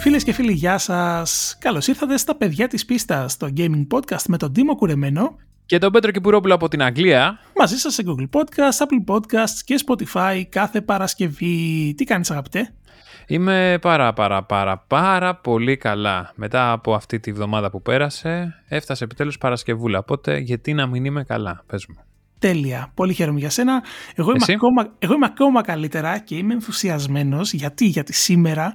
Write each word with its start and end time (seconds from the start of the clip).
Φίλες 0.00 0.24
και 0.24 0.32
φίλοι, 0.32 0.52
γεια 0.52 0.78
σας. 0.78 1.56
Καλώς 1.58 1.86
ήρθατε 1.86 2.16
στα 2.16 2.36
παιδιά 2.36 2.68
της 2.68 2.84
πίστας, 2.84 3.36
το 3.36 3.48
gaming 3.56 3.86
podcast 3.90 4.22
με 4.28 4.36
τον 4.36 4.52
Τίμο 4.52 4.76
Κουρεμένο 4.76 5.36
και 5.66 5.78
τον 5.78 5.92
Πέτρο 5.92 6.10
Κυπουρόπουλο 6.10 6.54
από 6.54 6.68
την 6.68 6.82
Αγγλία. 6.82 7.38
Μαζί 7.56 7.76
σας 7.76 7.94
σε 7.94 8.02
Google 8.06 8.38
Podcast, 8.38 8.86
Apple 8.86 9.14
Podcasts 9.14 9.60
και 9.64 9.84
Spotify 9.86 10.42
κάθε 10.48 10.80
Παρασκευή. 10.80 11.94
Τι 11.96 12.04
κάνεις 12.04 12.30
αγαπητέ; 12.30 12.72
Είμαι 13.26 13.78
πάρα 13.80 14.12
πάρα 14.12 14.42
πάρα 14.42 14.78
πάρα 14.78 15.34
πολύ 15.36 15.76
καλά. 15.76 16.32
Μετά 16.34 16.72
από 16.72 16.94
αυτή 16.94 17.20
τη 17.20 17.32
βδομάδα 17.32 17.70
που 17.70 17.82
πέρασε, 17.82 18.62
έφτασε 18.68 19.04
επιτέλους 19.04 19.38
Παρασκευούλα. 19.38 19.98
Οπότε 19.98 20.38
γιατί 20.38 20.74
να 20.74 20.86
μην 20.86 21.04
είμαι 21.04 21.24
καλά, 21.24 21.62
πες 21.66 21.86
μου. 21.86 22.09
Τέλεια. 22.40 22.90
Πολύ 22.94 23.12
χαίρομαι 23.12 23.38
για 23.38 23.50
σένα. 23.50 23.82
Εγώ 24.14 24.30
είμαι, 24.30 24.44
ακόμα, 24.54 24.94
εγώ 24.98 25.14
είμαι 25.14 25.26
ακόμα 25.26 25.62
καλύτερα 25.62 26.18
και 26.18 26.36
είμαι 26.36 26.52
ενθουσιασμένος 26.52 27.52
γιατί, 27.52 27.84
γιατί 27.84 28.12
σήμερα 28.12 28.72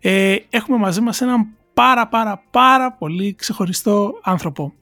ε, 0.00 0.36
έχουμε 0.50 0.78
μαζί 0.78 1.00
μας 1.00 1.20
έναν 1.20 1.46
πάρα 1.74 2.08
πάρα 2.08 2.42
πάρα 2.50 2.92
πολύ 2.92 3.34
ξεχωριστό 3.34 4.12
άνθρωπο. 4.22 4.72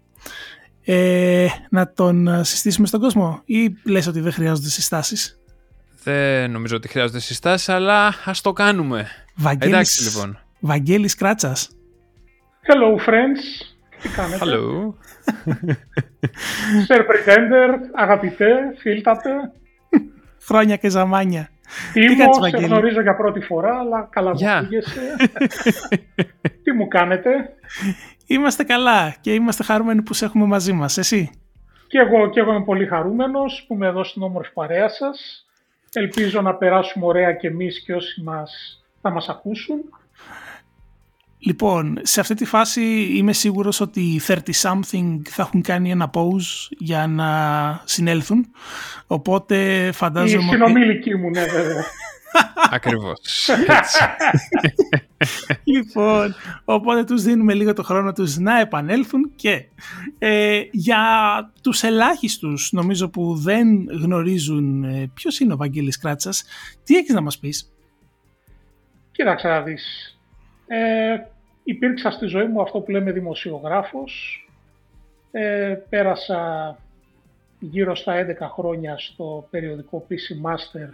Ε, 0.85 1.47
να 1.71 1.93
τον 1.93 2.45
συστήσουμε 2.45 2.87
στον 2.87 3.01
κόσμο; 3.01 3.43
Ή 3.45 3.75
λες 3.85 4.07
ότι 4.07 4.21
δεν 4.21 4.33
χρειάζονται 4.33 4.69
συστάσεις; 4.69 5.41
Δεν 6.02 6.51
νομίζω 6.51 6.77
ότι 6.77 6.89
χρειάζονται 6.89 7.21
συστάσεις, 7.21 7.69
αλλά 7.69 8.15
ας 8.25 8.41
το 8.41 8.52
κάνουμε. 8.52 9.09
Βαγγέλης, 9.35 9.75
Εντάξει 9.75 10.05
λοιπόν. 10.05 10.39
Βαγγέλης 10.61 11.15
Κράτσας. 11.15 11.71
Hello 12.69 13.09
friends. 13.09 13.79
Τι 14.03 14.09
κάνετε; 14.09 14.45
Hello. 14.45 14.95
Sir 16.89 16.99
Pretender, 16.99 17.69
αγαπητέ, 17.95 18.55
φίλτατε. 18.79 19.31
Χρόνια 20.43 20.77
και 20.77 20.89
ζαμάνια. 20.89 21.49
Τίμω, 21.93 22.33
σε 22.33 22.67
γνωρίζω 22.67 23.01
για 23.01 23.17
πρώτη 23.17 23.41
φορά, 23.41 23.79
αλλά 23.79 24.09
καλά 24.11 24.33
yeah. 24.33 24.63
Τι 26.65 26.73
μου 26.73 26.89
κάνετε; 26.89 27.30
Είμαστε 28.27 28.65
καλά 28.65 29.15
και 29.21 29.35
είμαστε 29.35 29.63
χαρούμενοι 29.63 30.02
που 30.02 30.15
σε 30.15 30.24
έχουμε 30.24 30.46
μαζί 30.46 30.73
μας. 30.73 30.99
Εσύ; 30.99 31.30
Και 31.87 31.99
εγώ, 31.99 32.30
και 32.30 32.41
εγώ 32.41 32.51
είμαι 32.51 32.65
πολύ 32.65 32.87
χαρούμενος 32.87 33.65
που 33.67 33.74
είμαι 33.74 33.87
εδώ 33.87 34.05
στην 34.05 34.23
όμορφη 34.23 34.52
παρέα 34.52 34.89
σας. 34.89 35.46
Ελπίζω 35.93 36.41
να 36.41 36.55
περάσουμε 36.55 37.07
ωραία 37.07 37.33
και 37.33 37.46
εμείς 37.46 37.83
και 37.85 37.95
όσοι 37.95 38.23
μας, 38.23 38.83
θα 39.01 39.11
μας 39.11 39.29
ακούσουν. 39.29 39.77
Λοιπόν, 41.43 41.99
σε 42.02 42.21
αυτή 42.21 42.35
τη 42.35 42.45
φάση 42.45 42.83
είμαι 43.02 43.33
σίγουρος 43.33 43.80
ότι 43.80 44.01
οι 44.01 44.21
30-something 44.27 45.21
θα 45.29 45.43
έχουν 45.43 45.63
κάνει 45.63 45.91
ένα 45.91 46.10
pause 46.15 46.69
για 46.79 47.07
να 47.07 47.30
συνέλθουν. 47.85 48.46
Οπότε 49.07 49.91
φαντάζομαι... 49.93 50.45
Η 50.45 50.49
συνομήλικη 50.49 51.15
μου, 51.15 51.30
ναι 51.30 51.45
βέβαια. 51.45 51.85
Ακριβώς. 52.71 53.51
λοιπόν, 55.65 56.35
οπότε 56.65 57.05
τους 57.05 57.23
δίνουμε 57.23 57.55
λίγο 57.55 57.73
το 57.73 57.83
χρόνο 57.83 58.13
τους 58.13 58.37
να 58.37 58.61
επανέλθουν 58.61 59.33
και 59.37 59.65
ε, 60.18 60.61
για 60.71 61.02
τους 61.63 61.83
ελάχιστους 61.83 62.73
νομίζω 62.73 63.09
που 63.09 63.35
δεν 63.35 63.85
γνωρίζουν 63.91 64.84
ε, 64.84 65.11
ποιος 65.15 65.41
είναι 65.41 65.53
ο 65.53 65.56
Βαγγέλης 65.56 65.99
Κράτσας, 65.99 66.44
τι 66.84 66.97
έχεις 66.97 67.15
να 67.15 67.21
μας 67.21 67.38
πεις; 67.38 67.72
Κοίταξε 69.12 69.49
να 69.49 69.62
δεις. 69.62 70.15
Ε, 70.72 71.26
υπήρξα 71.65 72.10
στη 72.10 72.26
ζωή 72.26 72.47
μου 72.47 72.60
αυτό 72.60 72.81
που 72.81 72.91
λέμε 72.91 73.12
δημοσιογράφος. 73.12 74.44
Ε, 75.31 75.78
πέρασα 75.88 76.77
γύρω 77.59 77.94
στα 77.94 78.15
11 78.15 78.49
χρόνια 78.53 78.99
στο 78.99 79.47
περιοδικό 79.50 80.06
PC 80.10 80.50
Master 80.50 80.88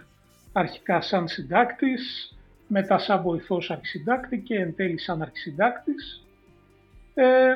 αρχικά 0.51 1.01
σαν 1.01 1.27
συντάκτης, 1.27 2.35
μετά 2.67 2.97
σαν 2.97 3.21
βοηθός 3.21 3.71
αρχισυντάκτη 3.71 4.39
και 4.39 4.55
εν 4.55 4.75
τέλει 4.75 4.99
σαν 4.99 5.21
αρχισυντάκτης. 5.21 6.25
Ε, 7.13 7.53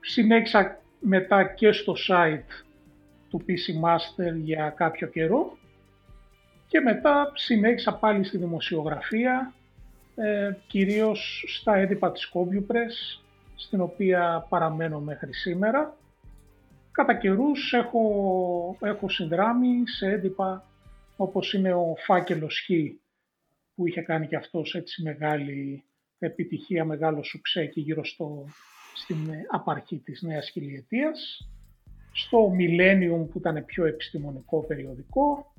συνέχισα 0.00 0.78
μετά 1.00 1.44
και 1.44 1.72
στο 1.72 1.94
site 2.08 2.64
του 3.30 3.44
PC 3.48 3.84
Master 3.84 4.34
για 4.34 4.74
κάποιο 4.76 5.06
καιρό 5.06 5.56
και 6.68 6.80
μετά 6.80 7.32
συνέχισα 7.34 7.94
πάλι 7.94 8.24
στη 8.24 8.38
δημοσιογραφία, 8.38 9.52
ε, 10.14 10.52
κυρίως 10.66 11.44
στα 11.46 11.74
έντυπα 11.74 12.12
της 12.12 12.32
Press, 12.68 13.22
στην 13.54 13.80
οποία 13.80 14.46
παραμένω 14.48 15.00
μέχρι 15.00 15.34
σήμερα. 15.34 15.96
Κατά 16.92 17.14
καιρούς 17.14 17.72
έχω, 17.72 18.76
έχω 18.80 19.08
συνδράμει 19.08 19.88
σε 19.88 20.06
έντυπα 20.06 20.64
όπως 21.16 21.52
είναι 21.52 21.74
ο 21.74 21.94
φάκελος 21.98 22.60
Χ 22.66 22.70
που 23.74 23.86
είχε 23.86 24.00
κάνει 24.00 24.26
και 24.26 24.36
αυτός 24.36 24.74
έτσι 24.74 25.02
μεγάλη 25.02 25.84
επιτυχία, 26.18 26.84
μεγάλο 26.84 27.22
σουξέ 27.22 27.66
και 27.66 27.80
γύρω 27.80 28.04
στο, 28.04 28.44
στην 28.94 29.16
απαρχή 29.50 29.98
της 29.98 30.22
νέας 30.22 30.50
χιλιετίας. 30.50 31.48
Στο 32.12 32.52
Millennium 32.58 33.28
που 33.30 33.38
ήταν 33.38 33.64
πιο 33.64 33.84
επιστημονικό 33.84 34.64
περιοδικό. 34.64 35.53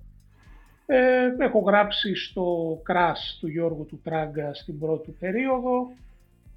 Ε, 0.85 1.35
έχω 1.37 1.59
γράψει 1.59 2.15
στο 2.15 2.77
Crash 2.89 3.37
του 3.39 3.47
Γιώργου 3.47 3.85
του 3.85 4.01
Τράγκα 4.03 4.53
στην 4.53 4.79
πρώτη 4.79 5.11
περίοδο. 5.11 5.91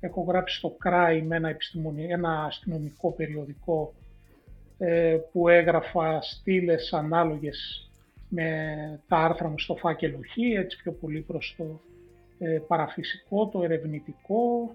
Έχω 0.01 0.23
γράψει 0.23 0.57
στο 0.57 0.77
Cry 0.85 1.23
με 1.27 1.37
ένα, 1.37 1.57
ένα 2.09 2.45
αστυνομικό 2.45 3.11
περιοδικό 3.13 3.95
ε, 4.79 5.19
που 5.33 5.49
έγραφα 5.49 6.23
στήλες 6.23 6.93
ανάλογες 6.93 7.91
με 8.29 9.01
τα 9.09 9.17
άρθρα 9.17 9.49
μου 9.49 9.59
στο 9.59 9.75
φάκελο 9.75 10.19
Χ, 10.33 10.37
έτσι 10.59 10.83
πιο 10.83 10.93
πολύ 10.93 11.21
προς 11.21 11.55
το 11.59 11.81
ε, 12.39 12.59
παραφυσικό, 12.67 13.49
το 13.49 13.63
ερευνητικό, 13.63 14.75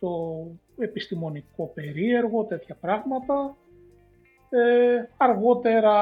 το 0.00 0.46
επιστημονικό 0.78 1.70
περίεργο, 1.74 2.44
τέτοια 2.44 2.76
πράγματα. 2.80 3.56
Ε, 4.50 5.08
αργότερα 5.16 5.92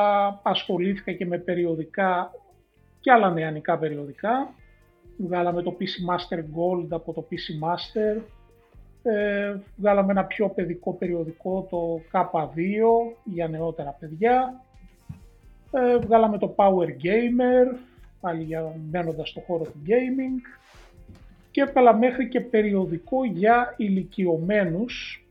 ασχολήθηκα 0.42 1.12
και 1.12 1.26
με 1.26 1.38
περιοδικά 1.38 2.31
και 3.00 3.11
άλλα 3.11 3.31
νεανικά 3.31 3.78
περιοδικά. 3.78 4.55
Βγάλαμε 5.16 5.62
το 5.62 5.77
PC 5.81 6.11
Master 6.11 6.38
Gold 6.38 6.87
από 6.91 7.12
το 7.12 7.27
PC 7.31 7.66
Master. 7.66 8.21
Ε, 9.03 9.56
βγάλαμε 9.77 10.12
ένα 10.12 10.25
πιο 10.25 10.49
παιδικό 10.49 10.93
περιοδικό, 10.93 11.66
το 11.71 12.00
K2, 12.12 12.56
για 13.25 13.49
νεότερα 13.49 13.97
παιδιά. 14.00 14.65
Ε, 15.71 15.97
βγάλαμε 15.99 16.38
το 16.38 16.55
Power 16.56 16.87
Gamer, 16.87 17.77
πάλι 18.21 18.43
για 18.43 18.75
μένοντας 18.91 19.28
στο 19.28 19.41
χώρο 19.41 19.65
του 19.65 19.82
gaming 19.87 20.61
και 21.50 21.61
έβγαλα 21.61 21.97
μέχρι 21.97 22.28
και 22.28 22.41
περιοδικό 22.41 23.25
για 23.25 23.75
ηλικιωμένους 23.77 25.25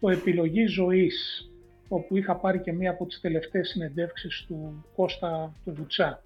το 0.00 0.10
επιλογή 0.10 0.66
ζωής 0.66 1.44
όπου 1.88 2.16
είχα 2.16 2.36
πάρει 2.36 2.60
και 2.60 2.72
μία 2.72 2.90
από 2.90 3.06
τις 3.06 3.20
τελευταίες 3.20 3.68
συνεντεύξεις 3.68 4.44
του 4.48 4.84
Κώστα 4.96 5.52
του 5.64 5.74
Βουτσά. 5.74 6.22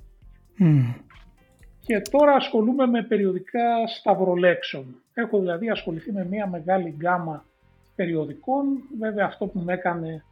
Και 1.80 2.00
τώρα 2.10 2.32
ασχολούμαι 2.32 2.86
με 2.86 3.02
περιοδικά 3.02 3.86
σταυρολέξεων. 3.86 4.94
Έχω 5.14 5.38
δηλαδή 5.38 5.70
ασχοληθεί 5.70 6.12
με 6.12 6.26
μία 6.30 6.46
μεγάλη 6.46 6.94
γκάμα 6.96 7.44
περιοδικών. 7.94 8.64
Βέβαια 8.98 9.26
αυτό 9.26 9.46
που 9.46 9.58
με 9.58 9.72
έκανε 9.72 10.24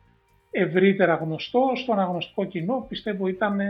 ευρύτερα 0.51 1.15
γνωστό 1.15 1.73
στον 1.75 2.01
αγνωστικό 2.01 2.45
κοινό. 2.45 2.87
Πιστεύω 2.89 3.27
ήταν 3.27 3.61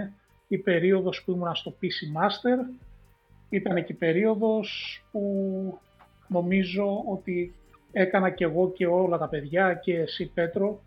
η 0.49 0.59
περίοδος 0.59 1.23
που 1.25 1.33
ήμουν 1.33 1.55
στο 1.55 1.75
PC 1.83 2.21
Master. 2.21 2.59
Ήταν 3.49 3.85
και 3.85 3.93
η 3.93 3.97
περίοδος 3.97 5.01
που 5.13 5.23
νομίζω 6.29 7.05
ότι 7.07 7.55
έκανα 7.93 8.31
και 8.31 8.45
εγώ 8.45 8.71
και 8.71 8.87
όλα 8.87 9.19
τα 9.19 9.29
παιδιά 9.29 9.75
και 9.75 9.99
εσύ 9.99 10.31
Πέτρο 10.35 10.81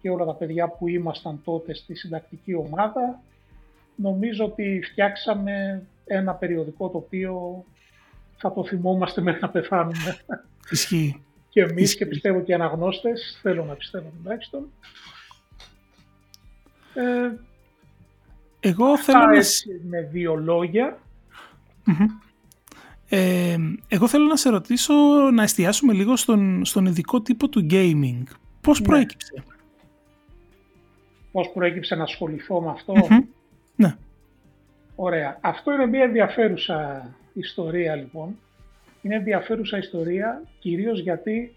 και 0.00 0.10
όλα 0.10 0.24
τα 0.24 0.34
παιδιά 0.34 0.68
που 0.68 0.88
ήμασταν 0.88 1.40
τότε 1.44 1.74
στη 1.74 1.94
συντακτική 1.94 2.54
ομάδα. 2.54 3.20
Νομίζω 3.96 4.44
ότι 4.44 4.80
φτιάξαμε 4.90 5.82
ένα 6.06 6.34
περιοδικό 6.34 6.88
το 6.88 6.98
οποίο 6.98 7.64
θα 8.36 8.52
το 8.52 8.64
θυμόμαστε 8.64 9.20
μέχρι 9.20 9.40
να 9.40 9.48
πεθάνουμε. 9.48 10.16
Ισχύει. 10.70 11.22
και 11.48 11.60
εμείς 11.60 11.96
και 11.96 12.06
πιστεύω 12.06 12.40
και 12.40 12.50
οι 12.50 12.54
αναγνώστες, 12.54 13.38
θέλω 13.42 13.64
να 13.64 13.74
πιστεύω 13.74 14.12
τουλάχιστον. 14.22 14.70
Ε, 16.94 17.32
εγώ 18.60 18.98
θέλω 18.98 19.18
να... 19.18 19.42
με 19.88 20.08
δύο 20.12 20.34
Ε, 23.08 23.56
εγώ 23.88 24.08
θέλω 24.08 24.26
να 24.26 24.36
σε 24.36 24.50
ρωτήσω 24.50 24.94
να 25.32 25.42
εστιάσουμε 25.42 25.92
λίγο 25.92 26.16
στον, 26.16 26.64
στον 26.64 26.86
ειδικό 26.86 27.22
τύπο 27.22 27.48
του 27.48 27.66
gaming. 27.70 28.22
Πώς 28.60 28.80
ναι. 28.80 28.86
προέκυψε; 28.86 29.44
Πώς 31.32 31.50
προέκυψε 31.54 31.94
να 31.94 32.02
ασχοληθώ 32.02 32.60
με 32.60 32.70
αυτό; 32.70 32.94
Ναι. 33.82 33.96
Ωραία. 34.94 35.38
Αυτό 35.40 35.72
είναι 35.72 35.86
μια 35.86 36.02
ενδιαφέρουσα 36.02 37.10
ιστορία 37.32 37.94
λοιπόν. 37.94 38.38
Είναι 39.02 39.14
ενδιαφέρουσα 39.14 39.78
ιστορία 39.78 40.42
κυρίως 40.58 41.00
γιατί 41.00 41.54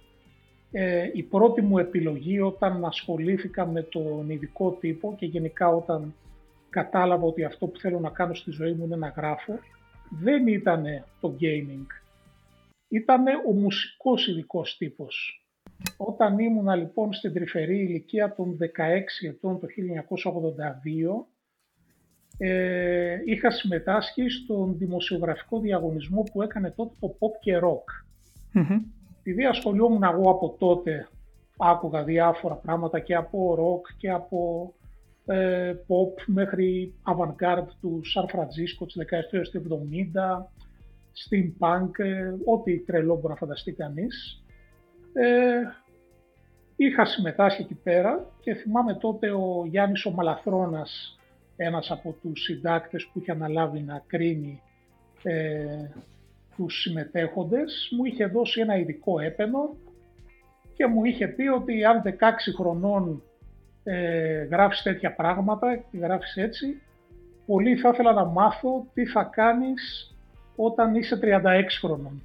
ε, 0.71 1.09
η 1.13 1.23
πρώτη 1.23 1.61
μου 1.61 1.77
επιλογή 1.77 2.39
όταν 2.39 2.85
ασχολήθηκα 2.85 3.65
με 3.65 3.81
τον 3.81 4.29
ειδικό 4.29 4.71
τύπο 4.71 5.15
και 5.17 5.25
γενικά 5.25 5.67
όταν 5.67 6.13
κατάλαβα 6.69 7.25
ότι 7.25 7.43
αυτό 7.43 7.67
που 7.67 7.79
θέλω 7.79 7.99
να 7.99 8.09
κάνω 8.09 8.33
στη 8.33 8.51
ζωή 8.51 8.73
μου 8.73 8.85
είναι 8.85 8.95
να 8.95 9.07
γράφω, 9.07 9.59
δεν 10.09 10.47
ήταν 10.47 10.83
το 11.21 11.35
gaming. 11.41 11.85
ήταν 12.87 13.23
ο 13.47 13.51
μουσικός 13.51 14.27
ειδικός 14.27 14.77
τύπος. 14.77 15.45
Όταν 15.97 16.39
ήμουνα 16.39 16.75
λοιπόν 16.75 17.13
στην 17.13 17.33
τρυφερή 17.33 17.77
ηλικία 17.77 18.35
των 18.35 18.57
16 18.61 18.65
ετών 19.27 19.59
το 19.59 19.67
1982, 21.17 21.25
ε, 22.37 23.17
είχα 23.25 23.51
συμμετάσχει 23.51 24.29
στον 24.29 24.77
δημοσιογραφικό 24.77 25.59
διαγωνισμό 25.59 26.23
που 26.23 26.41
έκανε 26.41 26.71
τότε 26.71 26.95
το 26.99 27.15
pop 27.19 27.39
και 27.39 27.59
rock. 27.63 28.03
mm 28.59 28.81
Επειδή 29.19 29.45
ασχολιόμουν 29.45 30.03
εγώ 30.03 30.31
από 30.31 30.55
τότε, 30.59 31.07
άκουγα 31.57 32.03
διάφορα 32.03 32.55
πράγματα 32.55 32.99
και 32.99 33.15
από 33.15 33.57
rock 33.59 33.95
και 33.97 34.09
από 34.09 34.73
ε, 35.25 35.73
pop 35.87 36.23
μέχρι 36.25 36.93
avant-garde 37.03 37.67
του 37.81 38.01
Σαν 38.03 38.27
Φραντζίσκο 38.29 38.85
της 38.85 38.95
δεκαετίας 38.95 39.49
του 39.49 39.63
70, 39.69 40.45
steampunk, 41.23 41.89
ε, 41.97 42.33
ό,τι 42.45 42.79
τρελό 42.79 43.15
μπορεί 43.15 43.27
να 43.27 43.35
φανταστεί 43.35 43.71
κανείς. 43.71 44.43
Ε, 45.13 45.61
είχα 46.75 47.05
συμμετάσχει 47.05 47.61
εκεί 47.61 47.75
πέρα 47.83 48.31
και 48.39 48.53
θυμάμαι 48.53 48.95
τότε 48.95 49.31
ο 49.31 49.65
Γιάννης 49.65 50.05
ο 50.05 50.11
Μαλαθρώνας, 50.11 51.19
ένας 51.55 51.91
από 51.91 52.15
τους 52.21 52.43
συντάκτες 52.43 53.05
που 53.05 53.19
είχε 53.19 53.31
αναλάβει 53.31 53.79
να 53.79 54.03
κρίνει 54.07 54.61
ε, 55.23 55.65
τους 56.55 56.81
συμμετέχοντες, 56.81 57.89
μου 57.97 58.05
είχε 58.05 58.25
δώσει 58.25 58.61
ένα 58.61 58.77
ειδικό 58.77 59.19
έπαινο 59.19 59.75
και 60.75 60.87
μου 60.87 61.05
είχε 61.05 61.27
πει 61.27 61.47
ότι 61.47 61.85
αν 61.85 62.01
16 62.05 62.09
χρονών 62.55 63.23
ε, 63.83 64.43
γράφεις 64.43 64.81
τέτοια 64.81 65.15
πράγματα 65.15 65.75
και 65.75 65.97
γράφεις 65.97 66.35
έτσι, 66.35 66.81
πολύ 67.45 67.75
θα 67.75 67.89
ήθελα 67.93 68.13
να 68.13 68.25
μάθω 68.25 68.87
τι 68.93 69.05
θα 69.05 69.23
κάνεις 69.23 70.15
όταν 70.55 70.95
είσαι 70.95 71.19
36 71.21 71.63
χρονών. 71.81 72.23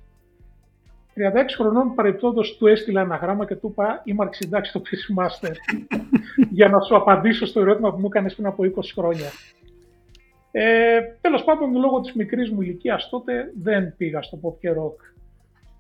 36 1.14 1.20
χρονών 1.56 1.94
παρεπτόντως 1.94 2.56
του 2.56 2.66
έστειλα 2.66 3.00
ένα 3.00 3.16
γράμμα 3.16 3.46
και 3.46 3.54
του 3.54 3.68
είπα 3.70 4.00
είμαι 4.04 4.22
αρχισυντάξει 4.22 4.70
στο 4.70 4.80
PC 4.80 5.22
Master 5.22 5.54
για 6.58 6.68
να 6.68 6.80
σου 6.80 6.96
απαντήσω 6.96 7.46
στο 7.46 7.60
ερώτημα 7.60 7.92
που 7.92 8.00
μου 8.00 8.06
έκανε 8.06 8.30
πριν 8.30 8.46
από 8.46 8.64
20 8.64 8.68
χρόνια. 8.94 9.30
Ε, 10.50 11.00
Τέλος 11.20 11.44
πάντων, 11.44 11.76
λόγω 11.76 12.00
της 12.00 12.12
μικρής 12.12 12.50
μου 12.50 12.60
ηλικίας 12.60 13.08
τότε 13.08 13.52
δεν 13.62 13.96
πήγα 13.96 14.22
στο 14.22 14.38
pop 14.42 14.58
και 14.60 14.70
rock. 14.70 14.96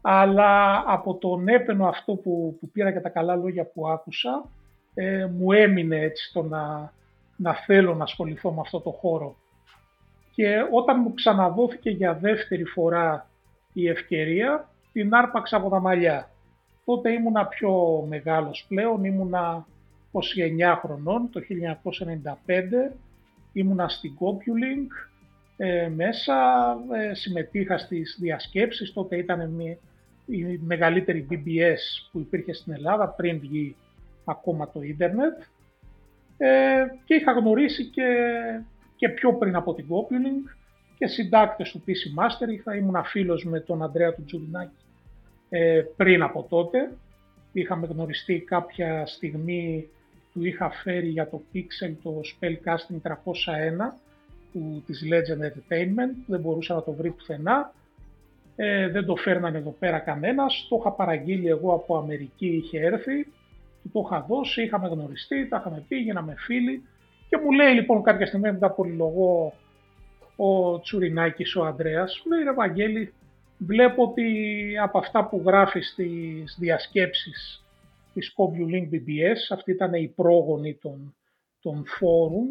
Αλλά 0.02 0.84
από 0.86 1.14
τον 1.14 1.48
έπαινο 1.48 1.86
αυτό 1.86 2.14
που, 2.14 2.56
που 2.60 2.70
πήρα 2.70 2.92
και 2.92 3.00
τα 3.00 3.08
καλά 3.08 3.36
λόγια 3.36 3.64
που 3.64 3.88
άκουσα, 3.88 4.50
ε, 4.94 5.26
μου 5.26 5.52
έμεινε 5.52 5.96
έτσι 5.96 6.32
το 6.32 6.42
να, 6.42 6.92
να 7.36 7.54
θέλω 7.54 7.94
να 7.94 8.02
ασχοληθώ 8.04 8.52
με 8.52 8.60
αυτό 8.60 8.80
το 8.80 8.90
χώρο. 8.90 9.36
Και 10.34 10.56
όταν 10.72 11.00
μου 11.00 11.14
ξαναδόθηκε 11.14 11.90
για 11.90 12.14
δεύτερη 12.14 12.64
φορά 12.64 13.26
η 13.72 13.88
ευκαιρία, 13.88 14.68
την 14.92 15.14
άρπαξα 15.14 15.56
από 15.56 15.68
τα 15.68 15.80
μαλλιά. 15.80 16.30
Τότε 16.84 17.12
ήμουνα 17.12 17.46
πιο 17.46 18.04
μεγάλος 18.08 18.64
πλέον, 18.68 19.04
ήμουνα 19.04 19.66
29 20.12 20.76
χρονών, 20.80 21.30
το 21.30 21.40
1995, 21.40 22.96
ήμουνα 23.52 23.88
στην 23.88 24.12
CompuLink, 24.20 25.08
ε, 25.56 25.88
μέσα 25.88 26.34
ε, 26.92 27.14
συμμετείχα 27.14 27.78
στις 27.78 28.16
διασκέψεις, 28.20 28.92
τότε 28.92 29.16
ήταν 29.16 29.50
μια, 29.50 29.78
η 30.26 30.60
μεγαλύτερη 30.64 31.26
BBS 31.30 32.08
που 32.12 32.18
υπήρχε 32.18 32.52
στην 32.52 32.72
Ελλάδα 32.72 33.08
πριν 33.08 33.40
βγει 33.40 33.76
ακόμα 34.24 34.70
το 34.70 34.82
ίντερνετ. 34.82 35.42
Ε, 36.36 36.84
και 37.04 37.14
είχα 37.14 37.32
γνωρίσει 37.32 37.84
και, 37.84 38.06
και 38.96 39.08
πιο 39.08 39.34
πριν 39.34 39.56
από 39.56 39.74
την 39.74 39.86
CompuLink 39.88 40.59
και 41.00 41.06
συντάκτες 41.06 41.70
του 41.70 41.82
PC 41.86 42.22
Master. 42.22 42.52
Είχα, 42.52 42.76
ήμουν 42.76 43.04
φίλος 43.04 43.44
με 43.44 43.60
τον 43.60 43.82
Αντρέα 43.82 44.14
του 44.14 44.24
Τζουρινάκη 44.24 44.84
ε, 45.48 45.82
πριν 45.96 46.22
από 46.22 46.46
τότε. 46.48 46.92
Είχαμε 47.52 47.86
γνωριστεί 47.86 48.40
κάποια 48.40 49.06
στιγμή, 49.06 49.88
του 50.32 50.44
είχα 50.44 50.70
φέρει 50.70 51.08
για 51.08 51.28
το 51.28 51.42
Pixel 51.54 51.92
το 52.02 52.20
Spellcasting 52.24 53.08
301 53.08 53.12
του, 54.52 54.82
της 54.86 55.02
Legend 55.04 55.42
Entertainment, 55.46 56.14
δεν 56.26 56.40
μπορούσα 56.40 56.74
να 56.74 56.82
το 56.82 56.92
βρει 56.92 57.10
πουθενά. 57.10 57.72
Ε, 58.56 58.88
δεν 58.88 59.04
το 59.04 59.16
φέρνανε 59.16 59.58
εδώ 59.58 59.76
πέρα 59.78 59.98
κανένας, 59.98 60.66
το 60.68 60.76
είχα 60.80 60.92
παραγγείλει 60.92 61.48
εγώ 61.48 61.74
από 61.74 61.96
Αμερική, 61.96 62.46
είχε 62.46 62.80
έρθει, 62.80 63.24
του 63.82 63.90
το 63.92 64.02
είχα 64.06 64.24
δώσει, 64.28 64.62
είχαμε 64.62 64.88
γνωριστεί, 64.88 65.48
τα 65.48 65.56
είχαμε 65.60 65.84
πει, 65.88 65.96
γίναμε 65.96 66.34
φίλοι 66.38 66.82
και 67.28 67.36
μου 67.36 67.50
λέει 67.50 67.74
λοιπόν 67.74 68.02
κάποια 68.02 68.26
στιγμή 68.26 68.52
μετά 68.52 68.70
πολυλογώ 68.70 69.52
ο 70.42 70.80
Τσουρινάκης 70.80 71.56
ο 71.56 71.64
Ανδρέας, 71.64 72.22
μου 72.24 72.32
λέει 72.32 72.44
ρε 72.44 72.52
Βαγγέλη, 72.52 73.14
βλέπω 73.58 74.02
ότι 74.02 74.78
από 74.78 74.98
αυτά 74.98 75.28
που 75.28 75.42
γράφεις 75.46 75.88
στις 75.88 76.56
διασκέψεις 76.58 77.64
της 78.14 78.34
CompuLink 78.36 78.94
BBS, 78.94 79.38
αυτή 79.50 79.70
ήταν 79.70 79.92
η 79.94 80.08
πρόγονη 80.08 80.74
των, 80.74 81.14
των 81.60 81.84
φόρουμ, 81.86 82.48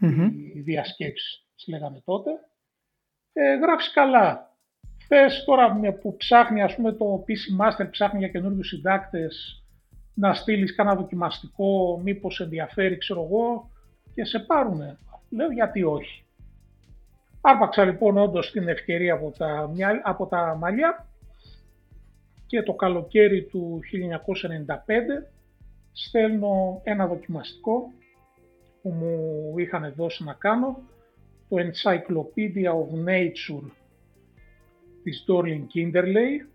mm-hmm. 0.00 0.30
οι 0.54 0.60
διασκέψεις, 0.60 1.44
λέγαμε 1.66 2.02
τότε, 2.04 2.30
ε, 3.32 3.54
γράφεις 3.54 3.92
καλά. 3.92 4.56
Θες 5.08 5.44
τώρα 5.44 5.80
που 6.00 6.16
ψάχνει, 6.16 6.62
ας 6.62 6.74
πούμε, 6.74 6.92
το 6.92 7.24
PC 7.26 7.64
Master 7.64 7.88
ψάχνει 7.90 8.18
για 8.18 8.28
καινούριους 8.28 8.68
συντάκτες 8.68 9.64
να 10.14 10.34
στείλεις 10.34 10.74
κανένα 10.74 10.96
δοκιμαστικό, 10.96 12.00
μήπως 12.04 12.40
ενδιαφέρει, 12.40 12.98
ξέρω 12.98 13.22
εγώ, 13.22 13.70
και 14.14 14.24
σε 14.24 14.38
πάρουνε. 14.38 14.98
Λέω 15.30 15.50
γιατί 15.50 15.82
όχι. 15.82 16.24
Άρπαξα 17.44 17.84
λοιπόν 17.84 18.18
όντως 18.18 18.50
την 18.50 18.68
ευκαιρία 18.68 19.14
από 19.14 19.30
τα, 19.38 19.70
από 20.02 20.26
τα 20.26 20.56
μαλλιά 20.58 21.06
και 22.46 22.62
το 22.62 22.72
καλοκαίρι 22.72 23.42
του 23.42 23.80
1995 24.68 25.26
στέλνω 25.92 26.80
ένα 26.84 27.06
δοκιμαστικό 27.06 27.92
που 28.82 28.90
μου 28.90 29.58
είχαν 29.58 29.92
δώσει 29.96 30.24
να 30.24 30.32
κάνω 30.32 30.82
το 31.48 31.56
Encyclopedia 31.58 32.70
of 32.70 33.08
Nature 33.08 33.70
της 35.02 35.24
Dorling 35.28 35.66
Kinderley 35.74 36.46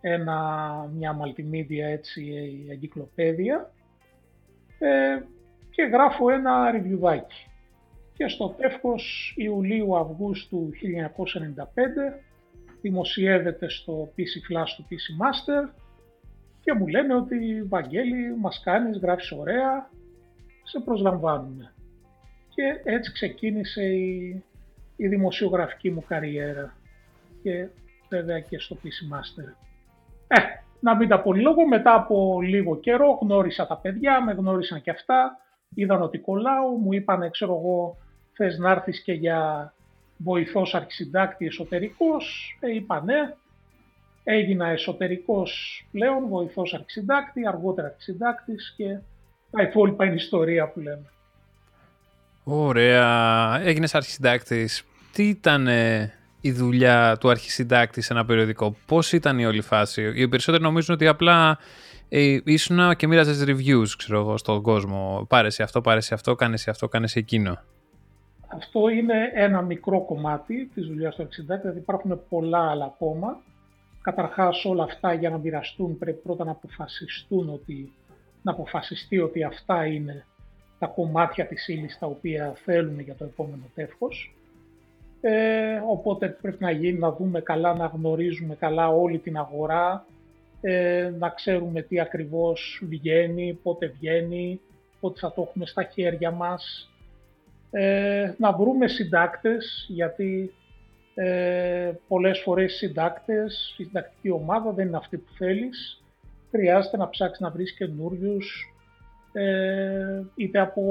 ένα, 0.00 0.90
μια 0.94 1.16
multimedia 1.20 1.90
έτσι 1.90 2.34
εγκυκλοπαίδεια 2.70 3.72
ε, 4.78 5.18
και 5.70 5.82
γράφω 5.82 6.30
ένα 6.30 6.70
ριβιουδάκι 6.70 7.46
και 8.16 8.28
στο 8.28 8.54
τεύχος 8.58 9.34
Ιουλίου-Αυγούστου 9.36 10.70
1995 11.56 11.62
δημοσιεύεται 12.80 13.68
στο 13.68 14.12
PC 14.16 14.52
Flash 14.52 14.68
του 14.76 14.86
PC 14.90 15.04
Master 15.22 15.70
και 16.60 16.72
μου 16.72 16.86
λένε 16.86 17.14
ότι 17.14 17.62
Βαγγέλη 17.62 18.36
μας 18.36 18.60
κάνεις, 18.64 18.98
γράφεις 18.98 19.32
ωραία, 19.32 19.90
σε 20.62 20.80
προσλαμβάνουμε. 20.80 21.74
Και 22.54 22.80
έτσι 22.84 23.12
ξεκίνησε 23.12 23.82
η, 23.82 24.42
η 24.96 25.08
δημοσιογραφική 25.08 25.90
μου 25.90 26.04
καριέρα 26.08 26.76
και 27.42 27.68
βέβαια 28.08 28.40
και 28.40 28.58
στο 28.58 28.76
PC 28.82 29.16
Master. 29.16 29.54
Ε, 30.26 30.36
να 30.80 30.96
μην 30.96 31.08
τα 31.08 31.22
λόγο, 31.24 31.66
μετά 31.68 31.94
από 31.94 32.40
λίγο 32.42 32.76
καιρό 32.76 33.18
γνώρισα 33.22 33.66
τα 33.66 33.76
παιδιά, 33.76 34.22
με 34.24 34.32
γνώρισαν 34.32 34.82
και 34.82 34.90
αυτά, 34.90 35.36
είδαν 35.74 36.02
ότι 36.02 36.18
κολλάω, 36.18 36.68
μου 36.68 36.92
είπαν, 36.92 37.30
ξέρω 37.30 37.52
εγώ, 37.52 37.96
θες 38.36 38.58
να 38.58 38.70
έρθεις 38.70 39.00
και 39.00 39.12
για 39.12 39.72
βοηθός 40.16 40.74
αρχισυντάκτη 40.74 41.46
εσωτερικός, 41.46 42.56
ε, 42.60 42.74
είπα 42.74 43.02
ναι, 43.04 43.34
έγινα 44.24 44.68
εσωτερικός 44.68 45.84
πλέον, 45.92 46.28
βοηθός 46.28 46.74
αρχισυντάκτη, 46.74 47.46
αργότερα 47.46 47.86
αρχισυντάκτης 47.86 48.74
και 48.76 48.98
τα 49.50 49.62
υπόλοιπα 49.62 50.04
είναι 50.04 50.14
ιστορία 50.14 50.68
που 50.68 50.80
λέμε. 50.80 51.10
Ωραία. 52.44 53.60
Έγινες 53.64 53.94
αρχισυντάκτης. 53.94 54.82
Τι 55.12 55.28
ήταν 55.28 55.68
η 56.40 56.52
δουλειά 56.52 57.16
του 57.20 57.30
αρχισυντάκτη 57.30 58.00
σε 58.00 58.12
ένα 58.12 58.24
περιοδικό, 58.24 58.76
πώς 58.86 59.12
ήταν 59.12 59.38
η 59.38 59.46
όλη 59.46 59.60
φάση; 59.60 60.12
Οι 60.14 60.28
περισσότεροι 60.28 60.62
νομίζουν 60.62 60.94
ότι 60.94 61.06
απλά 61.06 61.58
ε, 62.08 62.38
ήσουν 62.44 62.96
και 62.96 63.06
μοίραζες 63.06 63.44
reviews, 63.46 63.88
ξέρω 63.98 64.20
εγώ, 64.20 64.36
στον 64.36 64.62
κόσμο. 64.62 65.26
Πάρε 65.28 65.48
αυτό, 65.58 65.80
πάρε 65.80 66.00
αυτό, 66.10 66.34
κάνε 66.34 66.58
αυτό, 66.66 66.88
κάνε 66.88 67.08
εκείνο. 67.14 67.58
Αυτό 68.48 68.88
είναι 68.88 69.30
ένα 69.34 69.62
μικρό 69.62 70.04
κομμάτι 70.04 70.70
της 70.74 70.86
δουλειάς 70.86 71.14
του 71.14 71.22
αρχισυντάκτη, 71.22 71.62
δηλαδή 71.62 71.78
υπάρχουν 71.78 72.20
πολλά 72.28 72.70
άλλα 72.70 72.84
ακόμα. 72.84 73.40
Καταρχάς 74.02 74.64
όλα 74.64 74.82
αυτά 74.82 75.12
για 75.12 75.30
να 75.30 75.38
μοιραστούν 75.38 75.98
πρέπει 75.98 76.20
πρώτα 76.22 76.44
να 76.44 76.50
αποφασιστούν 76.50 77.48
ότι, 77.48 77.92
να 78.42 78.52
αποφασιστεί 78.52 79.18
ότι 79.18 79.44
αυτά 79.44 79.86
είναι 79.86 80.26
τα 80.78 80.86
κομμάτια 80.86 81.46
της 81.46 81.68
ύλης 81.68 81.98
τα 81.98 82.06
οποία 82.06 82.52
θέλουν 82.64 83.00
για 83.00 83.14
το 83.14 83.24
επόμενο 83.24 83.62
τεύχος. 83.74 84.34
Ε, 85.20 85.82
οπότε 85.88 86.28
πρέπει 86.28 86.62
να 86.62 86.70
γίνει, 86.70 86.98
να 86.98 87.12
δούμε 87.12 87.40
καλά, 87.40 87.74
να 87.74 87.86
γνωρίζουμε 87.86 88.54
καλά 88.54 88.88
όλη 88.88 89.18
την 89.18 89.36
αγορά, 89.36 90.06
ε, 90.60 91.12
να 91.18 91.28
ξέρουμε 91.28 91.82
τι 91.82 92.00
ακριβώς 92.00 92.82
βγαίνει, 92.88 93.58
πότε 93.62 93.86
βγαίνει, 93.86 94.60
πότε 95.00 95.18
θα 95.20 95.32
το 95.32 95.42
έχουμε 95.42 95.66
στα 95.66 95.82
χέρια 95.82 96.30
μας, 96.30 96.90
ε, 97.78 98.34
να 98.38 98.52
βρούμε 98.52 98.88
συντάκτες, 98.88 99.86
γιατί 99.88 100.54
Ε, 101.18 101.92
πολλές 102.08 102.40
φορές 102.40 102.72
οι 102.72 102.76
συντάκτες, 102.76 103.74
η 103.78 103.82
συντακτική 103.84 104.30
ομάδα 104.30 104.72
δεν 104.72 104.86
είναι 104.86 104.96
αυτή 104.96 105.16
που 105.16 105.32
θέλεις. 105.32 106.04
Χρειάζεται 106.50 106.96
να 106.96 107.08
ψάξεις 107.08 107.40
να 107.40 107.50
βρεις 107.50 107.76
καινούριους, 107.76 108.74
ε, 109.32 110.22
είτε 110.34 110.58
από 110.58 110.82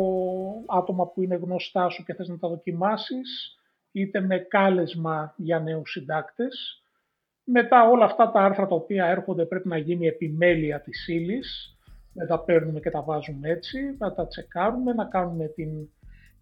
άτομα 0.67 1.07
που 1.07 1.21
είναι 1.21 1.35
γνωστά 1.35 1.89
σου 1.89 2.03
και 2.03 2.13
θες 2.13 2.27
να 2.27 2.37
τα 2.37 2.47
δοκιμάσεις, 2.47 3.57
είτε 3.91 4.21
με 4.21 4.37
κάλεσμα 4.37 5.33
για 5.37 5.59
νέους 5.59 5.91
συντάκτες. 5.91 6.83
Μετά 7.43 7.89
όλα 7.89 8.05
αυτά 8.05 8.31
τα 8.31 8.39
άρθρα 8.39 8.67
τα 8.67 8.75
οποία 8.75 9.05
έρχονται 9.05 9.45
πρέπει 9.45 9.67
να 9.67 9.77
γίνει 9.77 10.07
επιμέλεια 10.07 10.81
της 10.81 11.07
ύλης. 11.07 11.77
Δεν 12.13 12.27
τα 12.27 12.39
παίρνουμε 12.39 12.79
και 12.79 12.89
τα 12.89 13.01
βάζουμε 13.01 13.49
έτσι, 13.49 13.95
να 13.97 14.13
τα 14.13 14.27
τσεκάρουμε, 14.27 14.93
να 14.93 15.05
κάνουμε 15.05 15.47
την, 15.47 15.89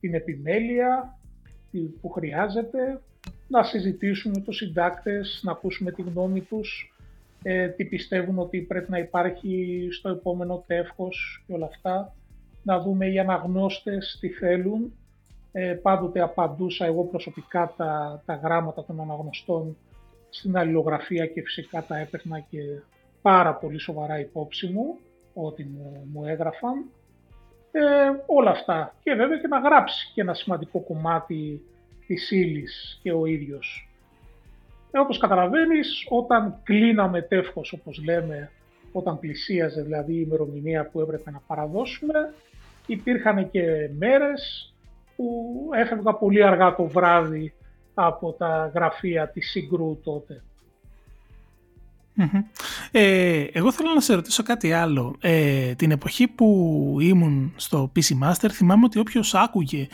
την 0.03 0.13
επιμέλεια 0.13 1.19
που 2.01 2.09
χρειάζεται, 2.09 3.01
να 3.47 3.63
συζητήσουμε 3.63 4.41
τους 4.41 4.57
συντάκτες, 4.57 5.41
να 5.43 5.51
ακούσουμε 5.51 5.91
τη 5.91 6.01
γνώμη 6.01 6.41
τους, 6.41 6.93
ε, 7.43 7.67
τι 7.67 7.85
πιστεύουν 7.85 8.39
ότι 8.39 8.61
πρέπει 8.61 8.91
να 8.91 8.97
υπάρχει 8.97 9.87
στο 9.91 10.09
επόμενο 10.09 10.63
τεύχος 10.67 11.43
και 11.47 11.53
όλα 11.53 11.65
αυτά. 11.65 12.15
Να 12.63 12.79
δούμε 12.79 13.07
οι 13.07 13.19
αναγνώστες 13.19 14.17
τι 14.19 14.29
θέλουν. 14.29 14.93
Ε, 15.51 15.73
πάντοτε 15.81 16.21
απαντούσα 16.21 16.85
εγώ 16.85 17.03
προσωπικά 17.03 17.73
τα, 17.77 18.21
τα 18.25 18.33
γράμματα 18.33 18.85
των 18.85 19.01
αναγνωστών 19.01 19.77
στην 20.29 20.57
αλληλογραφία 20.57 21.25
και 21.25 21.41
φυσικά 21.41 21.83
τα 21.83 21.97
έπαιρνα 21.97 22.39
και 22.39 22.59
πάρα 23.21 23.53
πολύ 23.55 23.79
σοβαρά 23.79 24.19
υπόψη 24.19 24.67
μου 24.67 24.97
ό,τι 25.33 25.63
μου, 25.63 26.07
μου 26.13 26.25
έγραφαν. 26.25 26.85
Ε, 27.75 27.81
όλα 28.25 28.49
αυτά. 28.49 28.95
Και 29.03 29.13
βέβαια 29.13 29.37
και 29.37 29.47
να 29.47 29.59
γράψει 29.59 30.11
και 30.13 30.21
ένα 30.21 30.33
σημαντικό 30.33 30.79
κομμάτι 30.79 31.61
της 32.07 32.31
ύλης 32.31 32.99
και 33.03 33.11
ο 33.11 33.25
ίδιος. 33.25 33.89
Ε, 34.91 34.99
όπως 34.99 35.17
καταλαβαίνεις, 35.17 36.05
όταν 36.09 36.59
κλείναμε 36.63 37.21
τεύχος, 37.21 37.73
όπως 37.73 38.03
λέμε, 38.05 38.51
όταν 38.91 39.19
πλησίαζε 39.19 39.81
δηλαδή 39.81 40.13
η 40.13 40.23
ημερομηνία 40.27 40.89
που 40.89 41.01
έπρεπε 41.01 41.31
να 41.31 41.41
παραδώσουμε, 41.47 42.33
υπήρχαν 42.87 43.49
και 43.49 43.89
μέρες 43.97 44.73
που 45.15 45.69
έφευγα 45.73 46.13
πολύ 46.13 46.43
αργά 46.43 46.75
το 46.75 46.83
βράδυ 46.83 47.53
από 47.93 48.31
τα 48.31 48.71
γραφεία 48.73 49.29
της 49.29 49.49
Συγκρού 49.49 49.99
τότε. 50.03 50.43
Ε, 52.91 53.43
εγώ 53.51 53.71
θέλω 53.71 53.93
να 53.93 54.01
σε 54.01 54.13
ρωτήσω 54.13 54.43
κάτι 54.43 54.73
άλλο. 54.73 55.15
Ε, 55.21 55.73
την 55.75 55.91
εποχή 55.91 56.27
που 56.27 56.97
ήμουν 57.01 57.53
στο 57.55 57.91
PC 57.95 58.27
Master 58.27 58.49
θυμάμαι 58.51 58.85
ότι 58.85 58.99
όποιος 58.99 59.35
άκουγε 59.35 59.87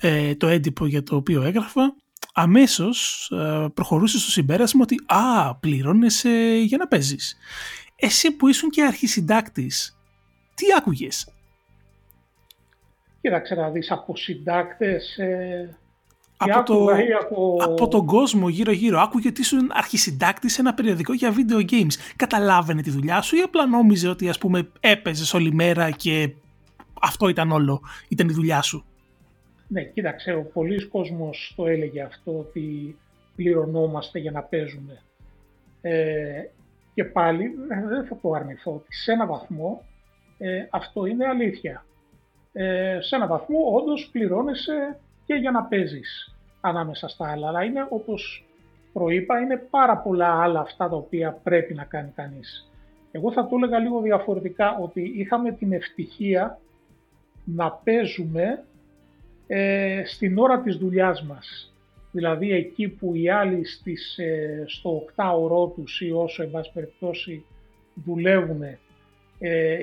ε, 0.00 0.34
το 0.34 0.46
έντυπο 0.46 0.86
για 0.86 1.02
το 1.02 1.16
οποίο 1.16 1.42
έγραφα 1.42 1.94
αμέσως 2.34 3.30
ε, 3.30 3.66
προχωρούσε 3.74 4.18
στο 4.18 4.30
συμπέρασμα 4.30 4.80
ότι 4.82 5.04
«Α, 5.06 5.54
πληρώνεσαι 5.54 6.62
για 6.64 6.78
να 6.78 6.88
παίζεις». 6.88 7.36
Εσύ 7.96 8.30
που 8.30 8.48
ήσουν 8.48 8.70
και 8.70 8.82
αρχισυντάκτης, 8.82 9.98
τι 10.54 10.66
άκουγες; 10.78 11.28
Κοίταξε 13.20 13.54
να 13.54 13.70
δεις 13.70 13.90
από 13.90 14.16
συντάκτες 14.16 15.16
ε, 15.18 15.76
από, 16.50 16.62
το, 16.62 16.86
από... 17.20 17.56
από 17.60 17.88
τον 17.88 18.06
κόσμο 18.06 18.48
γύρω-γύρω. 18.48 19.00
Άκουγε 19.00 19.28
ότι 19.28 19.40
ήσουν 19.40 19.70
αρχισυντάκτη 19.72 20.48
σε 20.48 20.60
ένα 20.60 20.74
περιοδικό 20.74 21.12
για 21.12 21.34
video 21.34 21.70
games. 21.70 21.94
Καταλάβαινε 22.16 22.82
τη 22.82 22.90
δουλειά 22.90 23.20
σου 23.20 23.36
ή 23.36 23.40
απλά 23.40 23.66
νόμιζε 23.66 24.08
ότι 24.08 24.28
ας 24.28 24.38
πούμε 24.38 24.68
έπαιζες 24.80 25.34
όλη 25.34 25.52
μέρα 25.52 25.90
και 25.90 26.34
αυτό 27.00 27.28
ήταν 27.28 27.50
όλο, 27.50 27.80
ήταν 28.08 28.28
η 28.28 28.32
δουλειά 28.32 28.62
σου; 28.62 28.84
Ναι, 29.68 29.82
κοίταξε, 29.82 30.32
ο 30.32 30.42
πολλής 30.52 30.88
κόσμος 30.88 31.52
το 31.56 31.66
έλεγε 31.66 32.02
αυτό 32.02 32.38
ότι 32.38 32.96
πληρωνόμαστε 33.36 34.18
για 34.18 34.30
να 34.30 34.42
παίζουμε. 34.42 35.02
Ε, 35.80 36.42
και 36.94 37.04
πάλι 37.04 37.50
δεν 37.88 38.04
θα 38.06 38.18
το 38.22 38.32
αρνηθώ 38.32 38.72
ότι 38.74 38.94
σε 38.94 39.12
ένα 39.12 39.26
βαθμό 39.26 39.84
ε, 40.38 40.66
αυτό 40.70 41.06
είναι 41.06 41.26
αλήθεια. 41.26 41.84
Ε, 42.52 42.98
σε 43.00 43.16
ένα 43.16 43.26
βαθμό 43.26 43.58
όντως 43.74 44.08
πληρώνεσαι 44.12 44.98
και 45.32 45.38
για 45.38 45.50
να 45.50 45.62
παίζεις 45.62 46.34
ανάμεσα 46.60 47.08
στα 47.08 47.30
άλλα. 47.30 47.48
Αλλά 47.48 47.64
είναι 47.64 47.86
όπως 47.88 48.44
προείπα, 48.92 49.40
είναι 49.40 49.56
πάρα 49.70 49.96
πολλά 49.96 50.42
άλλα 50.42 50.60
αυτά 50.60 50.88
τα 50.88 50.96
οποία 50.96 51.40
πρέπει 51.42 51.74
να 51.74 51.84
κάνει 51.84 52.12
κανείς. 52.14 52.70
Εγώ 53.10 53.32
θα 53.32 53.46
το 53.46 53.56
έλεγα 53.56 53.78
λίγο 53.78 54.00
διαφορετικά 54.00 54.78
ότι 54.78 55.12
είχαμε 55.16 55.52
την 55.52 55.72
ευτυχία 55.72 56.58
να 57.44 57.72
παίζουμε 57.72 58.64
ε, 59.46 60.02
στην 60.04 60.38
ώρα 60.38 60.60
της 60.60 60.76
δουλειάς 60.76 61.22
μας. 61.22 61.74
Δηλαδή 62.12 62.52
εκεί 62.52 62.88
που 62.88 63.14
οι 63.14 63.30
άλλοι 63.30 63.64
στις, 63.64 64.18
ε, 64.18 64.64
στο 64.66 65.04
8 65.16 65.72
τους 65.74 66.00
ή 66.00 66.12
όσο 66.12 66.42
εν 66.42 66.50
πάση 66.50 66.70
περιπτώσει 66.72 67.44
δουλεύουν, 67.94 68.62
ε, 68.62 68.78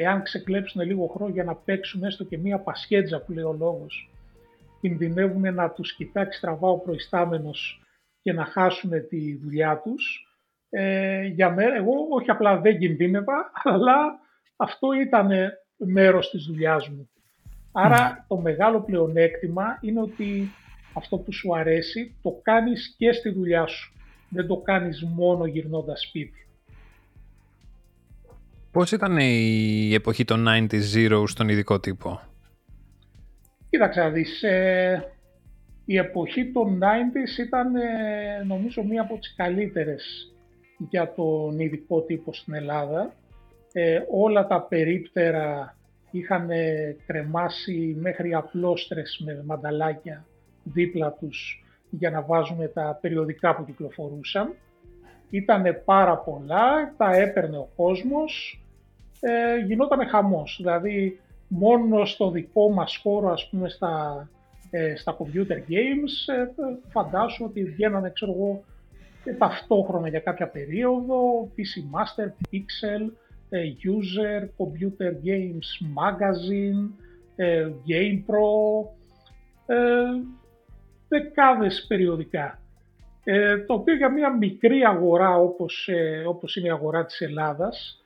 εάν 0.01 0.23
ξεκλέψουν 0.23 0.81
λίγο 0.81 1.07
χρόνο 1.07 1.31
για 1.33 1.43
να 1.43 1.55
παίξουν 1.55 2.03
έστω 2.03 2.23
και 2.23 2.37
μία 2.37 2.59
πασχέτζα 2.59 3.19
που 3.19 3.31
λέει 3.31 3.43
ο 3.43 3.55
λόγος, 3.59 4.09
κινδυνεύουν 4.81 5.53
να 5.53 5.69
τους 5.69 5.95
κοιτάξει 5.95 6.37
στραβά 6.37 6.67
ο 6.67 6.77
προϊστάμενος 6.77 7.81
και 8.21 8.33
να 8.33 8.45
χάσουν 8.45 8.91
τη 9.09 9.35
δουλειά 9.37 9.81
τους. 9.83 10.23
Ε, 10.69 11.25
για 11.25 11.49
μένα, 11.49 11.75
εγώ 11.75 11.93
όχι 12.09 12.29
απλά 12.29 12.59
δεν 12.59 12.79
κινδύνευα, 12.79 13.51
αλλά 13.63 14.19
αυτό 14.55 14.91
ήταν 14.91 15.31
μέρος 15.77 16.29
της 16.29 16.45
δουλειάς 16.45 16.89
μου. 16.89 17.09
Άρα 17.71 18.03
ναι. 18.03 18.25
το 18.27 18.37
μεγάλο 18.37 18.81
πλεονέκτημα 18.81 19.77
είναι 19.81 20.01
ότι 20.01 20.51
αυτό 20.93 21.17
που 21.17 21.33
σου 21.33 21.55
αρέσει 21.55 22.15
το 22.21 22.39
κάνεις 22.41 22.95
και 22.97 23.11
στη 23.11 23.29
δουλειά 23.29 23.67
σου. 23.67 23.93
Δεν 24.29 24.47
το 24.47 24.57
κάνεις 24.57 25.03
μόνο 25.03 25.45
γυρνώντας 25.45 26.01
σπίτι. 26.01 26.47
Πώς 28.71 28.91
ήταν 28.91 29.17
η 29.17 29.93
εποχή 29.93 30.25
των 30.25 30.45
90s 30.47 30.95
Zero 30.95 31.23
στον 31.27 31.49
ειδικό 31.49 31.79
τύπο; 31.79 32.21
Κοίταξε 33.69 33.99
να 33.99 34.09
δεις, 34.09 34.43
ε, 34.43 35.13
η 35.85 35.97
εποχή 35.97 36.51
των 36.51 36.79
90s 36.79 37.37
ήταν 37.39 37.75
ε, 37.75 38.43
νομίζω 38.45 38.83
μία 38.83 39.01
από 39.01 39.17
τις 39.17 39.33
καλύτερες 39.35 40.33
για 40.77 41.13
τον 41.13 41.59
ειδικό 41.59 42.01
τύπο 42.01 42.33
στην 42.33 42.53
Ελλάδα. 42.53 43.13
Ε, 43.73 44.01
όλα 44.11 44.47
τα 44.47 44.61
περίπτερα 44.61 45.75
είχαν 46.11 46.49
κρεμάσει 47.05 47.97
μέχρι 47.99 48.33
απλόστρες 48.33 49.21
με 49.25 49.43
μανταλάκια 49.45 50.25
δίπλα 50.63 51.11
τους 51.11 51.63
για 51.89 52.09
να 52.09 52.21
βάζουμε 52.21 52.67
τα 52.67 52.97
περιοδικά 53.01 53.55
που 53.55 53.65
κυκλοφορούσαν. 53.65 54.55
Ήτανε 55.29 55.73
πάρα 55.73 56.17
πολλά, 56.17 56.93
τα 56.97 57.15
έπαιρνε 57.15 57.57
ο 57.57 57.69
κόσμος, 57.75 58.63
ε, 59.19 59.57
γινόταν 59.65 60.07
χαμός. 60.07 60.55
Δηλαδή 60.61 61.19
μόνο 61.49 62.05
στο 62.05 62.31
δικό 62.31 62.71
μας 62.71 62.99
χώρο, 63.03 63.31
ας 63.31 63.49
πούμε, 63.49 63.69
στα, 63.69 64.27
ε, 64.69 64.95
στα 64.95 65.17
computer 65.19 65.57
games, 65.69 66.33
ε, 66.35 66.47
φαντάσου 66.89 67.45
ότι 67.45 67.63
βγαίνανε, 67.63 68.09
ξέρω 68.09 68.31
εγώ, 68.31 68.63
ταυτόχρονα 69.37 70.07
για 70.07 70.19
κάποια 70.19 70.47
περίοδο, 70.47 71.49
PC 71.55 71.95
Master, 71.95 72.27
Pixel, 72.51 73.11
ε, 73.49 73.61
User, 73.83 74.41
Computer 74.57 75.11
Games 75.25 75.69
Magazine, 75.97 76.89
ε, 77.35 77.69
Game 77.87 78.31
Pro, 78.31 78.89
ε, 79.65 79.75
δεκάδες 81.07 81.85
περιοδικά. 81.87 82.59
Ε, 83.23 83.57
το 83.57 83.73
οποίο 83.73 83.95
για 83.95 84.09
μια 84.09 84.37
μικρή 84.37 84.83
αγορά 84.83 85.37
όπως, 85.37 85.89
όπως 86.27 86.55
είναι 86.55 86.67
η 86.67 86.71
αγορά 86.71 87.05
της 87.05 87.21
Ελλάδας, 87.21 88.03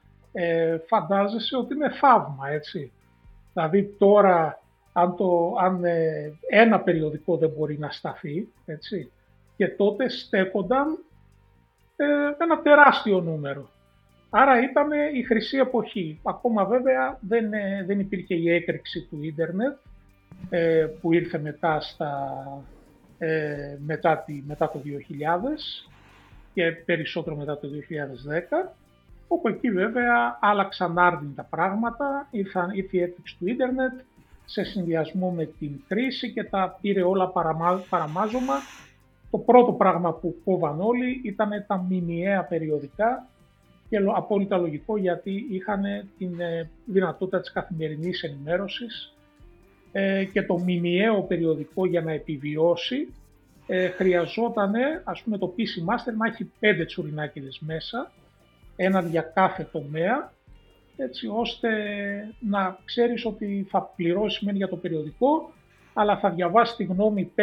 φαντάζεσαι 0.87 1.57
ότι 1.57 1.73
είναι 1.73 1.89
θαύμα, 1.89 2.49
έτσι. 2.49 2.91
Δηλαδή 3.53 3.95
τώρα 3.97 4.63
αν, 4.93 5.15
το, 5.15 5.55
αν 5.59 5.83
ε, 5.83 6.33
ένα 6.49 6.79
περιοδικό 6.79 7.37
δεν 7.37 7.49
μπορεί 7.49 7.77
να 7.79 7.89
σταθεί, 7.89 8.47
έτσι, 8.65 9.11
και 9.57 9.67
τότε 9.67 10.09
στέκονταν 10.09 10.97
ε, 11.95 12.05
ένα 12.37 12.61
τεράστιο 12.61 13.21
νούμερο. 13.21 13.69
Άρα 14.29 14.63
ήταν 14.63 14.91
η 15.13 15.23
χρυσή 15.23 15.57
εποχή. 15.57 16.19
Ακόμα 16.23 16.65
βέβαια 16.65 17.17
δεν, 17.21 17.53
ε, 17.53 17.83
δεν 17.87 17.99
υπήρχε 17.99 18.35
η 18.35 18.49
έκρηξη 18.49 19.01
του 19.01 19.23
ίντερνετ 19.23 19.77
που 21.01 21.13
ήρθε 21.13 21.39
μετά, 21.39 21.81
στα, 21.81 22.33
μετά, 23.85 24.17
τη, 24.17 24.43
μετά 24.47 24.69
το 24.69 24.81
2000 24.85 24.89
και 26.53 26.71
περισσότερο 26.71 27.35
μετά 27.35 27.59
το 27.59 27.67
2010 28.65 28.69
όπου 29.27 29.47
εκεί 29.47 29.71
βέβαια 29.71 30.37
άλλαξαν 30.41 30.99
άρδιν 30.99 31.35
τα 31.35 31.43
πράγματα, 31.43 32.27
ήρθαν, 32.31 32.69
ήρθε 32.71 32.97
η 32.97 33.01
έκρηξη 33.01 33.37
του 33.39 33.47
ίντερνετ 33.47 33.91
σε 34.45 34.63
συνδυασμό 34.63 35.31
με 35.31 35.45
την 35.45 35.81
κρίση 35.87 36.33
και 36.33 36.43
τα 36.43 36.77
πήρε 36.81 37.01
όλα 37.01 37.27
παραμά, 37.27 37.83
παραμάζωμα. 37.89 38.53
Το 39.31 39.37
πρώτο 39.37 39.71
πράγμα 39.71 40.13
που 40.13 40.35
κόβαν 40.45 40.81
όλοι 40.81 41.21
ήταν 41.23 41.49
τα 41.67 41.85
μηνιαία 41.89 42.43
περιοδικά 42.43 43.27
και 43.89 43.97
απόλυτα 44.15 44.57
λογικό 44.57 44.97
γιατί 44.97 45.45
είχαν 45.49 45.83
την 46.17 46.39
ε, 46.39 46.69
δυνατότητα 46.85 47.39
της 47.39 47.51
καθημερινής 47.51 48.23
ενημέρωσης 48.23 49.13
ε, 49.91 50.25
και 50.25 50.43
το 50.43 50.59
μηνιαίο 50.59 51.21
περιοδικό 51.21 51.85
για 51.85 52.01
να 52.01 52.11
επιβιώσει 52.11 53.13
ε, 53.67 53.87
χρειαζόταν 53.87 54.73
ας 55.03 55.21
πούμε 55.21 55.37
το 55.37 55.53
PC 55.57 55.93
Master 55.93 56.13
να 56.17 56.27
έχει 56.27 56.51
πέντε 56.59 56.85
τσουρινάκιδες 56.85 57.59
μέσα, 57.59 58.11
έναν 58.75 59.07
για 59.07 59.21
κάθε 59.21 59.67
τομέα, 59.71 60.33
έτσι 60.97 61.27
ώστε 61.27 61.69
να 62.39 62.77
ξέρεις 62.85 63.25
ότι 63.25 63.67
θα 63.69 63.81
πληρώσει 63.95 64.45
μεν 64.45 64.55
για 64.55 64.67
το 64.67 64.75
περιοδικό, 64.75 65.53
αλλά 65.93 66.17
θα 66.17 66.29
διαβάσει 66.29 66.75
τη 66.75 66.83
γνώμη 66.83 67.31
5-6 67.35 67.41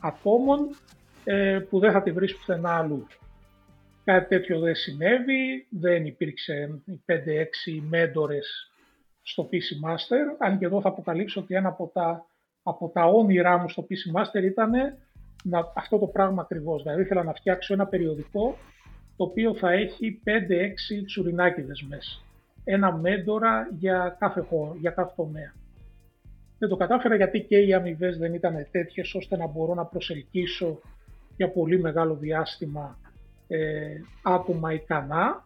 ατόμων 0.00 0.76
ε, 1.24 1.58
που 1.70 1.78
δεν 1.78 1.92
θα 1.92 2.02
τη 2.02 2.12
βρεις 2.12 2.36
πουθενά 2.36 2.76
αλλού. 2.76 3.06
Κάτι 4.04 4.28
τέτοιο 4.28 4.58
δεν 4.58 4.74
συνέβη, 4.74 5.66
δεν 5.68 6.06
υπήρξε 6.06 6.82
5-6 7.06 7.14
μέντορες 7.88 8.72
στο 9.22 9.48
PC 9.52 9.88
Master, 9.88 10.36
αν 10.38 10.58
και 10.58 10.64
εδώ 10.64 10.80
θα 10.80 10.88
αποκαλύψω 10.88 11.40
ότι 11.40 11.54
ένα 11.54 11.68
από 11.68 11.90
τα, 11.94 12.26
από 12.62 12.88
τα 12.88 13.04
όνειρά 13.04 13.58
μου 13.58 13.68
στο 13.68 13.86
PC 13.90 14.20
Master 14.20 14.42
ήταν 14.42 14.70
να, 15.44 15.72
αυτό 15.74 15.98
το 15.98 16.06
πράγμα 16.06 16.42
ακριβώς. 16.42 16.82
Δηλαδή 16.82 17.02
ήθελα 17.02 17.22
να 17.22 17.32
φτιάξω 17.32 17.74
ένα 17.74 17.86
περιοδικό 17.86 18.56
το 19.20 19.26
οποίο 19.26 19.54
θα 19.54 19.72
έχει 19.72 20.20
5-6 20.24 20.30
τσουρινάκιδες 21.06 21.86
μέσα. 21.88 22.20
Ένα 22.64 22.96
μέντορα 22.96 23.68
για 23.78 24.16
κάθε 24.18 24.40
χώρο, 24.40 24.76
για 24.80 24.90
κάθε 24.90 25.12
τομέα. 25.16 25.54
Δεν 26.58 26.68
το 26.68 26.76
κατάφερα 26.76 27.16
γιατί 27.16 27.40
και 27.40 27.58
οι 27.58 27.74
αμοιβές 27.74 28.18
δεν 28.18 28.34
ήταν 28.34 28.66
τέτοιες 28.70 29.14
ώστε 29.14 29.36
να 29.36 29.46
μπορώ 29.46 29.74
να 29.74 29.84
προσελκύσω 29.84 30.80
για 31.36 31.50
πολύ 31.50 31.80
μεγάλο 31.80 32.14
διάστημα 32.14 32.98
ε, 33.48 34.00
άτομα 34.22 34.72
ικανά, 34.72 35.44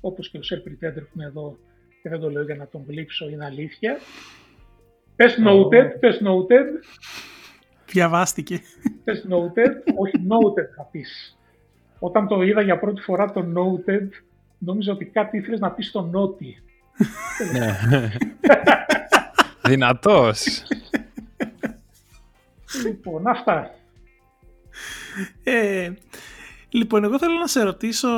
όπως 0.00 0.30
και 0.30 0.38
ο 0.38 0.42
Σερ 0.42 0.58
Pretender 0.58 1.02
που 1.02 1.12
είναι 1.14 1.24
εδώ 1.24 1.58
και 2.02 2.08
δεν 2.08 2.20
το 2.20 2.30
λέω 2.30 2.42
για 2.44 2.56
να 2.56 2.66
τον 2.66 2.84
γλύψω, 2.88 3.28
είναι 3.28 3.44
αλήθεια. 3.44 3.96
Πες 5.16 5.38
noted, 5.46 5.98
πες 6.00 6.20
noted. 6.24 6.66
Διαβάστηκε. 7.86 8.60
Πες 9.04 9.26
noted, 9.30 9.94
όχι 9.96 10.26
noted 10.28 10.68
θα 10.76 10.88
πεις. 10.90 11.38
Όταν 11.98 12.26
το 12.26 12.42
είδα 12.42 12.60
για 12.60 12.78
πρώτη 12.78 13.00
φορά 13.00 13.32
το 13.32 13.40
noted, 13.40 14.08
νόμιζα 14.58 14.92
ότι 14.92 15.04
κάτι 15.04 15.36
ήθελες 15.36 15.60
να 15.60 15.70
πεις 15.70 15.90
το 15.90 16.00
νότι. 16.00 16.62
Ναι. 17.52 17.76
Δυνατός. 19.68 20.62
Λοιπόν, 22.84 23.26
αυτά. 23.26 23.70
Ε, 25.42 25.92
λοιπόν, 26.68 27.04
εγώ 27.04 27.18
θέλω 27.18 27.38
να 27.38 27.46
σε 27.46 27.62
ρωτήσω 27.62 28.08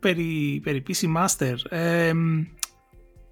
περί, 0.00 0.60
περί 0.62 0.82
PC 0.88 1.16
Master. 1.16 1.54
Ε, 1.68 2.12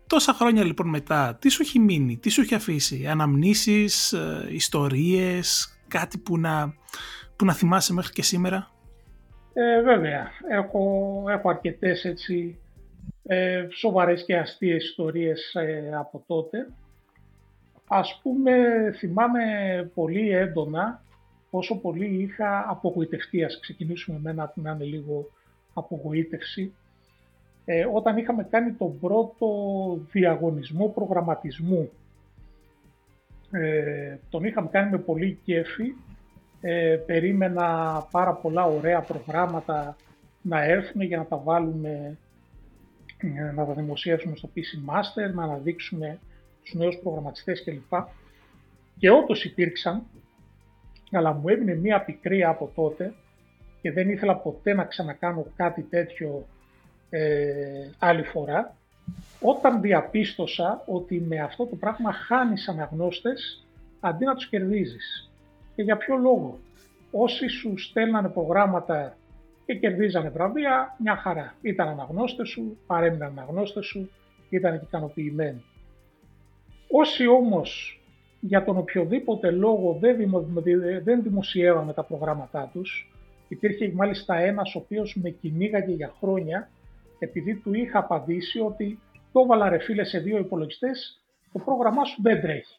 τόσα 0.07 0.33
χρόνια 0.33 0.65
λοιπόν 0.65 0.89
μετά, 0.89 1.37
τι 1.41 1.49
σου 1.49 1.63
έχει 1.63 1.79
μείνει, 1.79 2.17
τι 2.17 2.29
σου 2.29 2.41
έχει 2.41 2.55
αφήσει, 2.55 3.07
αναμνήσεις, 3.07 4.13
ε, 4.13 4.47
ιστορίες, 4.51 5.79
κάτι 5.89 6.19
που 6.19 6.39
να, 6.39 6.75
που 7.37 7.45
να 7.45 7.53
θυμάσαι 7.53 7.93
μέχρι 7.93 8.13
και 8.13 8.23
σήμερα; 8.23 8.74
Ε, 9.55 9.83
βέβαια, 9.83 10.31
έχω, 10.49 11.25
έχω 11.29 11.49
αρκετές 11.49 12.05
έτσι 12.05 12.59
ε, 13.23 13.67
σοβαρές 13.71 14.25
και 14.25 14.37
αστείες 14.37 14.85
ιστορίες 14.85 15.55
ε, 15.55 15.91
από 15.99 16.25
τότε. 16.27 16.67
Ας 17.89 18.21
πούμε, 18.23 18.53
θυμάμαι 18.99 19.43
πολύ 19.95 20.31
έντονα 20.31 21.03
πόσο 21.51 21.81
πολύ 21.81 22.23
είχα 22.23 22.65
απογοητευτεί. 22.69 23.45
Ας 23.45 23.61
ξεκινήσουμε 23.61 24.19
με 24.23 24.31
ένα 24.31 24.49
που 24.49 24.61
να 24.61 24.71
είναι 24.71 24.85
λίγο 24.85 25.31
απογοήτευση. 25.75 26.75
Ε, 27.65 27.87
όταν 27.93 28.17
είχαμε 28.17 28.47
κάνει 28.51 28.73
τον 28.73 28.99
πρώτο 28.99 29.49
διαγωνισμό 30.11 30.89
προγραμματισμού. 30.89 31.91
Ε, 33.51 34.17
τον 34.31 34.45
είχαμε 34.45 34.69
κάνει 34.73 34.91
με 34.91 34.99
πολύ 34.99 35.39
κέφι. 35.45 35.95
Ε, 36.67 36.97
περίμενα 37.07 37.99
πάρα 38.11 38.33
πολλά 38.33 38.65
ωραία 38.65 39.01
προγράμματα 39.01 39.97
να 40.43 40.65
έρθουν 40.65 41.03
για 41.03 41.17
να 41.17 41.25
τα 41.25 41.37
βάλουμε, 41.37 42.19
ε, 43.17 43.53
να 43.53 43.67
τα 43.67 43.73
δημοσιεύσουμε 43.73 44.37
στο 44.37 44.51
PC 44.55 44.91
Master, 44.91 45.35
να 45.35 45.43
αναδείξουμε 45.43 46.19
τους 46.63 46.75
νέους 46.75 46.97
προγραμματιστές 46.97 47.65
κλπ. 47.65 47.93
Και 48.99 49.11
όντως 49.11 49.45
υπήρξαν, 49.45 50.03
αλλά 51.13 51.33
μου 51.33 51.49
έμεινε 51.49 51.75
μία 51.75 52.05
πικρία 52.05 52.49
από 52.49 52.71
τότε 52.75 53.15
και 53.81 53.93
δεν 53.93 54.09
ήθελα 54.09 54.37
ποτέ 54.37 54.75
να 54.75 54.85
ξανακάνω 54.85 55.47
κάτι 55.57 55.83
τέτοιο 55.83 56.47
ε, 57.11 57.91
άλλη 57.99 58.23
φορά, 58.23 58.77
όταν 59.41 59.81
διαπίστωσα 59.81 60.83
ότι 60.87 61.21
με 61.21 61.39
αυτό 61.41 61.67
το 61.67 61.77
πράγμα 61.77 62.13
χάνεις 62.13 62.69
αναγνώστες 62.69 63.67
αντί 64.01 64.25
να 64.25 64.35
τους 64.35 64.49
κερδίζεις. 64.49 65.29
Και 65.75 65.83
για 65.83 65.97
ποιο 65.97 66.17
λόγο. 66.17 66.59
Όσοι 67.11 67.49
σου 67.49 67.79
στέλνανε 67.79 68.29
προγράμματα 68.29 69.17
και 69.67 69.75
κερδίζανε 69.75 70.29
βραβεία, 70.29 70.97
μια 70.99 71.17
χαρά. 71.17 71.55
Ήταν 71.63 71.89
αναγνώστες 71.89 72.49
σου, 72.49 72.79
παρέμειναν 72.87 73.39
αναγνώστες 73.39 73.87
σου, 73.87 74.11
ήταν 74.49 74.75
ικανοποιημένοι. 74.75 75.65
Όσοι 76.91 77.27
όμως 77.27 78.01
για 78.41 78.65
τον 78.65 78.77
οποιοδήποτε 78.77 79.51
λόγο 79.51 79.97
δεν, 80.01 80.17
δημο, 80.17 80.47
δεν 81.03 81.23
δημοσιεύαμε 81.23 81.93
τα 81.93 82.05
προγράμματά 82.05 82.71
τους, 82.73 83.13
υπήρχε 83.49 83.93
μάλιστα 83.95 84.37
ένας 84.37 84.75
ο 84.75 84.79
οποίος 84.79 85.17
με 85.23 85.31
κυνήγαγε 85.31 85.93
για 85.93 86.15
χρόνια 86.21 86.69
επειδή 87.19 87.55
του 87.55 87.75
είχα 87.75 87.99
απαντήσει 87.99 88.61
ότι 88.61 88.99
το 89.33 89.41
έβαλα 89.41 89.69
ρε 89.69 89.79
φίλε 89.79 90.05
σε 90.05 90.19
δύο 90.19 90.39
υπολογιστές, 90.39 91.25
το 91.53 91.59
πρόγραμμά 91.59 92.05
σου 92.05 92.23
δεν 92.23 92.41
τρέχει. 92.41 92.79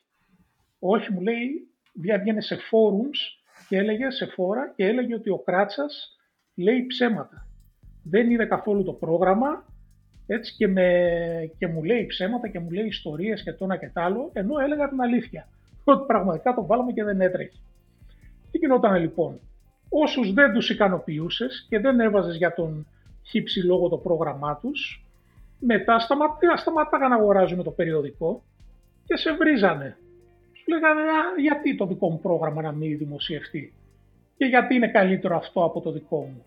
Όχι 0.80 1.14
μου 1.14 1.22
λέει, 1.22 1.68
βγαίνει 2.02 2.42
σε 2.42 2.56
forums 2.56 3.46
και 3.68 3.78
έλεγε 3.78 4.10
σε 4.10 4.26
φόρα 4.26 4.74
και 4.76 4.86
έλεγε 4.86 5.16
ότι 5.16 5.30
ο 5.30 5.38
Κράτσας 5.38 6.18
λέει 6.56 6.86
ψέματα. 6.86 7.48
Δεν 8.04 8.32
είδε 8.32 8.46
καθόλου 8.46 8.84
το 8.84 8.94
πρόγραμμα, 8.94 9.66
έτσι 10.28 10.56
και, 10.56 10.68
με, 10.68 11.52
και 11.58 11.68
μου 11.68 11.84
λέει 11.84 12.06
ψέματα 12.06 12.48
και 12.48 12.60
μου 12.60 12.70
λέει 12.70 12.86
ιστορίες 12.86 13.44
και 13.44 13.54
το 13.54 13.64
ένα 13.64 13.78
και 13.78 13.92
το 13.94 14.02
άλλο, 14.02 14.30
ενώ 14.34 14.60
έλεγα 14.60 14.90
την 14.90 15.02
αλήθεια. 15.02 15.48
Ότι 15.84 16.06
πραγματικά 16.06 16.54
το 16.54 16.66
βάλαμε 16.66 16.92
και 16.92 17.04
δεν 17.04 17.22
έτρεχε. 17.22 17.58
Τι 18.52 18.58
γινόταν 18.58 18.96
λοιπόν; 18.96 19.40
Όσους 19.90 20.34
δεν 20.34 20.54
τους 20.54 20.70
ικανοποιούσες 20.70 21.66
και 21.70 21.80
δεν 21.80 22.00
έβαζες 22.00 22.36
για 22.36 22.54
τον 22.54 22.88
χύψη 23.24 23.60
λόγω 23.60 23.90
το 23.90 23.98
πρόγραμμά 23.98 24.60
τους, 24.62 25.06
μετά 25.60 26.00
σταματάγαν 26.56 27.10
να 27.10 27.16
αγοράζουν 27.16 27.64
το 27.64 27.72
περιοδικό 27.72 28.44
και 29.06 29.16
σε 29.16 29.34
βρίζανε. 29.36 29.98
Σου 30.66 30.72
λέγανε 30.74 31.02
γιατί 31.38 31.76
το 31.76 31.86
δικό 31.86 32.10
μου 32.10 32.20
πρόγραμμα 32.20 32.62
να 32.62 32.72
μην 32.72 32.98
δημοσιευτεί; 32.98 33.74
Και 34.38 34.46
γιατί 34.46 34.76
είναι 34.76 34.88
καλύτερο 34.88 35.36
αυτό 35.36 35.64
από 35.64 35.82
το 35.82 35.92
δικό 35.92 36.18
μου; 36.18 36.46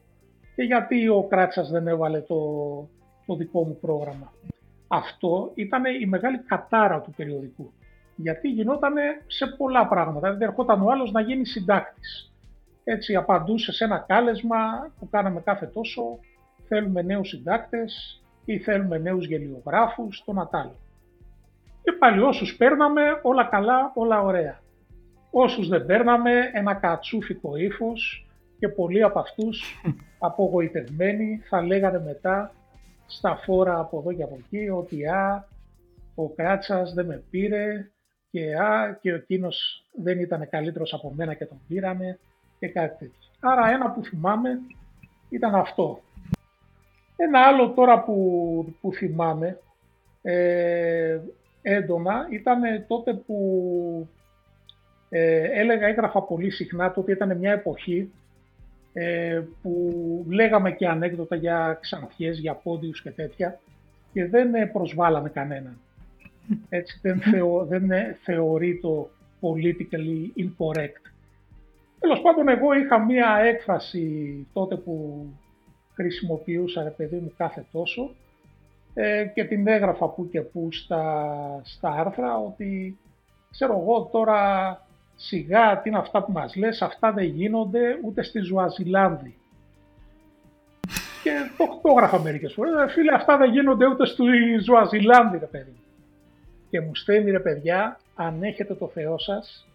Και 0.55 0.63
γιατί 0.63 1.09
ο 1.09 1.23
Κράτσας 1.23 1.71
δεν 1.71 1.87
έβαλε 1.89 2.21
το, 2.21 2.37
το 3.27 3.35
δικό 3.37 3.65
μου 3.65 3.79
πρόγραμμα; 3.81 4.33
Αυτό 4.89 5.53
ήταν 5.55 5.83
η 6.01 6.07
μεγάλη 6.07 6.39
κατάρα 6.39 7.01
του 7.01 7.13
περιοδικού. 7.17 7.73
Γιατί 8.17 8.49
γινόταν 8.49 8.95
σε 9.27 9.47
πολλά 9.47 9.89
πράγματα. 9.89 10.21
Δηλαδή 10.21 10.45
ερχόταν 10.45 10.83
ο 10.83 10.91
άλλος 10.91 11.13
να 11.13 11.21
γίνει 11.21 11.47
συντάκτης. 11.47 12.33
Έτσι 12.85 13.15
απαντούσε 13.17 13.73
σε 13.73 13.85
ένα 13.85 14.05
κάλεσμα 14.09 14.57
που 14.99 15.09
κάναμε 15.09 15.41
κάθε 15.41 15.67
τόσο 15.67 16.19
θέλουμε 16.69 17.03
νέους 17.03 17.29
συντάκτες 17.29 18.23
ή 18.45 18.59
θέλουμε 18.59 18.99
νέους 18.99 19.27
γελιογράφους, 19.27 20.23
το 20.25 20.33
Νατάλ. 20.33 20.69
Και 21.83 21.93
πάλι 21.93 22.21
όσους 22.21 22.57
παίρναμε 22.57 23.03
όλα 23.23 23.45
καλά, 23.45 23.93
όλα 23.95 24.23
ωραία. 24.23 24.61
Όσους 25.31 25.69
δεν 25.69 25.87
παίρναμε 25.87 26.51
ένα 26.53 26.75
κατσούφικο 26.75 27.57
ύφος 27.57 28.27
και 28.59 28.69
πολλοί 28.69 29.03
από 29.03 29.19
αυτούς 29.19 29.83
απογοητευμένοι 30.29 31.41
θα 31.49 31.63
λέγανε 31.63 32.01
μετά 32.01 32.53
στα 33.07 33.37
φόρα 33.37 33.79
από 33.79 33.99
εδώ 33.99 34.13
και 34.13 34.23
από 34.23 34.39
εκεί 34.39 34.69
ότι 34.69 35.07
α, 35.07 35.49
ο 36.15 36.29
Κράτσας 36.29 36.93
δεν 36.95 37.07
με 37.07 37.23
πήρε 37.31 37.91
και 38.31 38.55
α, 38.55 38.99
και 39.01 39.13
ο 39.13 39.15
εκείνος 39.15 39.87
δεν 40.03 40.19
ήταν 40.19 40.49
καλύτερος 40.49 40.95
από 40.95 41.13
μένα 41.17 41.35
και 41.35 41.47
τον 41.47 41.61
πήραμε 41.69 42.19
και 42.59 42.69
κάτι 42.69 42.99
τέτοιο. 42.99 43.31
Άρα 43.41 43.71
ένα 43.71 43.91
που 43.91 44.05
θυμάμαι 44.05 44.59
ήταν 45.29 45.55
αυτό. 45.55 46.01
Ένα 47.17 47.41
άλλο 47.41 47.71
τώρα 47.71 48.03
που, 48.05 48.77
που 48.81 48.93
θυμάμαι 48.93 49.59
ε, 50.23 51.21
έντονα 51.63 52.27
ήταν 52.31 52.61
τότε 52.87 53.15
που 53.15 54.09
ε, 55.09 55.61
έλεγα, 55.61 55.87
έγραφα 55.87 56.23
πολύ 56.23 56.51
συχνά, 56.51 56.93
τότε 56.93 57.13
ήταν 57.13 57.37
μια 57.37 57.53
εποχή 57.53 58.11
ε, 58.93 59.43
που 59.63 59.93
λέγαμε 60.29 60.73
και 60.73 60.87
ανέκδοτα 60.87 61.37
για 61.37 61.79
ξανθιές, 61.81 62.39
για 62.39 62.55
πόντιους 62.55 63.03
και 63.03 63.11
τέτοια 63.11 63.61
και 64.13 64.27
δεν 64.27 64.55
ε, 64.55 64.67
προσβάλαμε 64.67 65.29
κανέναν. 65.29 65.79
Έτσι 66.69 66.99
δεν, 67.03 67.21
θεω, 67.21 67.65
δεν 67.65 67.91
θεωρεί 68.23 68.79
το 68.83 69.11
politically 69.41 70.43
incorrect. 70.43 71.11
Τέλος 72.01 72.21
πάντων, 72.21 72.49
εγώ 72.49 72.73
είχα 72.73 73.05
μία 73.05 73.39
έκφραση 73.45 74.47
τότε 74.53 74.77
που 74.77 75.27
χρησιμοποιούσα, 75.95 76.83
ρε 76.83 76.91
παιδί 76.91 77.17
μου, 77.17 77.33
κάθε 77.37 77.65
τόσο 77.73 78.11
ε, 79.01 79.25
και 79.35 79.45
την 79.45 79.69
έγραφα 79.69 80.09
που 80.09 80.29
και 80.29 80.41
που 80.41 80.69
στα, 80.73 81.25
στα 81.65 81.91
άρθρα 81.91 82.37
ότι 82.37 82.99
ξέρω 83.51 83.79
εγώ 83.81 84.09
τώρα 84.13 84.41
σιγά 85.17 85.81
τι 85.81 85.89
είναι 85.89 85.99
αυτά 85.99 86.23
που 86.23 86.33
μας 86.33 86.57
λες, 86.57 86.83
αυτά 86.83 87.13
δεν 87.13 87.25
γίνονται 87.25 87.81
ούτε 88.05 88.23
στη 88.23 88.41
Ζουαζιλάνδη. 88.41 89.37
Και 91.23 91.31
το, 91.57 91.81
το 91.83 91.89
έγραφα 91.91 92.21
μερικές 92.21 92.53
φορές, 92.53 92.73
«Ε, 92.73 92.93
φίλε 92.93 93.15
αυτά 93.15 93.37
δεν 93.37 93.51
γίνονται 93.51 93.87
ούτε 93.87 94.07
στη 94.07 94.25
Ζουαζιλάνδη 94.61 95.39
ρε 95.39 95.47
παιδί. 95.47 95.77
Και 96.71 96.81
μου 96.81 96.95
στέλνει 96.95 97.31
ρε 97.31 97.41
παιδιά, 97.41 98.01
αν 98.15 98.43
έχετε 98.43 98.75
το 98.75 98.89
Θεό 98.89 99.19
σας, 99.19 99.67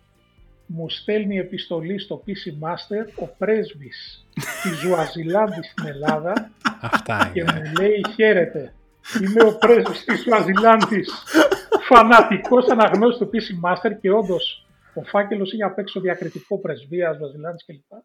μου 0.65 0.89
στέλνει 0.89 1.37
επιστολή 1.37 1.99
στο 1.99 2.23
PC 2.27 2.67
Master 2.67 3.07
ο 3.15 3.27
πρέσβης 3.37 4.27
της 4.63 4.79
Ζουαζιλάνδη 4.79 5.63
στην 5.63 5.87
Ελλάδα 5.87 6.51
Αυτά 6.81 7.29
και 7.33 7.43
μου 7.43 7.61
λέει 7.79 8.05
χαίρετε, 8.15 8.73
είμαι 9.21 9.43
ο 9.49 9.57
πρέσβης 9.57 10.03
της 10.03 10.21
Ζουαζιλάνδης, 10.23 11.23
φανατικός 11.87 12.67
αναγνώστης 12.67 13.27
του 13.27 13.29
PC 13.33 13.69
Master 13.69 13.97
και 14.01 14.11
όντως 14.11 14.65
ο 14.93 15.03
φάκελος 15.03 15.53
είχε 15.53 15.63
απ' 15.63 15.77
έξω 15.77 15.99
διακριτικό 15.99 16.59
πρεσβεία 16.59 17.13
Ζουαζιλάνδης 17.13 17.65
κλπ. 17.65 17.99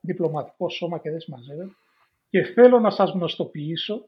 Διπλωματικό 0.00 0.68
σώμα 0.68 0.98
και 0.98 1.10
δεν 1.10 1.20
συμμαζεύεται. 1.20 1.70
Και 2.30 2.42
θέλω 2.42 2.80
να 2.80 2.90
σας 2.90 3.10
γνωστοποιήσω 3.10 4.04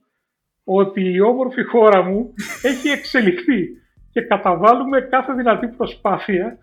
ότι 0.64 1.12
η 1.12 1.20
όμορφη 1.20 1.62
χώρα 1.62 2.02
μου 2.02 2.34
έχει 2.62 2.88
εξελιχθεί 2.88 3.68
και 4.10 4.20
καταβάλουμε 4.20 5.00
κάθε 5.00 5.32
δυνατή 5.32 5.68
προσπάθεια 5.68 6.58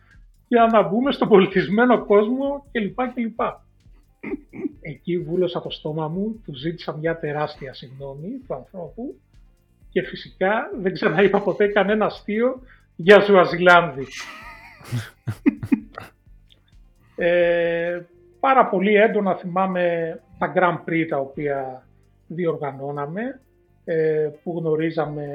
για 0.48 0.66
να 0.66 0.82
μπούμε 0.82 1.12
στον 1.12 1.28
πολιτισμένο 1.28 2.06
κόσμο 2.06 2.66
κλπ. 2.72 3.14
κλπ. 3.14 3.40
Εκεί 4.82 5.20
βούλωσα 5.20 5.62
το 5.62 5.70
στόμα 5.70 6.08
μου, 6.08 6.42
του 6.46 6.56
ζήτησα 6.56 6.98
μια 6.98 7.20
τεράστια 7.20 7.74
συγγνώμη 7.74 8.28
του 8.48 8.54
ανθρώπου 8.54 9.20
και 9.96 10.02
φυσικά 10.02 10.70
δεν 10.82 10.94
ξαναείπα 10.94 11.42
ποτέ 11.42 11.68
κανένα 11.68 12.06
αστείο 12.06 12.62
για 12.96 13.20
Ζουαζιλάνδη. 13.20 14.06
ε, 17.16 18.02
πάρα 18.40 18.66
πολύ 18.68 18.96
έντονα 18.96 19.36
θυμάμαι 19.36 20.20
τα 20.38 20.54
Grand 20.56 20.90
Prix 20.90 21.06
τα 21.10 21.18
οποία 21.18 21.88
διοργανώναμε, 22.28 23.40
ε, 23.86 24.30
που 24.44 24.58
γνωρίζαμε 24.58 25.28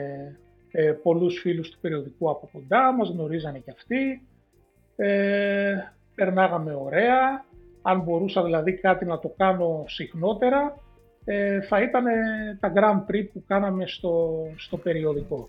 ε, 0.70 0.92
πολλούς 1.02 1.40
φίλους 1.40 1.70
του 1.70 1.78
περιοδικού 1.80 2.30
από 2.30 2.48
κοντά, 2.52 2.92
μας 2.92 3.08
γνωρίζανε 3.08 3.58
και 3.58 3.70
αυτοί. 3.70 4.22
Ε, 4.96 5.74
περνάγαμε 6.14 6.74
ωραία. 6.74 7.44
Αν 7.82 8.00
μπορούσα 8.00 8.44
δηλαδή 8.44 8.72
κάτι 8.72 9.04
να 9.04 9.18
το 9.18 9.34
κάνω 9.36 9.84
συχνότερα, 9.86 10.78
ε, 11.32 11.60
θα 11.60 11.82
ήταν 11.82 12.04
τα 12.60 12.72
Grand 12.74 13.10
Prix 13.10 13.28
που 13.32 13.44
κάναμε 13.46 13.86
στο, 13.86 14.42
στο 14.56 14.76
περιοδικό. 14.76 15.48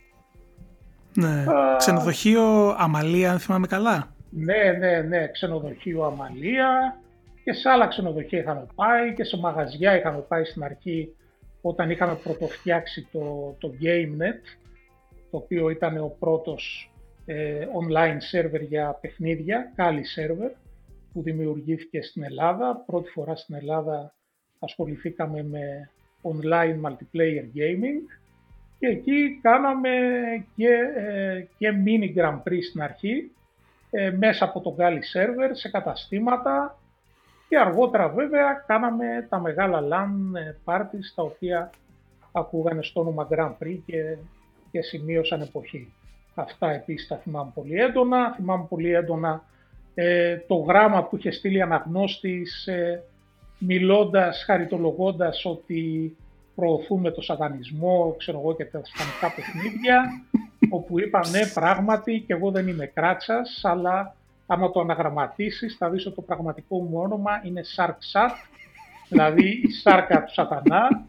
Ναι. 1.14 1.46
ξενοδοχείο 1.78 2.76
Αμαλία, 2.78 3.32
αν 3.32 3.40
θυμάμαι 3.40 3.68
καλά. 3.68 4.16
Ναι, 4.30 4.72
ναι, 4.80 5.02
ναι. 5.02 5.28
Ξενοδοχείο 5.28 6.04
Αμαλία 6.04 7.00
και 7.44 7.54
σε 7.54 7.70
άλλα 7.70 7.88
ξενοδοχεία 7.88 8.40
είχαμε 8.40 8.66
πάει 8.76 9.14
και 9.14 9.24
σε 9.24 9.38
μαγαζιά 9.38 9.98
είχαμε 9.98 10.20
πάει 10.20 10.44
στην 10.44 10.64
αρχή 10.64 11.16
όταν 11.62 11.90
είχαμε 11.90 12.16
πρωτοφτιάξει 12.24 13.08
το, 13.12 13.56
το 13.60 13.72
GameNet 13.82 14.58
το 15.32 15.38
οποίο 15.38 15.70
ήταν 15.70 15.98
ο 15.98 16.16
πρώτος 16.20 16.92
ε, 17.26 17.66
online 17.82 18.36
server 18.36 18.62
για 18.68 18.98
παιχνίδια, 19.02 19.74
Kali 19.78 20.04
server, 20.20 20.52
που 21.14 21.22
δημιουργήθηκε 21.22 22.02
στην 22.02 22.24
Ελλάδα. 22.24 22.84
Πρώτη 22.86 23.10
φορά 23.10 23.36
στην 23.36 23.56
Ελλάδα 23.56 24.14
ασχοληθήκαμε 24.64 25.44
με 25.44 25.90
online 26.22 26.88
multiplayer 26.88 27.46
gaming 27.58 28.20
και 28.80 28.88
εκεί 28.88 29.40
κάναμε 29.42 29.90
και, 30.56 30.70
ε, 30.96 31.48
και 31.58 31.74
mini 31.86 32.18
Grand 32.18 32.38
Prix 32.44 32.64
στην 32.70 32.82
αρχή 32.82 33.32
ε, 33.92 34.12
μέσα 34.12 34.46
από 34.46 34.62
το 34.62 34.76
Kali 34.80 35.02
server 35.14 35.50
σε 35.52 35.70
καταστήματα 35.70 36.80
και 37.48 37.58
αργότερα 37.58 38.10
βέβαια 38.10 38.64
κάναμε 38.68 39.28
τα 39.30 39.40
μεγάλα 39.40 39.82
LAN 39.82 40.12
parties 40.66 41.12
τα 41.16 41.24
οποία 41.24 41.70
ακούγανε 42.32 42.84
στο 42.84 43.00
όνομα 43.00 43.28
Grand 43.32 43.54
Prix 43.64 43.78
και 43.86 44.18
και 44.72 44.82
σημείωσαν 44.82 45.42
εποχή. 45.42 45.94
Αυτά 46.36 46.72
επίσης 46.72 47.08
τα 47.08 47.18
θυμάμαι 47.18 47.52
πολύ 47.54 47.76
έντονα. 47.76 48.34
Θυμάμαι 48.36 48.66
πολύ 48.70 48.94
έντονα 48.94 49.44
ε, 49.94 50.38
το 50.38 50.56
γράμμα 50.56 51.04
που 51.04 51.18
είχε 51.18 51.32
στείλει 51.32 51.62
αναγνώστης 51.62 52.68
ε, 52.68 53.04
μιλώντας, 53.68 54.44
χαριτολογώντας 54.46 55.46
ότι 55.46 56.16
προωθούμε 56.56 57.12
το 57.12 57.22
σατανισμό, 57.22 58.16
ξέρω 58.18 58.40
εγώ 58.40 58.56
και 58.56 58.66
τα 58.66 58.82
σατανικά 58.84 59.36
παιχνίδια, 59.36 60.04
όπου 60.76 61.00
είπα 61.00 61.22
ναι 61.30 61.46
πράγματι 61.54 62.24
και 62.28 62.34
εγώ 62.34 62.52
δεν 62.52 62.68
είμαι 62.68 62.86
κράτσας, 62.86 63.62
αλλά 63.64 64.16
άμα 64.46 64.72
το 64.72 64.80
αναγραμματίσεις 64.80 65.76
θα 65.78 65.90
δεις 65.90 66.06
ότι 66.06 66.16
το 66.16 66.22
πραγματικό 66.22 66.78
μου 66.78 67.00
όνομα 67.00 67.42
είναι 67.44 67.64
Σαρκσάτ, 67.64 68.32
δηλαδή 69.10 69.48
η 69.48 69.72
σάρκα 69.72 70.24
του 70.24 70.34
σατανά, 70.34 71.06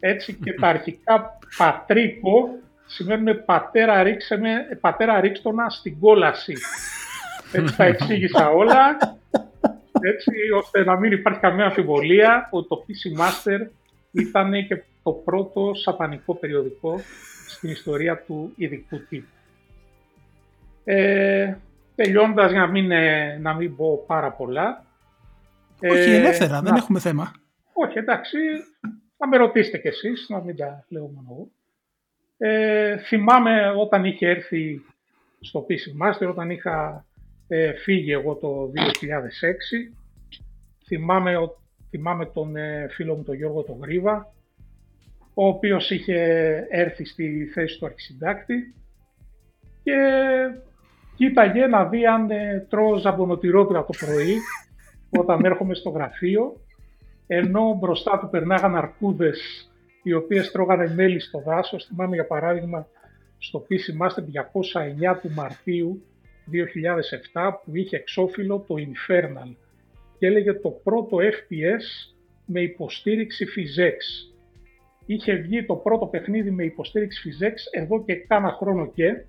έτσι 0.00 0.34
και 0.34 0.52
τα 0.52 0.68
αρχικά 0.68 1.38
πατρίκο 1.56 2.48
σημαίνουν 2.86 3.44
πατέρα, 3.44 4.02
ρίξε 4.02 4.36
με, 4.36 4.78
πατέρα 4.80 5.20
ρίξτονα 5.20 5.70
στην 5.70 6.00
κόλαση. 6.00 6.54
Έτσι 7.52 7.76
τα 7.76 7.84
εξήγησα 7.84 8.48
όλα, 8.50 8.96
έτσι 10.08 10.30
ώστε 10.56 10.84
να 10.84 10.96
μην 10.98 11.12
υπάρχει 11.12 11.40
καμία 11.40 11.64
αμφιβολία 11.64 12.48
ότι 12.50 12.68
το 12.68 12.84
PC 12.86 13.20
Master 13.20 13.66
ήταν 14.10 14.66
και 14.66 14.82
το 15.02 15.12
πρώτο 15.12 15.74
σατανικό 15.74 16.34
περιοδικό 16.34 17.00
στην 17.48 17.70
ιστορία 17.70 18.22
του 18.22 18.52
ειδικού 18.56 19.00
τύπου. 19.08 19.26
Ε, 20.84 21.56
τελειώντας 21.94 22.50
για 22.50 22.60
να 22.60 22.66
μην, 22.66 22.90
ε, 22.90 23.38
να 23.38 23.54
μην 23.54 23.76
πω 23.76 24.04
πάρα 24.06 24.32
πολλά. 24.32 24.84
Όχι, 25.80 26.10
ε, 26.10 26.16
ελεύθερα, 26.16 26.60
δεν 26.62 26.74
έχουμε 26.74 26.98
θέμα. 26.98 27.32
Όχι, 27.72 27.98
εντάξει, 27.98 28.38
θα 29.16 29.28
με 29.28 29.36
ρωτήσετε 29.36 29.78
κι 29.78 29.88
εσείς, 29.88 30.26
να 30.28 30.40
μην 30.40 30.56
τα 30.56 30.84
λέω 30.88 31.10
μόνο 31.14 31.26
εγώ. 31.30 31.48
Ε, 32.36 32.98
θυμάμαι 32.98 33.72
όταν 33.76 34.04
είχε 34.04 34.28
έρθει 34.28 34.80
στο 35.40 35.66
PC 35.68 36.06
Master, 36.06 36.28
όταν 36.28 36.50
είχα 36.50 37.06
ε, 37.48 37.72
φύγει 37.72 38.12
εγώ 38.12 38.34
το 38.34 38.72
2006. 38.74 38.78
Θυμάμαι, 40.86 41.34
θυμάμαι 41.90 42.26
τον 42.26 42.56
ε, 42.56 42.86
φίλο 42.90 43.14
μου 43.14 43.22
τον 43.22 43.34
Γιώργο 43.34 43.62
τον 43.62 43.78
Γρίβα, 43.82 44.32
ο 45.34 45.46
οποίος 45.46 45.90
είχε 45.90 46.18
έρθει 46.70 47.04
στη 47.04 47.50
θέση 47.54 47.78
του 47.78 47.86
αρχισυντάκτη 47.86 48.74
και 49.82 49.94
κοίταγε 51.16 51.66
να 51.66 51.84
δει 51.84 52.06
αν 52.06 52.30
ε, 52.30 52.66
τρώω 52.68 52.96
ζαμπονοτηρόπιτα 52.96 53.84
το 53.84 53.92
πρωί 54.06 54.36
όταν 55.10 55.44
έρχομαι 55.50 55.74
στο 55.74 55.90
γραφείο 55.90 56.56
ενώ 57.26 57.76
μπροστά 57.80 58.18
του 58.18 58.28
περνάγαν 58.28 58.76
αρκούδες 58.76 59.68
οι 60.02 60.12
οποίες 60.12 60.50
τρώγανε 60.50 60.94
μέλι 60.94 61.20
στο 61.20 61.42
δάσος. 61.46 61.84
Θυμάμαι 61.84 62.14
για 62.14 62.26
παράδειγμα 62.26 62.86
στο 63.38 63.66
PC 63.68 64.06
Master 64.06 64.22
209 65.14 65.18
του 65.22 65.30
Μαρτίου 65.30 66.02
2007 67.32 67.50
που 67.64 67.76
είχε 67.76 67.96
εξώφυλλο 67.96 68.64
το 68.68 68.74
Infernal 68.78 69.54
και 70.18 70.26
έλεγε 70.26 70.52
το 70.52 70.68
πρώτο 70.68 71.16
FPS 71.16 72.12
με 72.44 72.60
υποστήριξη 72.60 73.46
PhysX. 73.56 74.30
Είχε 75.06 75.34
βγει 75.34 75.64
το 75.64 75.74
πρώτο 75.74 76.06
παιχνίδι 76.06 76.50
με 76.50 76.64
υποστήριξη 76.64 77.20
PhysX 77.24 77.80
εδώ 77.80 78.04
και 78.04 78.14
κάνα 78.14 78.50
χρόνο 78.50 78.90
και 78.94 79.24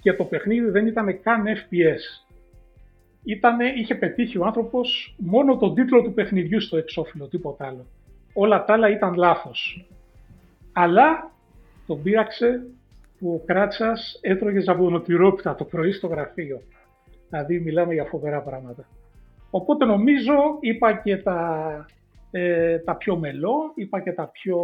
και 0.00 0.12
το 0.12 0.24
παιχνίδι 0.24 0.70
δεν 0.70 0.86
ήταν 0.86 1.20
καν 1.22 1.44
FPS. 1.46 2.26
Ήτανε, 3.24 3.64
είχε 3.76 3.94
πετύχει 3.94 4.38
ο 4.38 4.44
άνθρωπος 4.44 5.16
μόνο 5.18 5.56
τον 5.56 5.74
τίτλο 5.74 6.02
του 6.02 6.14
παιχνιδιού 6.14 6.60
στο 6.60 6.76
εξώφυλλο, 6.76 7.28
τίποτα 7.28 7.66
άλλο 7.66 7.86
όλα 8.34 8.64
τα 8.64 8.72
άλλα 8.72 8.90
ήταν 8.90 9.14
λάθος. 9.14 9.86
Αλλά 10.72 11.30
τον 11.86 12.02
πείραξε 12.02 12.66
που 13.18 13.40
ο 13.42 13.44
Κράτσας 13.46 14.18
έτρωγε 14.20 14.60
ζαμπονοτυρόπιτα 14.60 15.54
το 15.54 15.64
πρωί 15.64 15.92
στο 15.92 16.06
γραφείο. 16.06 16.62
Δηλαδή 17.28 17.60
μιλάμε 17.60 17.94
για 17.94 18.04
φοβερά 18.04 18.40
πράγματα. 18.40 18.88
Οπότε 19.50 19.84
νομίζω 19.84 20.34
είπα 20.60 20.92
και 20.92 21.16
τα, 21.16 21.86
ε, 22.30 22.78
τα 22.78 22.96
πιο 22.96 23.16
μελό, 23.16 23.72
είπα 23.74 24.00
και 24.00 24.12
τα 24.12 24.26
πιο 24.26 24.58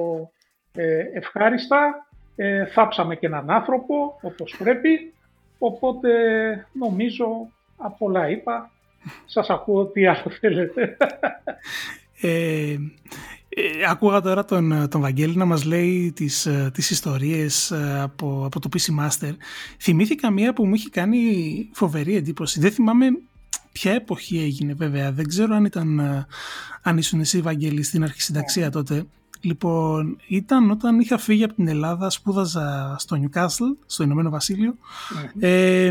ε, 0.75 1.03
ευχάριστα. 1.13 2.07
Ε, 2.37 2.67
θάψαμε 2.67 3.17
και 3.17 3.27
έναν 3.27 3.51
άνθρωπο 3.51 4.19
όπως 4.23 4.57
πρέπει. 4.59 5.15
Οπότε 5.59 6.11
νομίζω 6.73 7.27
από 7.77 7.97
πολλά 7.99 8.29
είπα. 8.29 8.71
Σας 9.27 9.51
ακούω 9.51 9.87
τι 9.87 10.07
άλλο 10.07 10.31
θέλετε. 10.41 10.97
Ε, 12.23 12.77
ε, 13.53 13.85
άκουγα 13.89 14.21
τώρα 14.21 14.45
τον, 14.45 14.89
τον 14.89 15.01
Βαγγέλη 15.01 15.37
να 15.37 15.45
μας 15.45 15.65
λέει 15.65 16.13
τις, 16.13 16.47
ε, 16.47 16.71
τις 16.75 16.91
ιστορίες 16.91 17.71
ε, 17.71 18.01
από, 18.01 18.43
από 18.45 18.61
το 18.61 18.69
PC 18.73 19.05
Master. 19.05 19.33
Θυμήθηκα 19.81 20.31
μία 20.31 20.53
που 20.53 20.67
μου 20.67 20.75
είχε 20.75 20.89
κάνει 20.89 21.19
φοβερή 21.73 22.17
εντύπωση. 22.17 22.61
Δεν 22.61 22.73
θυμάμαι 22.73 23.07
ποια 23.73 23.93
εποχή 23.93 24.39
έγινε 24.39 24.75
βέβαια. 24.75 25.13
Δεν 25.13 25.29
ξέρω 25.29 25.55
αν, 25.55 25.65
ήταν, 25.65 26.01
αν 26.83 26.99
ήσουν 26.99 27.21
εσύ 27.21 27.41
Βαγγέλη 27.41 27.83
στην 27.83 28.03
αρχισυνταξία 28.03 28.65
ναι. 28.65 28.71
τότε. 28.71 29.05
Λοιπόν, 29.41 30.17
ήταν 30.29 30.71
όταν 30.71 31.01
είχα 31.01 31.19
φύγει 31.19 31.45
από 31.45 31.55
την 31.55 31.69
Ελλάδα, 31.69 32.11
σπούδαζα 32.11 32.97
στο 32.99 33.17
Newcastle, 33.23 33.77
στο 33.87 34.03
Ηνωμένο 34.03 34.31
Βασίλειο. 34.31 34.75
Ε, 35.39 35.91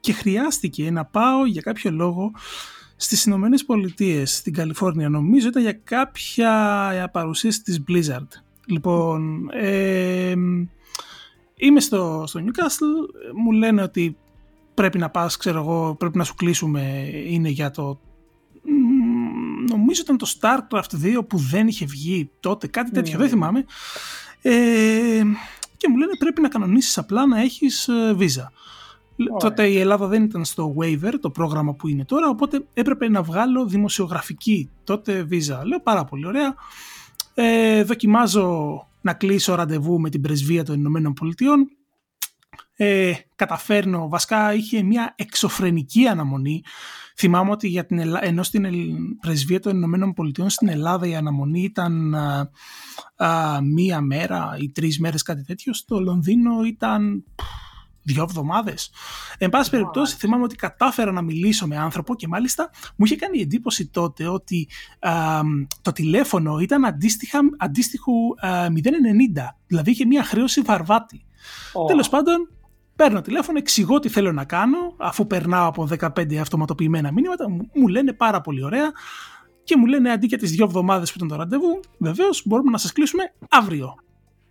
και 0.00 0.12
χρειάστηκε 0.12 0.90
να 0.90 1.04
πάω 1.04 1.46
για 1.46 1.60
κάποιο 1.60 1.90
λόγο 1.90 2.32
στις 3.02 3.24
Ηνωμένες 3.24 3.64
Πολιτείες, 3.64 4.36
στην 4.36 4.52
Καλιφόρνια. 4.52 5.08
Νομίζω 5.08 5.48
ήταν 5.48 5.62
για 5.62 5.72
κάποια 5.72 7.10
παρουσίαση 7.12 7.62
της 7.62 7.82
Blizzard. 7.88 8.28
Λοιπόν, 8.66 9.50
ε, 9.52 10.34
είμαι 11.54 11.80
στο, 11.80 12.24
στο 12.26 12.40
Newcastle, 12.40 13.14
μου 13.34 13.52
λένε 13.52 13.82
ότι 13.82 14.16
πρέπει 14.74 14.98
να 14.98 15.10
πας, 15.10 15.36
ξέρω 15.36 15.58
εγώ, 15.60 15.94
πρέπει 15.98 16.18
να 16.18 16.24
σου 16.24 16.34
κλείσουμε, 16.34 17.10
είναι 17.26 17.48
για 17.48 17.70
το 17.70 18.00
νομίζω 19.68 20.00
ήταν 20.02 20.16
το 20.16 20.32
StarCraft 20.40 21.18
2 21.18 21.26
που 21.28 21.38
δεν 21.38 21.68
είχε 21.68 21.86
βγει 21.86 22.30
τότε, 22.40 22.66
κάτι 22.66 22.90
τέτοιο, 22.90 23.12
δεν 23.18 23.26
ναι. 23.26 23.32
θυμάμαι. 23.32 23.64
Ε, 24.42 25.22
και 25.76 25.88
μου 25.88 25.96
λένε 25.96 26.16
πρέπει 26.18 26.40
να 26.40 26.48
κανονίσεις 26.48 26.98
απλά 26.98 27.26
να 27.26 27.40
έχεις 27.40 27.88
ε, 27.88 28.14
Visa. 29.20 29.38
Τότε 29.38 29.68
η 29.68 29.78
Ελλάδα 29.78 30.06
δεν 30.06 30.22
ήταν 30.22 30.44
στο 30.44 30.74
waiver, 30.78 31.12
το 31.20 31.30
πρόγραμμα 31.30 31.74
που 31.74 31.88
είναι 31.88 32.04
τώρα, 32.04 32.28
οπότε 32.28 32.64
έπρεπε 32.74 33.08
να 33.08 33.22
βγάλω 33.22 33.66
δημοσιογραφική 33.66 34.70
τότε 34.84 35.26
Visa. 35.30 35.64
Λέω 35.64 35.80
πάρα 35.82 36.04
πολύ 36.04 36.26
ωραία. 36.26 36.54
Ε, 37.34 37.82
δοκιμάζω 37.82 38.86
να 39.00 39.12
κλείσω 39.12 39.54
ραντεβού 39.54 40.00
με 40.00 40.10
την 40.10 40.20
πρεσβεία 40.20 40.64
των 40.64 40.74
Ηνωμένων 40.74 41.12
Πολιτειών. 41.12 41.70
Ε, 42.76 43.12
καταφέρνω, 43.36 44.08
βασικά 44.08 44.54
είχε 44.54 44.82
μια 44.82 45.14
εξωφρενική 45.16 46.06
αναμονή. 46.06 46.62
Θυμάμαι 47.16 47.50
ότι 47.50 47.68
για 47.68 47.86
την 47.86 47.98
Ελλάδα, 47.98 48.26
ενώ 48.26 48.42
στην 48.42 48.66
πρεσβεία 49.20 49.60
των 49.60 49.76
Ηνωμένων 49.76 50.12
Πολιτειών 50.12 50.50
στην 50.50 50.68
Ελλάδα 50.68 51.06
η 51.06 51.14
αναμονή 51.14 51.62
ήταν 51.62 52.14
α, 53.16 53.60
μία 53.62 54.00
μέρα 54.00 54.56
ή 54.60 54.70
τρεις 54.70 55.00
μέρες 55.00 55.22
κάτι 55.22 55.44
τέτοιο, 55.44 55.74
στο 55.74 56.00
Λονδίνο 56.00 56.64
ήταν 56.64 57.24
δύο 58.12 58.22
εβδομάδες. 58.22 58.90
Εν 59.38 59.48
πάση 59.48 59.70
περιπτώσει, 59.70 60.16
θυμάμαι 60.16 60.44
ότι 60.44 60.56
κατάφερα 60.56 61.12
να 61.12 61.22
μιλήσω 61.22 61.66
με 61.66 61.76
άνθρωπο 61.76 62.14
και 62.14 62.28
μάλιστα 62.28 62.70
μου 62.96 63.04
είχε 63.04 63.16
κάνει 63.16 63.40
εντύπωση 63.40 63.88
τότε 63.88 64.28
ότι 64.28 64.68
το 65.82 65.92
τηλέφωνο 65.92 66.58
ήταν 66.58 66.84
αντίστοιχα, 66.84 67.38
αντίστοιχου 67.58 68.12
090, 68.42 68.68
δηλαδή 69.66 69.90
είχε 69.90 70.04
μια 70.04 70.24
χρέωση 70.24 70.60
βαρβάτη. 70.60 71.24
Oh. 71.72 71.86
Τέλος 71.86 72.08
πάντων, 72.08 72.50
παίρνω 72.96 73.20
τηλέφωνο, 73.20 73.58
εξηγώ 73.58 73.98
τι 73.98 74.08
θέλω 74.08 74.32
να 74.32 74.44
κάνω, 74.44 74.94
αφού 74.96 75.26
περνάω 75.26 75.68
από 75.68 75.88
15 76.00 76.34
αυτοματοποιημένα 76.34 77.12
μήνυματα, 77.12 77.48
μου 77.74 77.88
λένε 77.88 78.12
πάρα 78.12 78.40
πολύ 78.40 78.64
ωραία 78.64 78.90
και 79.64 79.76
μου 79.76 79.86
λένε 79.86 80.10
αντί 80.10 80.26
για 80.26 80.38
τις 80.38 80.50
δύο 80.50 80.64
εβδομάδες 80.64 81.10
που 81.10 81.14
ήταν 81.16 81.28
το 81.28 81.36
ραντεβού, 81.36 81.80
βεβαίως 81.98 82.42
μπορούμε 82.46 82.70
να 82.70 82.78
σας 82.78 82.92
κλείσουμε 82.92 83.22
αύριο. 83.50 83.94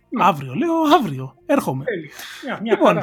Ναι. 0.08 0.24
Αύριο, 0.24 0.54
λέω 0.54 0.74
αύριο. 0.98 1.34
Έρχομαι. 1.46 1.84
Μια, 2.44 2.58
μια 2.62 2.72
λοιπόν, 2.72 2.98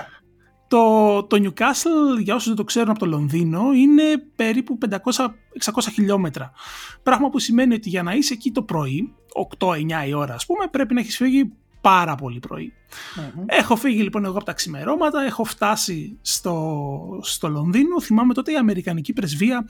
το, 0.67 1.23
το 1.23 1.37
Newcastle, 1.43 2.21
για 2.21 2.35
όσους 2.35 2.47
δεν 2.47 2.55
το 2.55 2.63
ξέρουν 2.63 2.89
από 2.89 2.99
το 2.99 3.05
Λονδίνο, 3.05 3.73
είναι 3.73 4.03
περίπου 4.35 4.77
500-600 4.89 5.27
χιλιόμετρα. 5.93 6.51
Πράγμα 7.03 7.29
που 7.29 7.39
σημαίνει 7.39 7.73
ότι 7.73 7.89
για 7.89 8.03
να 8.03 8.13
είσαι 8.13 8.33
εκεί 8.33 8.51
το 8.51 8.61
πρωί, 8.61 9.13
8-9 9.59 10.07
η 10.07 10.13
ώρα 10.13 10.33
ας 10.33 10.45
πούμε, 10.45 10.67
πρέπει 10.71 10.93
να 10.93 10.99
έχεις 10.99 11.15
φύγει 11.15 11.51
πάρα 11.89 12.15
πολύ 12.15 12.41
Έχω 13.45 13.75
φύγει 13.75 14.01
λοιπόν 14.01 14.25
εγώ 14.25 14.35
από 14.35 14.45
τα 14.45 14.53
ξημερώματα, 14.53 15.23
έχω 15.23 15.43
φτάσει 15.43 16.17
στο, 16.21 17.19
στο 17.21 17.47
Λονδίνο. 17.47 18.01
Θυμάμαι 18.01 18.33
τότε 18.33 18.51
η 18.51 18.55
Αμερικανική 18.55 19.13
πρεσβεία, 19.13 19.67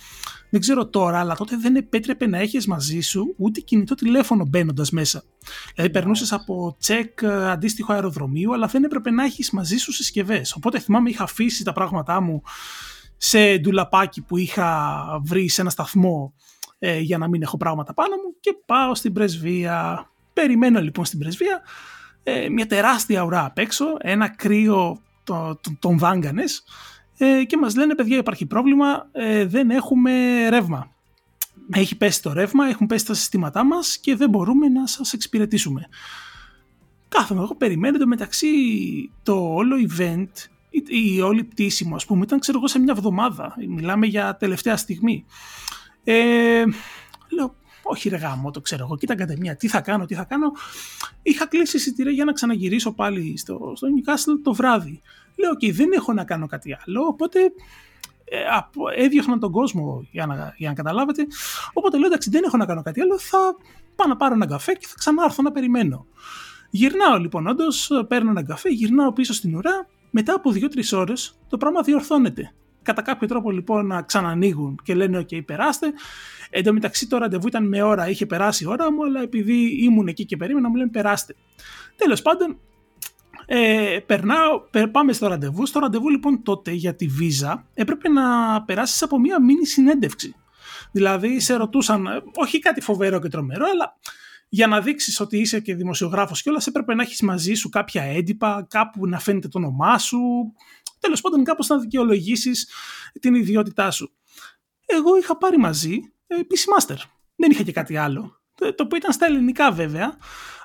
δεν 0.49 0.60
ξέρω 0.62 0.88
τώρα, 0.88 1.19
αλλά 1.19 1.36
τότε 1.36 1.58
δεν 1.58 1.75
επέτρεπε 1.75 2.27
να 2.27 2.38
έχεις 2.38 2.67
μαζί 2.67 2.99
σου 2.99 3.36
ούτε 3.38 3.60
κινητό 3.60 3.95
τηλέφωνο 3.95 4.45
μπαίνοντας 4.45 4.91
μέσα. 4.91 5.23
Δηλαδή 5.75 5.91
περνούσες 5.91 6.34
από 6.34 6.75
τσεκ 6.80 7.21
ε, 7.21 7.49
αντίστοιχο 7.49 7.93
αεροδρομίου, 7.93 8.53
αλλά 8.53 8.67
δεν 8.67 8.84
έπρεπε 8.84 9.12
να 9.12 9.23
έχεις 9.23 9.51
μαζί 9.51 9.77
σου 9.77 9.91
συσκευές. 9.91 10.53
Οπότε 10.53 10.80
θυμάμαι 10.80 11.10
είχα 11.10 11.23
αφήσει 11.23 11.63
τα 11.63 11.73
πράγματά 11.73 12.21
μου 12.21 12.41
σε 13.17 13.58
ντουλαπάκι 13.58 14.21
που 14.21 14.38
είχα 14.38 15.03
βρει 15.23 15.49
σε 15.49 15.62
ένα 15.62 15.69
σταθμό 15.69 16.34
ε, 16.80 16.99
για 16.99 17.17
να 17.17 17.27
μην 17.27 17.41
έχω 17.41 17.58
πράγματα 17.58 17.93
πάνω 17.93 18.15
μου 18.15 18.36
και 18.39 18.56
πάω 18.65 18.95
στην 18.95 19.13
πρεσβεία. 19.13 20.10
Περιμένω 20.34 20.82
λοιπόν 20.82 21.06
στην 21.06 21.19
πρεσβεία 21.19 21.62
ε, 22.30 22.50
μια 22.50 22.68
τεράστια 22.68 23.24
ουρά 23.24 23.46
απ' 23.46 23.58
έξω, 23.58 23.86
ένα 24.00 24.28
κρύο 24.28 25.02
το, 25.24 25.60
το, 25.62 25.76
τον 25.80 25.98
βάγκανες 25.98 26.63
ε, 27.18 27.44
και 27.44 27.58
μας 27.58 27.76
λένε 27.76 27.96
παιδιά 27.96 28.18
υπάρχει 28.18 28.46
πρόβλημα, 28.46 29.08
ε, 29.12 29.46
δεν 29.46 29.70
έχουμε 29.70 30.12
ρεύμα. 30.50 30.92
Έχει 31.72 31.98
πέσει 31.98 32.22
το 32.22 32.34
ρεύμα, 32.34 32.68
έχουν 32.68 32.88
πέσει 32.88 33.06
τα 33.06 33.13
συστήματά 33.13 33.63
μας 33.63 33.98
και 33.98 34.16
δεν 34.16 34.30
μπορούμε 34.30 34.68
να 34.68 34.88
σας 34.88 35.13
εξυπηρετήσουμε. 35.13 35.88
Κάθομαι 37.08 37.42
εγώ, 37.42 37.56
περιμένω 37.56 37.98
το 37.98 38.08
μεταξύ 38.08 38.48
το 39.24 39.54
όλο 39.54 39.76
event, 39.90 40.32
η, 40.70 40.84
η 41.16 41.22
όλη 41.22 41.44
πτήση 41.44 41.86
μου 41.86 41.96
ας 41.96 42.06
πούμε 42.06 42.24
ήταν 42.24 42.40
ξέρω 42.40 42.58
εγώ 42.58 42.68
σε 42.68 42.80
μια 42.80 42.94
εβδομάδα, 42.98 43.56
μιλάμε 43.68 44.06
για 44.06 44.36
τελευταία 44.36 44.78
στιγμή. 44.78 45.26
Ε, 46.04 46.63
λέω 47.30 47.56
όχι 47.89 48.10
ρε 48.10 48.17
γάμο, 48.17 48.52
το 48.52 48.62
ξέρω 48.62 48.84
εγώ, 48.84 48.97
κοίτα 48.97 49.15
κατά 49.15 49.34
μία, 49.39 49.56
τι 49.56 49.67
θα 49.67 49.82
κάνω, 49.82 50.06
τι 50.06 50.15
θα 50.15 50.23
κάνω. 50.23 50.52
Είχα 51.21 51.47
κλείσει 51.47 51.78
εισιτήρια 51.78 52.12
για 52.12 52.26
να 52.26 52.32
ξαναγυρίσω 52.32 52.93
πάλι 52.93 53.38
στο, 53.38 53.73
στο 53.76 53.88
Newcastle 53.88 54.39
το 54.43 54.54
βράδυ. 54.54 55.02
Λέω, 55.36 55.52
ok, 55.52 55.73
δεν 55.73 55.91
έχω 55.91 56.13
να 56.13 56.23
κάνω 56.23 56.47
κάτι 56.47 56.78
άλλο, 56.86 57.02
οπότε 57.02 57.39
ε, 58.30 59.04
έδιωχνα 59.04 59.38
τον 59.38 59.52
κόσμο 59.52 60.08
για 60.12 60.26
να, 60.26 60.54
για 60.58 60.69
να 60.69 60.76
καταλάβετε. 60.76 61.28
Οπότε 61.73 61.97
λέω, 61.97 62.08
εντάξει, 62.08 62.30
δεν 62.30 62.43
έχω 62.43 62.58
να 62.58 62.65
κάνω 62.65 62.82
κάτι 62.82 63.02
άλλο, 63.02 63.19
θα 63.19 63.38
πάω 63.95 64.08
να 64.08 64.15
πάρω 64.15 64.34
ένα 64.34 64.45
καφέ 64.45 64.73
και 64.73 64.88
θα 64.88 64.95
ξανάρθω 64.97 65.43
να 65.43 65.52
περιμένω. 65.52 66.06
Γυρνάω 66.69 67.17
λοιπόν, 67.17 67.47
όντως, 67.47 67.91
παίρνω 68.08 68.30
ένα 68.30 68.43
καφέ, 68.43 68.69
γυρνάω 68.69 69.13
πίσω 69.13 69.34
στην 69.34 69.56
ουρά. 69.56 69.88
Μετά 70.12 70.34
από 70.34 70.52
δύο-τρεις 70.52 70.93
ώρες 70.93 71.39
το 71.47 71.58
πράγμα 71.58 71.82
διορθώνεται. 71.82 72.54
Κατά 72.88 73.02
κάποιο 73.02 73.28
τρόπο 73.28 73.52
λοιπόν 73.52 73.88
να 73.88 74.02
ξανανοίγουν 74.02 74.80
και 74.84 74.95
λένε: 74.95 75.19
OK, 75.19 75.45
περάστε. 75.45 75.93
Εν 76.50 76.63
τω 76.63 76.73
μεταξύ 76.73 77.08
το 77.08 77.17
ραντεβού 77.17 77.47
ήταν 77.47 77.67
με 77.67 77.82
ώρα, 77.82 78.10
είχε 78.10 78.26
περάσει 78.26 78.63
η 78.63 78.67
ώρα 78.67 78.91
μου, 78.91 79.04
αλλά 79.04 79.21
επειδή 79.21 79.84
ήμουν 79.84 80.08
εκεί 80.08 80.26
και 80.26 80.38
περίμενα, 80.38 80.69
μου 80.69 80.76
λένε 80.76 80.89
περάστε. 80.89 81.36
Τέλος 81.95 82.21
πάντων, 82.21 82.60
ε, 83.45 84.00
περνάω, 84.06 84.62
πάμε 84.91 85.13
στο 85.13 85.28
ραντεβού. 85.28 85.65
Στο 85.65 85.80
ραντεβού 85.80 86.10
λοιπόν 86.10 86.43
τότε 86.43 86.71
για 86.71 86.95
τη 86.95 87.08
βίζα 87.08 87.67
έπρεπε 87.73 88.10
να 88.10 88.23
περάσεις 88.63 89.04
από 89.04 89.19
μία 89.19 89.41
μίνι 89.41 89.65
συνέντευξη. 89.65 90.36
Δηλαδή 90.91 91.39
σε 91.39 91.56
ρωτούσαν, 91.56 92.06
ε, 92.06 92.21
όχι 92.36 92.60
κάτι 92.60 92.82
φοβερό 92.82 93.19
και 93.19 93.28
τρομερό, 93.28 93.65
αλλά 93.73 93.97
για 94.50 94.67
να 94.67 94.82
δείξεις 94.82 95.19
ότι 95.19 95.38
είσαι 95.38 95.60
και 95.60 95.76
δημοσιογράφος 95.76 96.41
κιόλας, 96.41 96.67
έπρεπε 96.67 96.95
να 96.95 97.04
έχεις 97.04 97.21
μαζί 97.21 97.54
σου 97.54 97.69
κάποια 97.69 98.04
έντυπα, 98.04 98.65
κάπου 98.69 99.08
να 99.08 99.19
φαίνεται 99.19 99.47
το 99.47 99.58
όνομά 99.58 99.97
σου. 99.97 100.19
Τέλος 101.08 101.22
πάντων, 101.22 101.43
κάπως 101.43 101.67
να 101.67 101.78
δικαιολογήσεις 101.80 102.70
την 103.20 103.36
ιδιότητά 103.36 103.91
σου. 103.91 104.12
Εγώ 104.86 105.17
είχα 105.17 105.38
πάρει 105.38 105.58
μαζί 105.58 106.00
ε, 106.28 106.36
PC 106.36 106.80
Master. 106.80 106.98
Δεν 107.36 107.52
είχα 107.52 107.63
και 107.63 107.72
κάτι 107.72 107.98
άλλο. 107.98 108.41
Το 108.56 108.84
οποίο 108.84 108.98
ήταν 108.98 109.12
στα 109.12 109.26
ελληνικά 109.26 109.72
βέβαια. 109.72 110.17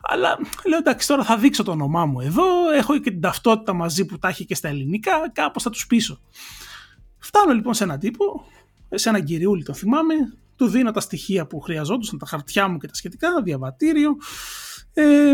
Αλλά 0.03 0.39
λέω 0.65 0.79
εντάξει 0.79 1.07
τώρα 1.07 1.25
θα 1.25 1.37
δείξω 1.37 1.63
το 1.63 1.71
όνομά 1.71 2.07
μου 2.07 2.21
εδώ. 2.21 2.71
Έχω 2.71 2.99
και 2.99 3.11
την 3.11 3.21
ταυτότητα 3.21 3.73
μαζί 3.73 4.07
που 4.07 4.19
τα 4.19 4.29
έχει 4.29 4.45
και 4.45 4.55
στα 4.55 4.69
ελληνικά. 4.69 5.31
Κάπως 5.33 5.63
θα 5.63 5.71
τους 5.71 5.87
πείσω. 5.87 6.21
Φτάνω 7.19 7.53
λοιπόν 7.53 7.75
σε 7.75 7.85
έναν 7.85 7.99
τύπο, 7.99 8.47
σε 8.91 9.09
έναν 9.09 9.25
κυριούλη 9.25 9.65
το 9.65 9.75
θυμάμαι. 9.75 10.15
Του 10.57 10.67
δίνω 10.67 10.91
τα 10.91 11.01
στοιχεία 11.01 11.47
που 11.47 11.61
χρειαζόντουσαν, 11.61 12.19
τα 12.19 12.27
χαρτιά 12.27 12.69
μου 12.69 12.79
και 12.79 12.87
τα 12.87 12.95
σχετικά, 12.95 13.43
διαβατήριο. 13.43 14.17
Ε, 14.95 15.33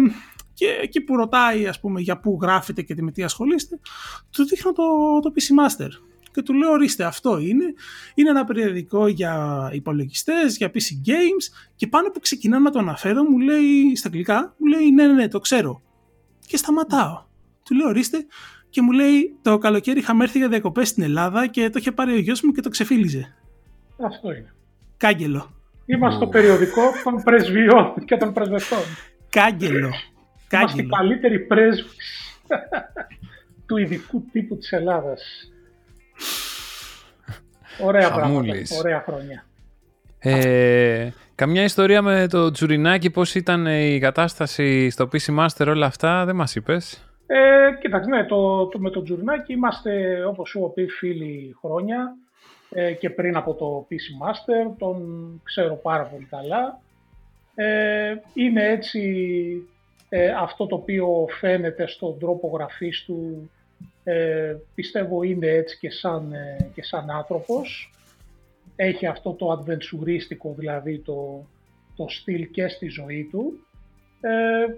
και 0.59 0.79
εκεί 0.83 1.01
που 1.01 1.17
ρωτάει 1.17 1.67
ας 1.67 1.81
πούμε 1.81 2.01
για 2.01 2.19
πού 2.19 2.39
γράφετε 2.43 2.83
και 2.83 2.95
με 2.99 3.11
τι 3.13 3.23
ασχολείστε, 3.23 3.81
του 4.31 4.45
δείχνω 4.45 4.73
το, 4.73 4.83
το 5.23 5.33
PC 5.35 5.65
Master 5.65 5.89
και 6.33 6.43
του 6.43 6.55
λέω 6.55 6.71
ορίστε 6.71 7.05
αυτό 7.05 7.39
είναι, 7.39 7.65
είναι 8.15 8.31
ένα 8.31 8.45
περιοδικό 8.45 9.07
για 9.07 9.71
υπολογιστές, 9.73 10.57
για 10.57 10.71
PC 10.75 11.09
games 11.09 11.71
και 11.77 11.87
πάνω 11.87 12.11
που 12.11 12.21
ξεκινάω 12.21 12.61
να 12.61 12.71
το 12.71 12.79
αναφέρω 12.79 13.23
μου 13.23 13.39
λέει 13.39 13.97
στα 13.97 14.09
αγγλικά, 14.09 14.55
μου 14.59 14.67
λέει 14.67 14.91
ναι 14.91 15.07
ναι 15.07 15.13
ναι 15.13 15.29
το 15.29 15.41
ξέρω 15.41 15.83
και 16.47 16.57
σταματάω. 16.57 17.23
Του 17.65 17.75
λέω 17.75 17.89
ορίστε 17.89 18.27
και 18.69 18.83
μου 18.83 18.93
λέει 18.93 19.37
το 19.43 19.59
καλοκαίρι 19.59 19.99
είχαμε 19.99 20.25
έρθει 20.25 20.39
για 20.39 20.49
διακοπές 20.49 20.89
στην 20.89 21.03
Ελλάδα 21.03 21.47
και 21.47 21.71
το 21.71 21.79
είχε 21.79 21.93
πάρει 21.93 22.13
ο 22.13 22.19
γιος 22.19 22.43
μου 22.43 22.53
και 22.53 22.61
το 22.61 22.69
ξεφύλιζε. 22.69 23.35
Αυτό 24.07 24.31
είναι. 24.31 24.55
Κάγκελο. 24.97 25.53
Είμαστε 25.87 26.17
στο 26.17 26.27
περιοδικό 26.27 26.83
των 27.05 27.23
πρεσβειών 27.23 27.95
και 28.05 28.17
των 28.17 28.33
πρεσβευτών. 28.33 28.83
Κάγκελο. 29.29 29.91
Είμαστε 30.53 30.83
οι 30.83 30.87
καλύτεροι 30.87 31.39
πρέσβεις 31.39 31.97
του 33.67 33.77
ειδικού 33.77 34.25
τύπου 34.33 34.57
της 34.57 34.73
Ελλάδας. 34.73 35.53
Ωραία 37.81 38.13
πράγματα, 38.13 38.55
ωραία 38.79 39.05
χρόνια. 39.07 39.45
Ε, 40.19 41.09
καμιά 41.35 41.63
ιστορία 41.63 42.03
με 42.03 42.27
το 42.29 42.51
Τζουρινάκι, 42.51 43.11
πώς 43.11 43.35
ήταν 43.35 43.67
η 43.67 43.99
κατάσταση 43.99 44.91
στο 44.91 45.09
PC 45.13 45.39
Master, 45.39 45.67
όλα 45.67 45.87
αυτά, 45.87 46.25
δεν 46.25 46.37
μας 46.37 46.55
είπες; 46.55 47.05
Ε, 47.27 47.37
κοίταξε, 47.81 48.09
ναι, 48.11 48.25
το, 48.25 48.67
το, 48.67 48.79
με 48.79 48.91
το 48.91 49.03
Τζουρινάκι 49.03 49.53
είμαστε, 49.53 50.25
όπως 50.25 50.49
σου 50.49 50.73
πει, 50.75 50.87
φίλοι 50.87 51.57
χρόνια 51.61 52.17
ε, 52.71 52.93
και 52.93 53.11
πριν 53.11 53.37
από 53.37 53.55
το 53.55 53.87
PC 53.91 54.27
Master, 54.27 54.75
τον 54.79 55.03
ξέρω 55.45 55.75
πάρα 55.75 56.03
πολύ 56.03 56.27
καλά. 56.31 56.81
Ε, 57.55 58.15
είναι 58.35 58.69
έτσι 58.69 59.01
ε, 60.09 60.29
αυτό 60.31 60.67
το 60.67 60.75
οποίο 60.75 61.27
φαίνεται 61.41 61.87
στον 61.87 62.19
τρόπο 62.19 62.51
γραφής 62.55 63.05
του 63.05 63.51
Ε, 64.11 64.57
πιστεύω 64.75 65.23
είναι 65.23 65.47
έτσι 65.47 65.79
και 65.79 65.91
σαν, 65.91 66.33
ε, 66.33 66.71
και 66.75 66.83
σαν 66.83 67.11
άνθρωπος. 67.11 67.93
Έχει 68.77 69.07
αυτό 69.07 69.33
το 69.33 69.51
αδβεντσουρίστικο, 69.51 70.55
δηλαδή 70.57 70.99
το, 70.99 71.47
το 71.97 72.09
στυλ 72.09 72.51
και 72.51 72.69
στη 72.69 72.89
ζωή 72.89 73.29
του. 73.31 73.67
Ε, 74.21 74.31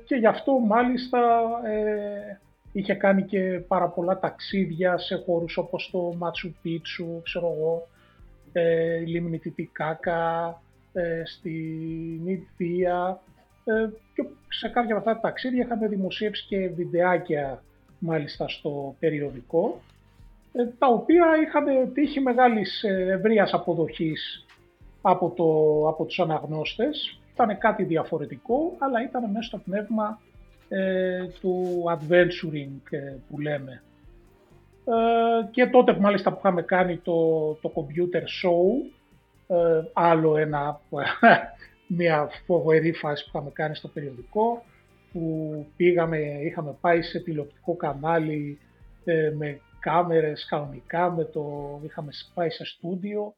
και 0.05 0.15
γι' 0.15 0.27
αυτό 0.27 0.59
μάλιστα 0.59 1.19
ε, 1.65 2.41
είχε 2.73 2.95
κάνει 2.95 3.23
και 3.23 3.41
πάρα 3.69 3.89
πολλά 3.89 4.19
ταξίδια 4.19 4.99
σε 4.99 5.23
χώρους 5.27 5.57
όπως 5.57 5.91
το 5.93 6.15
Μάτσου 6.19 6.55
Πίτσου, 6.63 7.23
ξέρω 7.23 7.55
εγώ, 7.57 7.89
ε, 8.53 8.99
Λίμνη 8.99 9.39
Τιτικάκα, 9.39 10.63
ε, 10.93 11.23
στην 11.25 12.27
Ινδία 12.27 13.21
ε, 13.27 13.30
και 14.15 14.25
σε 14.49 14.69
κάποια 14.69 14.97
από 14.97 14.99
αυτά 14.99 15.15
τα 15.15 15.29
ταξίδια 15.29 15.65
είχαμε 15.65 15.89
δημοσίευσει 15.89 16.47
και 16.49 16.69
βιντεάκια 16.69 17.63
μάλιστα 17.99 18.49
στο 18.49 18.95
περιοδικό 18.99 19.81
ε, 20.53 20.67
τα 20.79 20.87
οποία 20.87 21.27
είχαν 21.43 21.93
τύχει 21.93 22.21
μεγάλης 22.21 22.83
ε, 22.83 23.07
ευρείας 23.11 23.53
αποδοχής 23.53 24.47
από, 25.03 25.33
το, 25.37 25.45
από 25.89 26.05
τους 26.05 26.19
αναγνώστες. 26.19 27.19
Ήταν 27.33 27.59
κάτι 27.59 27.83
διαφορετικό, 27.83 28.77
αλλά 28.79 29.03
ήταν 29.03 29.31
μέσα 29.31 29.49
στο 29.49 29.59
πνεύμα 29.59 30.21
ε, 30.69 31.27
του 31.41 31.85
adventuring 31.89 32.99
που 33.29 33.41
λέμε. 33.41 33.83
και 35.51 35.67
τότε 35.67 35.97
μάλιστα 36.01 36.31
που 36.33 36.37
είχαμε 36.39 36.63
κάνει 36.63 36.97
το, 36.97 37.53
το 37.53 37.73
computer 37.75 38.23
show, 38.23 38.91
άλλο 39.93 40.37
ένα, 40.37 40.81
μια 41.93 42.29
φοβερή 42.47 42.93
φάση 42.93 43.25
που 43.25 43.31
είχαμε 43.35 43.51
κάνει 43.51 43.75
στο 43.75 43.89
περιοδικό, 43.89 44.63
που 45.13 45.67
πήγαμε, 45.77 46.19
είχαμε 46.19 46.77
πάει 46.81 47.03
σε 47.03 47.21
τηλεοπτικό 47.21 47.77
κανάλι 47.77 48.59
ε, 49.05 49.33
με 49.37 49.61
κάμερες 49.81 50.47
κανονικά, 50.49 51.11
με 51.11 51.25
το, 51.25 51.45
είχαμε 51.85 52.11
πάει 52.35 52.51
σε 52.51 52.65
στούντιο 52.65 53.35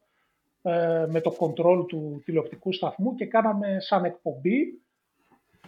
ε, 0.61 1.05
με 1.09 1.21
το 1.21 1.35
control 1.39 1.85
του 1.87 2.21
τηλεοπτικού 2.25 2.73
σταθμού 2.73 3.15
και 3.15 3.25
κάναμε 3.25 3.77
σαν 3.79 4.05
εκπομπή 4.05 4.81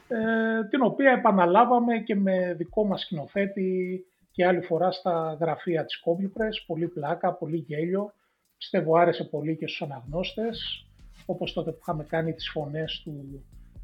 ε, 0.08 0.63
την 0.69 0.82
οποία 0.82 1.12
επαναλάβαμε 1.12 1.98
και 1.98 2.15
με 2.15 2.54
δικό 2.54 2.86
μας 2.86 3.02
σκηνοθέτη 3.02 4.06
και 4.32 4.45
άλλη 4.45 4.62
φορά 4.62 4.91
στα 4.91 5.38
γραφεία 5.39 5.86
της 5.86 6.04
CompuPress, 6.06 6.63
πολύ 6.67 6.88
πλάκα, 6.88 7.34
πολύ 7.34 7.58
γέλιο. 7.58 8.13
Πιστεύω 8.58 8.95
άρεσε 8.95 9.24
πολύ 9.24 9.58
και 9.58 9.67
στους 9.67 9.82
αναγνώστες, 9.82 10.85
όπως 11.26 11.54
τότε 11.54 11.72
που 11.72 11.78
είχαμε 11.82 12.04
κάνει 12.04 12.34
τις 12.34 12.50
φωνές 12.50 13.02
του, 13.04 13.44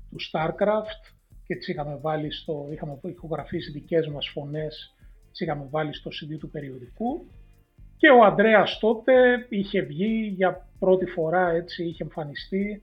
του 0.10 0.18
StarCraft 0.32 1.14
και 1.46 1.56
τις 1.56 1.68
είχαμε 1.68 1.98
βάλει 2.02 2.32
στο, 2.32 2.68
είχαμε 2.72 3.00
ηχογραφήσει 3.04 3.72
δικές 3.72 4.08
μας 4.08 4.30
φωνές, 4.34 4.96
τις 5.32 5.40
είχαμε 5.40 5.68
βάλει 5.70 5.94
στο 5.94 6.10
CD 6.10 6.38
του 6.40 6.50
περιοδικού. 6.50 7.26
Και 7.98 8.10
ο 8.10 8.24
Ανδρέας 8.24 8.78
τότε 8.80 9.46
είχε 9.50 9.82
βγει 9.82 10.34
για 10.36 10.68
πρώτη 10.80 11.06
φορά 11.06 11.50
έτσι, 11.50 11.84
είχε 11.84 12.04
εμφανιστεί, 12.04 12.82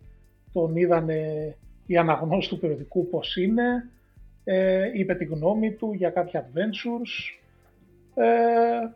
τον 0.53 0.77
είδανε 0.77 1.55
οι 1.87 1.97
αναγνώσεις 1.97 2.51
του 2.51 2.59
περιοδικού 2.59 3.09
πώς 3.09 3.37
είναι, 3.37 3.91
ε, 4.45 4.91
είπε 4.95 5.15
τη 5.15 5.25
γνώμη 5.25 5.73
του 5.73 5.93
για 5.93 6.11
κάποια 6.11 6.49
adventures. 6.49 7.39
Ε, 8.15 8.91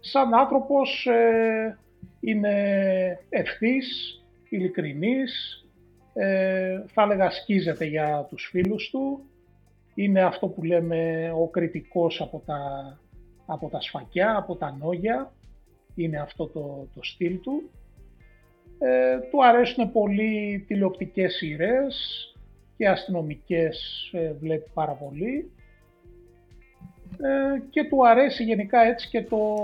σαν 0.00 0.34
άνθρωπος 0.34 1.06
ε, 1.06 1.78
είναι 2.20 2.54
ευθύς, 3.28 4.18
ειλικρινής, 4.48 5.64
ε, 6.14 6.82
θα 6.86 7.02
έλεγα 7.02 7.30
σκίζεται 7.30 7.84
για 7.84 8.26
τους 8.28 8.48
φίλους 8.50 8.90
του. 8.90 9.20
Είναι 9.94 10.22
αυτό 10.22 10.46
που 10.48 10.62
λέμε 10.62 11.32
ο 11.40 11.48
κριτικός 11.48 12.20
από 12.20 12.42
τα, 12.46 12.60
από 13.46 13.68
τα 13.68 13.80
σφακιά, 13.80 14.36
από 14.36 14.56
τα 14.56 14.76
νόγια. 14.80 15.32
Είναι 15.94 16.20
αυτό 16.20 16.46
το, 16.46 16.88
το 16.94 17.02
στυλ 17.02 17.40
του. 17.40 17.70
Ε, 18.78 19.18
του 19.30 19.44
αρέσουν 19.44 19.92
πολύ 19.92 20.64
τηλεοπτικές 20.66 21.34
σειρές 21.34 21.96
και 22.76 22.88
αστυνομικές 22.88 24.08
ε, 24.12 24.32
βλέπει 24.32 24.70
πάρα 24.74 24.92
πολύ. 24.92 25.50
Ε, 27.22 27.60
και 27.70 27.84
του 27.84 28.06
αρέσει 28.06 28.44
γενικά 28.44 28.80
έτσι 28.80 29.08
και 29.08 29.22
το, 29.22 29.56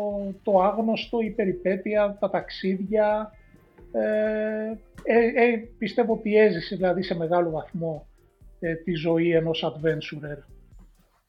το 0.42 0.60
άγνωστο, 0.60 1.20
η 1.20 1.30
περιπέτεια, 1.30 2.16
τα 2.20 2.30
ταξίδια, 2.30 3.32
ε, 3.94 4.78
ε, 5.02 5.44
ε, 5.44 5.56
πιστεύω 5.78 6.12
ότι 6.12 6.36
έζησε 6.36 6.76
δηλαδή 6.76 7.02
σε 7.02 7.16
μεγάλο 7.16 7.50
βαθμό 7.50 8.06
ε, 8.60 8.74
τη 8.74 8.92
ζωή 8.92 9.30
ενός 9.30 9.64
adventurer. 9.64 10.38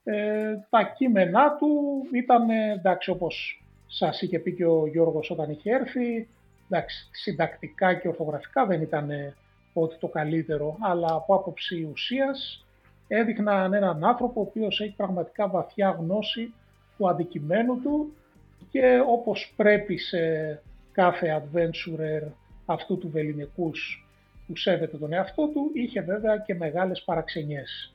Ε, 0.04 0.56
τα 0.70 0.84
κείμενά 0.84 1.56
του 1.56 2.02
ήταν, 2.14 2.50
εντάξει, 2.50 3.10
όπως 3.10 3.64
σας 3.86 4.22
είχε 4.22 4.40
πει 4.40 4.54
και 4.54 4.66
ο 4.66 4.88
Γιώργος 4.88 5.30
όταν 5.30 5.50
είχε 5.50 5.72
έρθει, 5.72 6.28
εντάξει, 6.70 7.10
συντακτικά 7.12 7.94
και 7.94 8.08
ορθογραφικά 8.08 8.66
δεν 8.66 8.82
ήταν 8.82 9.10
ότι 9.74 9.98
το 10.00 10.08
καλύτερο, 10.08 10.78
αλλά 10.80 11.08
από 11.12 11.36
άποψη 11.36 11.90
ουσίας 11.92 12.66
έδειχναν 13.08 13.74
έναν 13.74 14.04
άνθρωπο 14.04 14.40
ο 14.40 14.44
οποίος 14.44 14.82
έχει 14.82 14.96
πραγματικά 14.96 15.48
βαθιά 15.48 15.90
γνώση 16.00 16.54
του 16.98 17.10
αντικειμένου 17.10 17.82
του 17.82 18.14
και 18.70 19.04
όπως 19.08 19.54
πρέπει 19.56 19.98
σε 19.98 20.20
κάθε 20.92 21.42
adventurer 21.42 22.32
αυτού 22.66 22.98
του 22.98 23.10
βεληνικούς 23.10 24.08
που 24.48 24.58
σέβεται 24.58 24.98
τον 24.98 25.14
εαυτό 25.14 25.48
του, 25.48 25.72
είχε 25.74 26.02
βέβαια 26.02 26.38
και 26.38 26.56
μεγάλες 26.56 27.02
παραξενιές. 27.02 27.94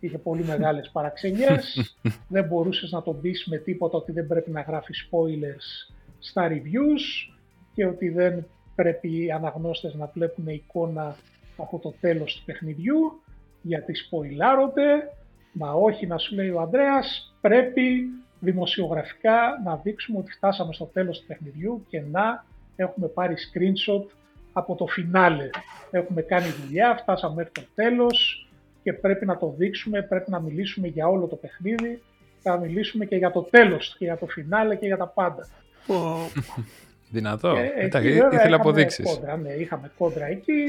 Είχε 0.00 0.18
πολύ 0.18 0.44
μεγάλες 0.52 0.90
παραξενιές, 0.92 1.96
δεν 2.28 2.44
μπορούσες 2.44 2.90
να 2.90 3.02
τον 3.02 3.20
πεις 3.20 3.46
με 3.46 3.56
τίποτα 3.56 3.96
ότι 3.96 4.12
δεν 4.12 4.26
πρέπει 4.26 4.50
να 4.50 4.60
γράφεις 4.60 5.08
spoilers 5.10 5.94
στα 6.18 6.48
reviews 6.48 7.32
και 7.74 7.86
ότι 7.86 8.08
δεν 8.08 8.46
πρέπει 8.74 9.24
οι 9.24 9.30
αναγνώστες 9.30 9.94
να 9.94 10.10
βλέπουν 10.14 10.48
εικόνα 10.48 11.16
από 11.56 11.78
το 11.78 11.94
τέλος 12.00 12.36
του 12.36 12.44
παιχνιδιού 12.44 13.22
γιατί 13.62 13.94
σποϊλάρονται, 13.94 15.12
μα 15.52 15.72
όχι 15.72 16.06
να 16.06 16.18
σου 16.18 16.34
λέει 16.34 16.50
ο 16.50 16.60
Ανδρέας, 16.60 17.34
πρέπει 17.40 18.06
δημοσιογραφικά 18.40 19.60
να 19.64 19.76
δείξουμε 19.76 20.18
ότι 20.18 20.32
φτάσαμε 20.32 20.72
στο 20.72 20.84
τέλος 20.84 21.20
του 21.20 21.26
παιχνιδιού 21.26 21.84
και 21.88 22.00
να 22.00 22.44
έχουμε 22.76 23.06
πάρει 23.06 23.34
screenshot 23.34 24.06
από 24.52 24.74
το 24.74 24.86
φινάλε. 24.86 25.50
Έχουμε 25.90 26.22
κάνει 26.22 26.46
δουλειά, 26.46 26.96
φτάσαμε 26.96 27.34
μέχρι 27.34 27.52
το 27.52 27.62
τέλος 27.74 28.48
και 28.82 28.92
πρέπει 28.92 29.26
να 29.26 29.36
το 29.36 29.54
δείξουμε, 29.58 30.02
πρέπει 30.02 30.30
να 30.30 30.40
μιλήσουμε 30.40 30.86
για 30.86 31.08
όλο 31.08 31.26
το 31.26 31.36
παιχνίδι, 31.36 32.02
θα 32.42 32.58
μιλήσουμε 32.58 33.04
και 33.04 33.16
για 33.16 33.30
το 33.30 33.42
τέλος 33.42 33.96
και 33.98 34.04
για 34.04 34.16
το 34.16 34.26
φινάλε 34.26 34.76
και 34.76 34.86
για 34.86 34.96
τα 34.96 35.06
πάντα. 35.06 35.48
Δυνατό. 37.10 37.56
Ε, 37.56 37.84
ήθελα 38.32 38.56
αποδείξεις. 38.56 39.14
Κόντρα, 39.14 39.36
ναι, 39.36 39.52
είχαμε 39.52 39.90
κόντρα 39.98 40.26
εκεί. 40.26 40.62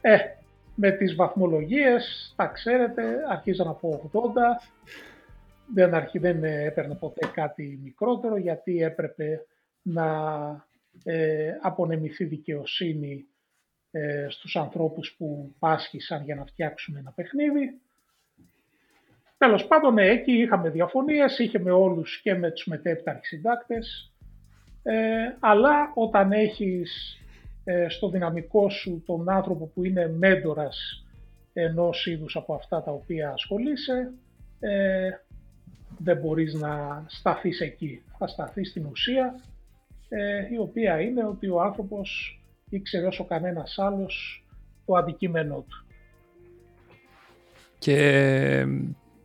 Ε, 0.00 0.16
με 0.74 0.90
τις 0.90 1.14
βαθμολογίες, 1.14 2.32
τα 2.36 2.46
ξέρετε, 2.46 3.02
αρχίζαν 3.30 3.68
από 3.68 4.10
80. 4.12 4.18
Δεν, 5.74 5.94
αρχί, 5.94 6.18
δεν 6.18 6.44
έπαιρνε 6.44 6.94
ποτέ 6.94 7.26
κάτι 7.34 7.80
μικρότερο 7.82 8.36
γιατί 8.36 8.82
έπρεπε 8.82 9.44
να 9.82 10.04
ε, 11.04 11.50
απονεμηθεί 11.60 12.24
δικαιοσύνη 12.24 13.26
ε, 13.90 14.26
στους 14.28 14.56
ανθρώπους 14.56 15.14
που 15.18 15.54
πάσχησαν 15.58 16.24
για 16.24 16.34
να 16.34 16.44
φτιάξουν 16.44 16.96
ένα 16.96 17.10
παιχνίδι. 17.10 17.80
Τέλος 19.38 19.66
πάντων, 19.66 19.94
ναι, 19.94 20.06
εκεί 20.06 20.32
είχαμε 20.32 20.70
διαφωνίες, 20.70 21.38
είχε 21.38 21.58
με 21.58 21.70
όλους 21.70 22.20
και 22.22 22.34
με 22.34 22.50
τους 22.50 22.66
μετέπειτα 22.66 23.20
συντάκτες, 23.22 24.12
ε, 24.82 25.36
αλλά 25.40 25.92
όταν 25.94 26.32
έχεις 26.32 27.18
ε, 27.64 27.88
στο 27.88 28.08
δυναμικό 28.08 28.70
σου 28.70 29.02
τον 29.06 29.30
άνθρωπο 29.30 29.66
που 29.66 29.84
είναι 29.84 30.08
μέντορας 30.08 31.04
ενός 31.52 32.06
είδους 32.06 32.36
από 32.36 32.54
αυτά 32.54 32.82
τα 32.82 32.90
οποία 32.90 33.30
ασχολείσαι, 33.30 34.12
ε, 34.60 35.10
δεν 35.98 36.16
μπορείς 36.16 36.54
να 36.54 37.04
σταθείς 37.08 37.60
εκεί. 37.60 38.02
Θα 38.18 38.26
σταθείς 38.26 38.68
στην 38.68 38.86
ουσία 38.86 39.34
ε, 39.34 39.51
η 40.52 40.58
οποία 40.58 41.00
είναι 41.00 41.24
ότι 41.24 41.48
ο 41.48 41.60
άνθρωπος 41.60 42.40
ήξερε 42.68 43.06
όσο 43.06 43.24
κανένας 43.24 43.78
άλλος 43.78 44.44
το 44.86 44.94
αντικείμενό 44.94 45.64
του. 45.68 45.86
Και 47.78 48.66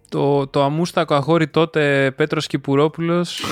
το, 0.09 0.47
το 0.47 0.63
αμούστακο 0.63 1.13
αγόρι 1.13 1.47
τότε 1.47 2.11
Πέτρος 2.11 2.47
Κυπουρόπουλος. 2.47 3.43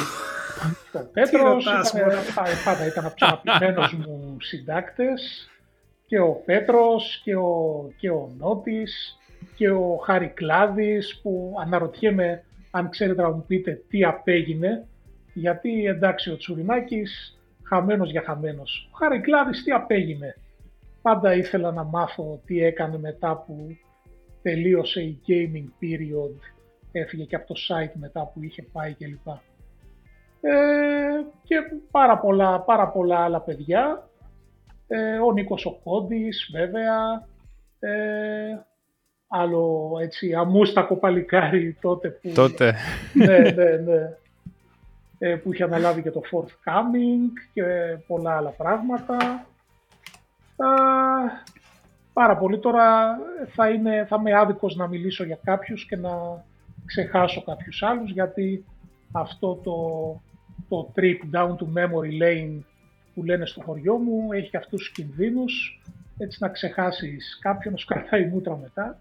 Το 0.91 0.99
Πέτρος 1.13 1.65
ήταν, 1.65 2.23
πάντα 2.65 2.85
ήταν 2.85 3.05
από 3.05 3.15
τους 3.15 3.27
αγαπημένους 3.27 3.93
μου 3.93 4.37
συντάκτες. 4.39 5.49
Και 6.05 6.19
ο 6.19 6.41
Πέτρος 6.45 7.21
και 7.23 7.35
ο, 7.35 7.89
και 7.97 8.09
ο 8.09 8.31
Νότης 8.37 9.17
και 9.55 9.69
ο 9.69 9.97
Χαρικλάδης 10.03 11.19
που 11.21 11.55
αναρωτιέμαι 11.65 12.43
αν 12.71 12.89
ξέρετε 12.89 13.21
να 13.21 13.29
μου 13.31 13.45
πείτε 13.47 13.81
τι 13.89 14.03
απέγινε 14.03 14.87
γιατί 15.35 15.85
εντάξει 15.85 16.31
ο 16.31 16.37
Τσουρινάκης 16.37 17.39
χαμένος 17.63 18.11
για 18.11 18.21
χαμένος. 18.25 18.89
Ο 18.91 18.97
Χαρικλάδης 18.97 19.63
τι 19.63 19.71
απέγινε. 19.71 20.35
Πάντα 21.01 21.33
ήθελα 21.33 21.71
να 21.71 21.83
μάθω 21.83 22.41
τι 22.45 22.63
έκανε 22.63 22.97
μετά 22.97 23.43
που 23.47 23.77
τελείωσε 24.41 25.01
η 25.01 25.19
gaming 25.27 25.83
period, 25.83 26.39
έφυγε 26.91 27.23
και 27.23 27.35
από 27.35 27.47
το 27.47 27.55
site 27.67 27.93
μετά 27.93 28.31
που 28.33 28.43
είχε 28.43 28.63
πάει 28.71 28.93
κλπ. 28.93 29.27
Ε, 30.41 30.53
και 31.43 31.55
πάρα 31.91 32.17
πολλά, 32.17 32.59
πάρα 32.59 32.87
πολλά 32.87 33.19
άλλα 33.19 33.41
παιδιά. 33.41 34.09
Ε, 34.87 35.17
ο 35.17 35.31
Νίκος 35.31 35.65
ο 35.65 35.79
Κόντης, 35.83 36.49
βέβαια. 36.51 37.27
Ε, 37.79 38.65
άλλο 39.27 39.91
έτσι 40.01 40.33
αμούστακο 40.33 40.95
παλικάρι 40.95 41.77
τότε 41.81 42.09
που... 42.09 42.31
Τότε. 42.33 42.75
ναι, 43.13 43.37
ναι, 43.37 43.77
ναι. 43.77 44.17
Ε, 45.17 45.35
που 45.35 45.53
είχε 45.53 45.63
αναλάβει 45.63 46.01
και 46.01 46.11
το 46.11 46.21
Forthcoming 46.31 47.31
και 47.53 47.63
πολλά 48.07 48.35
άλλα 48.37 48.49
πράγματα. 48.49 49.45
πάρα 52.13 52.37
πολύ. 52.37 52.59
Τώρα 52.59 53.17
θα, 53.47 53.69
είναι, 53.69 54.05
θα 54.09 54.15
είμαι 54.19 54.37
άδικος 54.39 54.75
να 54.75 54.87
μιλήσω 54.87 55.23
για 55.23 55.39
κάποιους 55.43 55.85
και 55.85 55.95
να 55.95 56.43
ξεχάσω 56.85 57.43
κάποιους 57.43 57.83
άλλους 57.83 58.11
γιατί 58.11 58.65
αυτό 59.11 59.55
το, 59.55 59.77
το 60.69 60.93
trip 60.95 61.35
down 61.35 61.49
to 61.49 61.65
memory 61.77 62.23
lane 62.23 62.59
που 63.13 63.23
λένε 63.23 63.45
στο 63.45 63.61
χωριό 63.61 63.97
μου 63.97 64.31
έχει 64.31 64.57
αυτούς 64.57 64.79
τους 64.79 64.91
κινδύνους 64.91 65.81
έτσι 66.17 66.37
να 66.41 66.49
ξεχάσεις 66.49 67.39
κάποιον 67.41 67.73
να 67.73 67.79
σου 67.79 67.85
κρατάει 67.85 68.25
μούτρα 68.25 68.57
μετά. 68.57 68.99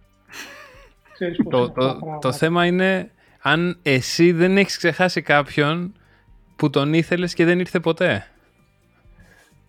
Ξέρεις 1.12 1.37
το, 1.49 1.71
το, 1.71 2.19
το 2.21 2.33
θέμα 2.33 2.67
είναι 2.67 3.11
αν 3.43 3.79
εσύ 3.83 4.33
δεν 4.33 4.57
έχεις 4.57 4.77
ξεχάσει 4.77 5.23
κάποιον 5.23 5.95
που 6.57 6.70
τον 6.70 6.94
ήθελες 6.94 7.34
και 7.34 7.44
δεν 7.44 7.59
ήρθε 7.59 7.80
ποτέ; 7.80 8.26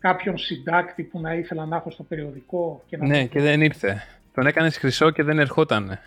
Κάποιον 0.05 0.37
συντάκτη 0.37 1.03
που 1.03 1.19
να 1.19 1.33
ήθελα 1.33 1.65
να 1.65 1.75
έχω 1.75 1.91
στο 1.91 2.03
περιοδικό. 2.03 2.83
Και 2.87 2.97
να 2.97 3.07
ναι, 3.07 3.25
και 3.25 3.41
δεν 3.41 3.61
ήρθε. 3.61 4.03
Τον 4.33 4.47
έκανες 4.47 4.77
χρυσό 4.77 5.09
και 5.09 5.23
δεν 5.23 5.39
ερχόταν. 5.39 5.99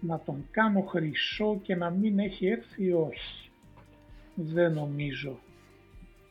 Να 0.00 0.20
τον 0.24 0.44
κάνω 0.50 0.80
χρυσό 0.80 1.58
και 1.62 1.74
να 1.74 1.90
μην 1.90 2.18
έχει 2.18 2.46
έρθει, 2.46 2.92
όχι. 2.92 3.50
Δεν 4.34 4.72
νομίζω. 4.72 5.38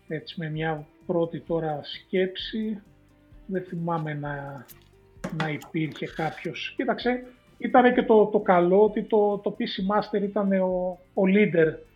Έτσι 0.07 0.39
με 0.39 0.49
μια 0.49 0.85
πρώτη 1.05 1.39
τώρα 1.39 1.79
σκέψη, 1.83 2.81
δεν 3.45 3.63
θυμάμαι 3.63 4.13
να, 4.13 4.65
να 5.41 5.49
υπήρχε 5.49 6.05
κάποιος. 6.05 6.73
Κοίταξε, 6.75 7.23
ήταν 7.57 7.93
και 7.93 8.03
το, 8.03 8.25
το 8.25 8.39
καλό 8.39 8.83
ότι 8.83 9.03
το, 9.03 9.37
το 9.37 9.55
PC 9.59 9.95
Master 9.95 10.21
ήταν 10.21 10.51
ο, 10.51 10.99
ο 11.13 11.21
leader 11.25 11.86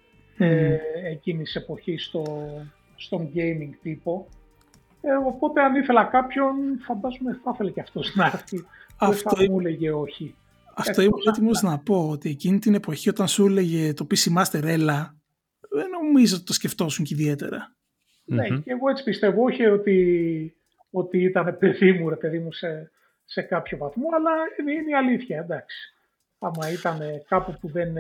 ε, 0.42 0.80
εκείνης 1.12 1.52
της 1.52 1.62
εποχής 1.62 2.06
στο, 2.06 2.48
στον 2.96 3.30
gaming 3.36 3.70
τύπο. 3.82 4.28
Ε, 5.02 5.12
οπότε 5.28 5.62
αν 5.62 5.76
ήθελα 5.76 6.04
κάποιον, 6.04 6.56
φαντάζομαι 6.82 7.40
θα 7.44 7.52
ήθελε 7.54 7.72
και 7.72 7.82
αυτός 7.82 8.16
να 8.16 8.26
έρθει. 8.26 8.66
Αυτό 8.98 9.36
θα 9.36 9.52
μου 9.52 9.60
έλεγε 9.60 9.92
όχι. 9.92 10.36
Αυτό 10.76 11.02
ήμουν 11.02 11.22
έτοιμος 11.28 11.62
να 11.62 11.80
πω, 11.80 12.10
ότι 12.10 12.30
εκείνη 12.30 12.60
την 12.60 12.74
εποχή 12.74 13.10
όταν 13.10 13.28
σου 13.28 13.46
έλεγε 13.46 13.94
το 13.94 14.08
PC 14.10 14.38
Master 14.38 14.64
έλα, 14.64 15.16
δεν 15.70 15.90
νομίζω 15.90 16.36
ότι 16.36 16.46
το 16.46 16.54
σκεφτόσουν 16.54 17.06
και 17.06 17.14
ιδιαίτερα. 17.14 17.76
Ναι, 18.26 18.48
και 18.48 18.72
εγώ 18.72 18.90
έτσι 18.90 19.04
πιστεύω, 19.04 19.44
όχι 19.44 19.66
ότι, 19.66 20.56
ότι 20.92 21.24
ήταν 21.24 21.58
παιδί 21.58 21.94
μου, 21.94 22.10
ρε 22.10 22.16
παιδί 22.16 22.40
μου, 22.40 22.52
σε, 22.52 22.92
σε 23.26 23.42
κάποιο 23.42 23.78
βαθμό, 23.78 24.08
αλλά 24.16 24.32
είναι 24.76 24.90
η 24.90 24.94
αλήθεια, 24.94 25.40
εντάξει. 25.40 25.94
Άμα 26.40 26.72
ήταν 26.72 27.00
κάπου 27.28 27.58
που 27.62 27.70
δεν, 27.72 27.94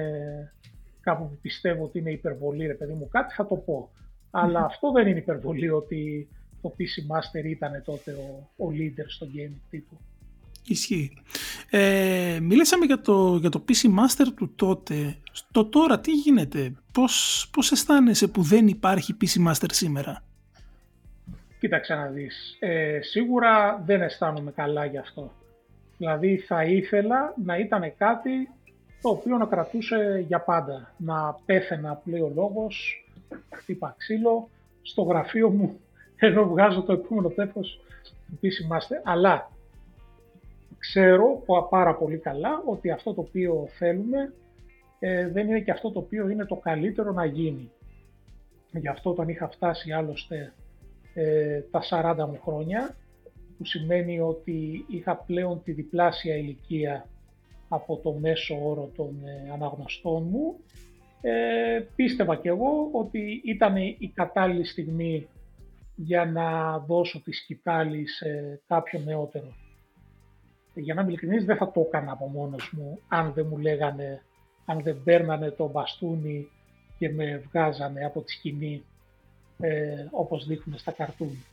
κάπου 1.02 1.30
που 1.30 1.38
πιστεύω 1.42 1.84
ότι 1.84 2.00
είναι 2.00 2.12
υπερβολή, 2.12 2.68
ρε 2.68 2.74
παιδί 2.74 2.94
μου, 2.94 3.08
κάτι 3.08 3.34
θα 3.34 3.48
το 3.48 3.56
πω. 3.56 3.92
Αλλά 4.32 4.66
αυτό 4.66 4.92
δεν 4.92 5.08
είναι 5.08 5.20
υπερβολή 5.20 5.70
ότι 5.70 6.30
το 6.62 6.76
PC 6.78 7.16
Master 7.16 7.46
ήταν 7.46 7.82
τότε 7.86 8.12
ο, 8.12 8.50
ο 8.66 8.70
leader 8.70 9.06
στο 9.08 9.28
game 9.36 9.54
τύπου. 9.70 9.98
Ισχύει. 10.66 11.18
Ε, 11.70 12.40
μιλήσαμε 12.42 12.86
για 12.86 13.02
το, 13.02 13.38
για 13.38 13.50
το 13.50 13.64
PC 13.68 13.86
Master 13.86 14.26
του 14.36 14.56
τότε. 14.56 15.16
Το 15.52 15.66
τώρα 15.66 16.00
τι 16.00 16.12
γίνεται, 16.12 16.74
πώς, 16.92 17.48
πώς 17.54 17.72
αισθάνεσαι 17.72 18.28
που 18.28 18.42
δεν 18.42 18.68
υπάρχει 18.68 19.18
PC 19.22 19.48
Master 19.48 19.70
σήμερα; 19.72 20.24
Κοίταξε 21.60 21.96
να 21.96 22.08
δεις. 22.08 22.58
Ε, 22.60 23.00
σίγουρα 23.02 23.84
δεν 23.86 24.02
αισθάνομαι 24.02 24.52
καλά 24.52 24.86
γι' 24.86 24.98
αυτό. 24.98 25.32
Δηλαδή 25.98 26.38
θα 26.38 26.64
ήθελα 26.64 27.34
να 27.44 27.58
ήταν 27.58 27.94
κάτι 27.98 28.50
το 29.02 29.10
οποίο 29.10 29.38
να 29.38 29.46
κρατούσε 29.46 30.24
για 30.28 30.40
πάντα. 30.40 30.94
Να 30.98 31.38
πέθαινα 31.46 31.96
που 31.96 32.10
λέει 32.10 32.22
ο 32.22 32.32
λόγος, 32.36 33.06
χτύπα 33.50 33.96
ξύλο, 33.98 34.50
στο 34.82 35.02
γραφείο 35.02 35.50
μου, 35.50 35.80
ενώ 36.16 36.48
βγάζω 36.48 36.82
το 36.82 36.94
επόμενο 36.94 37.30
τέφος 37.30 37.80
του 38.28 38.40
PC 38.42 38.76
Master. 38.76 39.02
Αλλά 39.04 39.52
ξέρω 40.80 41.44
πάρα 41.70 41.96
πολύ 41.96 42.18
καλά 42.18 42.64
ότι 42.66 42.92
αυτό 42.92 43.14
το 43.14 43.22
οποίο 43.22 43.68
θέλουμε 43.78 44.34
ε, 45.00 45.28
δεν 45.30 45.48
είναι 45.48 45.60
και 45.60 45.72
αυτό 45.72 45.92
το 45.92 46.00
οποίο 46.00 46.30
είναι 46.30 46.46
το 46.46 46.56
καλύτερο 46.56 47.12
να 47.12 47.26
γίνει. 47.26 47.72
Γι' 48.72 48.88
αυτό 48.88 49.10
όταν 49.10 49.30
είχα 49.30 49.50
φτάσει 49.50 49.92
άλλωστε 49.92 50.54
ε, 51.14 51.62
τα 51.72 51.82
40 51.90 52.16
μου 52.30 52.40
χρόνια, 52.44 52.96
που 53.58 53.66
σημαίνει 53.66 54.20
ότι 54.20 54.86
είχα 54.88 55.16
πλέον 55.16 55.64
τη 55.64 55.72
διπλάσια 55.72 56.36
ηλικία 56.36 57.06
από 57.74 57.98
το 58.04 58.12
μέσο 58.12 58.70
όρο 58.70 58.92
των 58.96 59.16
ε, 59.26 59.52
αναγνωστών 59.54 60.28
μου. 60.30 60.56
Ε, 61.22 61.84
πίστευα 61.96 62.36
κι 62.36 62.48
εγώ 62.48 62.90
ότι 62.92 63.42
ήταν 63.46 63.76
η 63.76 64.12
κατάλληλη 64.14 64.66
στιγμή 64.66 65.28
για 65.96 66.26
να 66.26 66.78
δώσω 66.80 67.22
τη 67.22 67.32
σκητάλη 67.32 68.08
σε 68.08 68.62
κάποιον 68.68 69.04
νεότερο. 69.04 69.54
Για 70.74 70.94
να 70.94 71.02
είμαι 71.02 71.10
ειλικρινής 71.10 71.46
δεν 71.46 71.58
θα 71.58 71.72
το 71.72 71.80
έκανα 71.80 72.12
από 72.12 72.28
μόνος 72.28 72.74
μου 72.78 73.00
αν 73.08 73.34
δεν 73.34 73.46
μου 73.50 73.58
λέγανε, 73.58 74.22
αν 74.66 74.82
δεν 74.82 75.02
παίρνανε 75.04 75.50
το 75.52 75.70
μπαστούνι 75.70 76.48
και 76.98 77.10
με 77.10 77.44
βγάζανε 77.48 78.06
από 78.06 78.22
τη 78.22 78.32
σκηνή 78.32 78.84
ε, 79.60 80.06
όπως 80.12 80.46
δείχνουν 80.46 80.78
στα 80.78 80.92
καρτούν. 80.92 81.44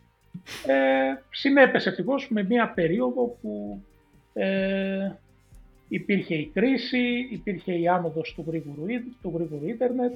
Ε, 0.66 1.22
συνέπεσε 1.30 1.88
ευτυχώς 1.88 2.28
με 2.30 2.42
μια 2.42 2.72
περίοδο 2.72 3.36
που 3.40 3.82
ε, 4.32 5.10
υπήρχε 5.88 6.34
η 6.34 6.50
κρίση, 6.54 7.28
υπήρχε 7.30 7.78
η 7.78 7.88
άνοδος 7.88 8.34
του 8.34 8.44
γρήγορου, 8.46 8.84
του 9.22 9.32
γρήγορου 9.34 9.68
ίντερνετ, 9.68 10.12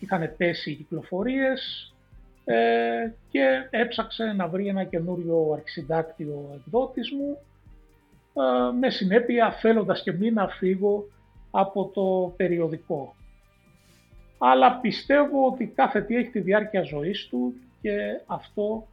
είχαν 0.00 0.34
πέσει 0.36 0.70
οι 0.70 0.74
κυκλοφορίες 0.74 1.92
ε, 2.44 3.12
και 3.30 3.66
έψαξε 3.70 4.24
να 4.36 4.48
βρει 4.48 4.66
ένα 4.66 4.84
καινούριο 4.84 5.50
αρχισυντάκτιο 5.52 6.50
εκδότης 6.56 7.10
μου 7.10 7.38
ε, 8.34 8.72
με 8.78 8.90
συνέπεια 8.90 9.52
θέλοντας 9.52 10.02
και 10.02 10.12
μη 10.12 10.30
να 10.30 10.48
φύγω 10.48 11.04
από 11.50 11.90
το 11.94 12.34
περιοδικό. 12.36 13.14
Αλλά 14.38 14.72
πιστεύω 14.80 15.46
ότι 15.46 15.66
κάθε 15.66 16.02
τι 16.02 16.16
έχει 16.16 16.30
τη 16.30 16.40
διάρκεια 16.40 16.82
ζωής 16.82 17.26
του 17.30 17.54
και 17.80 18.20
αυτό 18.26 18.86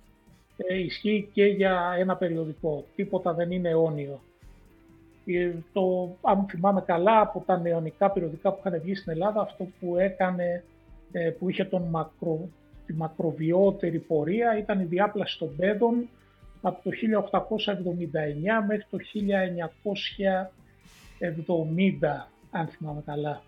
ε, 0.58 0.80
ισχύει 0.80 1.30
και 1.34 1.46
για 1.46 1.96
ένα 1.98 2.16
περιοδικό. 2.16 2.86
Τίποτα 2.96 3.34
δεν 3.34 3.52
είναι 3.52 3.70
αιώνιο. 3.70 4.20
Ε, 5.30 5.52
το, 5.74 6.16
αν 6.22 6.46
θυμάμαι 6.50 6.82
καλά 6.82 7.20
από 7.20 7.44
τα 7.46 7.60
νεωνικά 7.60 8.12
περιοδικά 8.12 8.52
που 8.52 8.62
είχαν 8.66 8.82
βγει 8.82 8.96
στην 8.96 9.12
Ελλάδα, 9.12 9.42
αυτό 9.42 9.68
που 9.80 9.98
έκανε, 9.98 10.64
ε, 11.12 11.30
που 11.30 11.50
είχε 11.50 11.64
τον 11.64 11.84
μακρο, 11.84 12.50
τη 12.86 12.94
μακροβιότερη 12.94 14.00
πορεία 14.00 14.58
ήταν 14.58 14.80
η 14.80 14.84
διάπλαση 14.84 15.38
των 15.38 15.56
παιδών 15.56 16.10
από 16.62 16.84
το 16.84 16.90
1879 16.90 18.66
μέχρι 18.68 18.86
το 18.90 18.98
1970, 22.02 22.30
αν 22.52 22.68
θυμάμαι 22.68 23.02
καλά. 23.06 23.42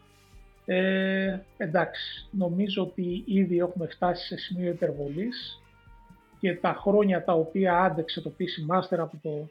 Ε, 0.65 1.39
εντάξει, 1.57 2.27
νομίζω 2.31 2.83
ότι 2.83 3.23
ήδη 3.25 3.57
έχουμε 3.57 3.87
φτάσει 3.87 4.25
σε 4.25 4.37
σημείο 4.37 4.69
υπερβολής 4.69 5.61
και 6.39 6.55
τα 6.55 6.73
χρόνια 6.73 7.23
τα 7.23 7.33
οποία 7.33 7.79
άντεξε 7.79 8.21
το 8.21 8.31
PC 8.39 8.75
Master 8.75 8.97
από 8.97 9.17
το 9.21 9.49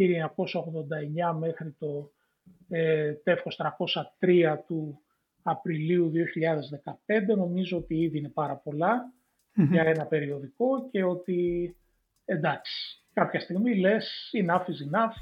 1989 0.00 1.38
μέχρι 1.38 1.76
το 1.78 2.10
ε, 2.68 3.12
τεύχος 3.12 3.60
303 4.20 4.56
του 4.66 5.00
Απριλίου 5.42 6.12
2015 7.32 7.36
νομίζω 7.36 7.76
ότι 7.76 7.94
ήδη 7.94 8.18
είναι 8.18 8.28
πάρα 8.28 8.56
για 9.70 9.82
ένα 9.82 10.04
περιοδικό 10.04 10.88
και 10.90 11.04
ότι 11.04 11.74
εντάξει, 12.24 13.04
κάποια 13.12 13.40
στιγμή 13.40 13.78
λες 13.78 14.30
enough 14.44 14.64
is 14.64 14.94
enough, 14.94 15.14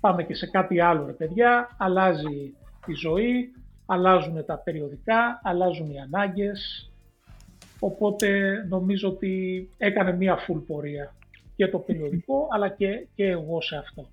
πάμε 0.00 0.24
και 0.24 0.34
σε 0.34 0.46
κάτι 0.46 0.80
άλλο 0.80 1.06
ρε 1.06 1.12
παιδιά, 1.12 1.76
αλλάζει 1.78 2.54
η 2.86 2.92
ζωή, 2.92 3.52
αλλάζουν 3.86 4.44
τα 4.44 4.58
περιοδικά, 4.58 5.40
αλλάζουν 5.42 5.90
οι 5.90 6.00
ανάγκες, 6.00 6.90
οπότε 7.80 8.52
νομίζω 8.68 9.08
ότι 9.08 9.68
έκανε 9.78 10.12
μία 10.12 10.38
full 10.46 10.62
πορεία 10.66 11.14
και 11.56 11.68
το 11.68 11.78
περιοδικό 11.78 12.48
αλλά 12.50 12.68
και, 12.68 13.06
και 13.14 13.26
εγώ 13.26 13.60
σε 13.60 13.76
αυτό. 13.76 14.08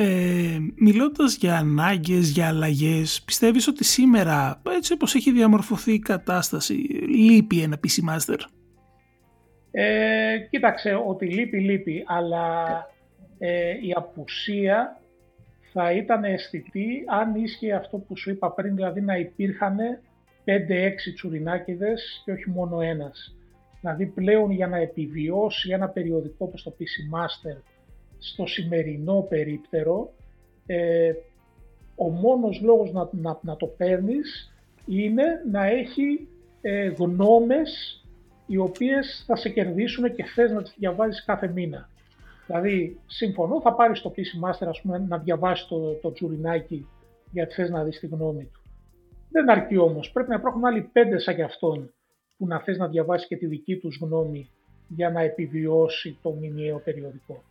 Ε, 0.00 0.58
μιλώντας 0.74 1.36
για 1.36 1.56
ανάγκες, 1.56 2.30
για 2.30 2.48
αλλαγές, 2.48 3.22
πιστεύεις 3.24 3.68
ότι 3.68 3.84
σήμερα, 3.84 4.62
έτσι 4.76 4.92
όπως 4.92 5.14
έχει 5.14 5.32
διαμορφωθεί 5.32 5.92
η 5.92 5.98
κατάσταση, 5.98 6.72
λείπει 7.08 7.62
ένα 7.62 7.78
PC 7.82 8.10
Master? 8.10 8.38
Ε, 9.70 10.38
κοίταξε, 10.50 11.02
ότι 11.06 11.26
λείπει, 11.26 11.58
λείπει, 11.60 12.04
αλλά 12.06 12.66
ε, 13.38 13.70
η 13.70 13.92
απουσία 13.96 15.00
θα 15.72 15.92
ήταν 15.92 16.24
αισθητή 16.24 17.04
αν 17.06 17.34
ίσχυε 17.34 17.74
αυτό 17.74 17.98
που 17.98 18.16
σου 18.16 18.30
είπα 18.30 18.52
πριν, 18.52 18.74
δηλαδή 18.74 19.00
να 19.00 19.16
υπήρχαν 19.16 19.76
5-6 20.44 21.14
τσουρινάκιδες 21.14 22.22
και 22.24 22.32
όχι 22.32 22.50
μόνο 22.50 22.80
ένας. 22.80 23.36
Δηλαδή 23.80 24.06
πλέον 24.06 24.50
για 24.50 24.66
να 24.66 24.76
επιβιώσει 24.76 25.70
ένα 25.70 25.88
περιοδικό 25.88 26.44
όπως 26.44 26.62
το 26.62 26.76
PC 26.78 27.16
Master 27.16 27.62
στο 28.18 28.46
σημερινό 28.46 29.26
περίπτερο, 29.28 30.12
ε, 30.66 31.12
ο 31.96 32.08
μόνος 32.08 32.60
λόγος 32.60 32.92
να, 32.92 33.08
να, 33.12 33.38
να 33.42 33.56
το 33.56 33.66
παίρνεις 33.66 34.52
είναι 34.86 35.24
να 35.50 35.66
έχει 35.66 36.28
ε, 36.60 36.86
γνώμες 36.86 38.02
οι 38.46 38.56
οποίες 38.56 39.24
θα 39.26 39.36
σε 39.36 39.48
κερδίσουν 39.48 40.14
και 40.14 40.24
θες 40.24 40.50
να 40.50 40.62
τις 40.62 40.74
διαβάζεις 40.78 41.24
κάθε 41.24 41.48
μήνα. 41.48 41.88
Δηλαδή, 42.46 43.00
συμφωνώ, 43.06 43.60
θα 43.60 43.74
πάρεις 43.74 44.00
το 44.00 44.12
PC 44.16 44.48
Master 44.48 44.66
ας 44.68 44.80
πούμε, 44.80 44.98
να 45.08 45.18
διαβάσεις 45.18 45.66
το, 45.66 45.92
το 45.92 46.12
τσουρινάκι 46.12 46.86
γιατί 47.32 47.54
θες 47.54 47.70
να 47.70 47.84
δεις 47.84 47.98
τη 47.98 48.06
γνώμη 48.06 48.44
του. 48.44 48.60
Δεν 49.30 49.50
αρκεί 49.50 49.76
όμως, 49.76 50.12
πρέπει 50.12 50.28
να 50.28 50.34
υπάρχουν 50.34 50.64
άλλοι 50.64 50.82
πέντε 50.92 51.18
σαν 51.18 51.34
και 51.34 51.42
αυτόν 51.42 51.92
που 52.36 52.46
να 52.46 52.60
θες 52.60 52.78
να 52.78 52.88
διαβάσεις 52.88 53.28
και 53.28 53.36
τη 53.36 53.46
δική 53.46 53.76
τους 53.76 53.98
γνώμη 54.00 54.50
για 54.88 55.10
να 55.10 55.20
επιβιώσει 55.20 56.18
το 56.22 56.32
μηνιαίο 56.32 56.78
περιοδικό. 56.78 57.42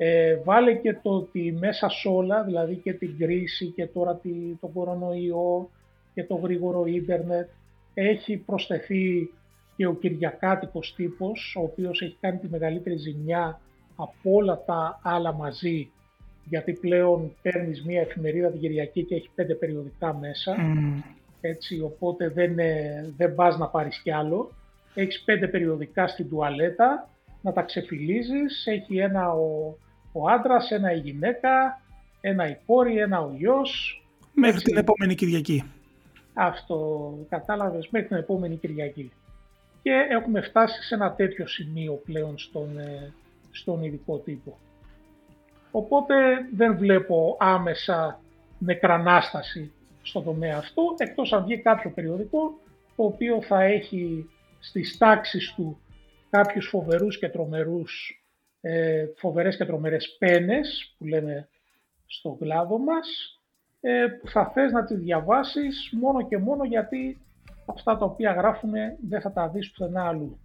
Ε, 0.00 0.36
βάλε 0.44 0.74
και 0.74 0.92
το 1.02 1.10
ότι 1.10 1.56
μέσα 1.60 1.88
σε 1.88 2.08
όλα, 2.08 2.42
δηλαδή 2.42 2.76
και 2.76 2.92
την 2.92 3.18
κρίση 3.18 3.66
και 3.66 3.86
τώρα 3.86 4.20
το 4.60 4.66
κορονοϊό 4.66 5.70
και 6.14 6.24
το 6.24 6.34
γρήγορο 6.34 6.84
ίντερνετ, 6.86 7.48
έχει 7.94 8.36
προσθεθεί 8.36 9.30
και 9.76 9.86
ο 9.86 9.94
Κυριακάτικος 9.94 10.94
τύπος, 10.94 11.56
ο 11.58 11.62
οποίος 11.62 12.02
έχει 12.02 12.16
κάνει 12.20 12.38
τη 12.38 12.48
μεγαλύτερη 12.48 12.96
ζημιά 12.96 13.60
από 13.96 14.34
όλα 14.34 14.62
τα 14.66 15.00
άλλα 15.02 15.32
μαζί, 15.32 15.90
γιατί 16.44 16.72
πλέον 16.72 17.32
παίρνεις 17.42 17.84
μία 17.84 18.00
εφημερίδα 18.00 18.50
την 18.50 18.60
Κυριακή 18.60 19.04
και 19.04 19.14
έχει 19.14 19.30
πέντε 19.34 19.54
περιοδικά 19.54 20.14
μέσα, 20.14 20.56
έτσι, 21.40 21.80
οπότε 21.80 22.28
δεν, 22.28 22.56
δεν 23.16 23.34
πας 23.34 23.58
να 23.58 23.68
πάρεις 23.68 23.98
κι 23.98 24.12
άλλο. 24.12 24.50
Έχεις 24.94 25.22
πέντε 25.22 25.48
περιοδικά 25.48 26.06
στην 26.06 26.28
τουαλέτα, 26.28 27.08
να 27.42 27.52
τα 27.52 27.62
ξεφυλίζεις, 27.62 28.66
έχει 28.66 28.98
ένα 28.98 29.32
ο, 29.32 29.74
ο 30.18 30.28
άντρας, 30.28 30.70
ένα 30.70 30.92
η 30.92 30.98
γυναίκα, 30.98 31.80
ένα 32.20 32.48
η 32.48 32.56
κόρη, 32.66 32.98
ένα 32.98 33.20
ο 33.20 33.32
γιος. 33.36 34.02
Μέχρι 34.32 34.62
την 34.62 34.76
επόμενη 34.76 35.14
Κυριακή. 35.14 35.64
Αυτό, 36.34 37.10
κατάλαβες, 37.28 37.88
μέχρι 37.90 38.08
την 38.08 38.16
επόμενη 38.16 38.56
Κυριακή. 38.56 39.12
Και 39.82 39.92
έχουμε 40.10 40.40
φτάσει 40.40 40.82
σε 40.82 40.94
ένα 40.94 41.12
τέτοιο 41.12 41.46
σημείο 41.46 41.92
πλέον 42.04 42.38
στον, 42.38 42.78
ε, 42.78 43.12
στον 43.50 43.82
ειδικό 43.82 44.16
τύπο. 44.16 44.58
Οπότε 45.70 46.14
δεν 46.54 46.76
βλέπω 46.76 47.36
άμεσα 47.40 48.20
νεκρανάσταση 48.58 49.72
στον 50.02 50.24
τομέα 50.24 50.56
αυτό, 50.56 50.82
εκτός 50.96 51.32
αν 51.32 51.44
βγει 51.44 51.58
κάποιο 51.58 51.90
περιοδικό 51.90 52.58
το 52.96 53.04
οποίο 53.04 53.42
θα 53.42 53.62
έχει 53.62 54.30
στις 54.58 54.96
τάξεις 54.98 55.54
του 55.56 55.80
κάποιους 56.30 56.66
φοβερούς 56.68 57.18
και 57.18 57.28
τρομερούς, 57.28 58.22
ε, 58.60 59.06
φοβερές 59.16 59.56
και 59.56 59.64
τρομερές 59.64 60.16
πένες 60.18 60.94
που 60.98 61.06
λέμε 61.06 61.48
στον 62.06 62.38
κλάδο 62.38 62.78
μας, 62.78 63.38
ε, 63.80 64.06
που 64.20 64.28
θα 64.28 64.50
θες 64.54 64.72
να 64.72 64.84
τις 64.84 64.98
διαβάσεις 64.98 65.90
μόνο 66.00 66.28
και 66.28 66.38
μόνο 66.38 66.64
γιατί 66.64 67.18
αυτά 67.66 67.96
τα 67.96 68.04
οποία 68.04 68.32
γράφουν 68.32 68.72
δεν 69.08 69.20
θα 69.20 69.32
τα 69.32 69.48
δεις 69.48 69.70
πουθενά 69.70 70.04
αλλού. 70.04 70.38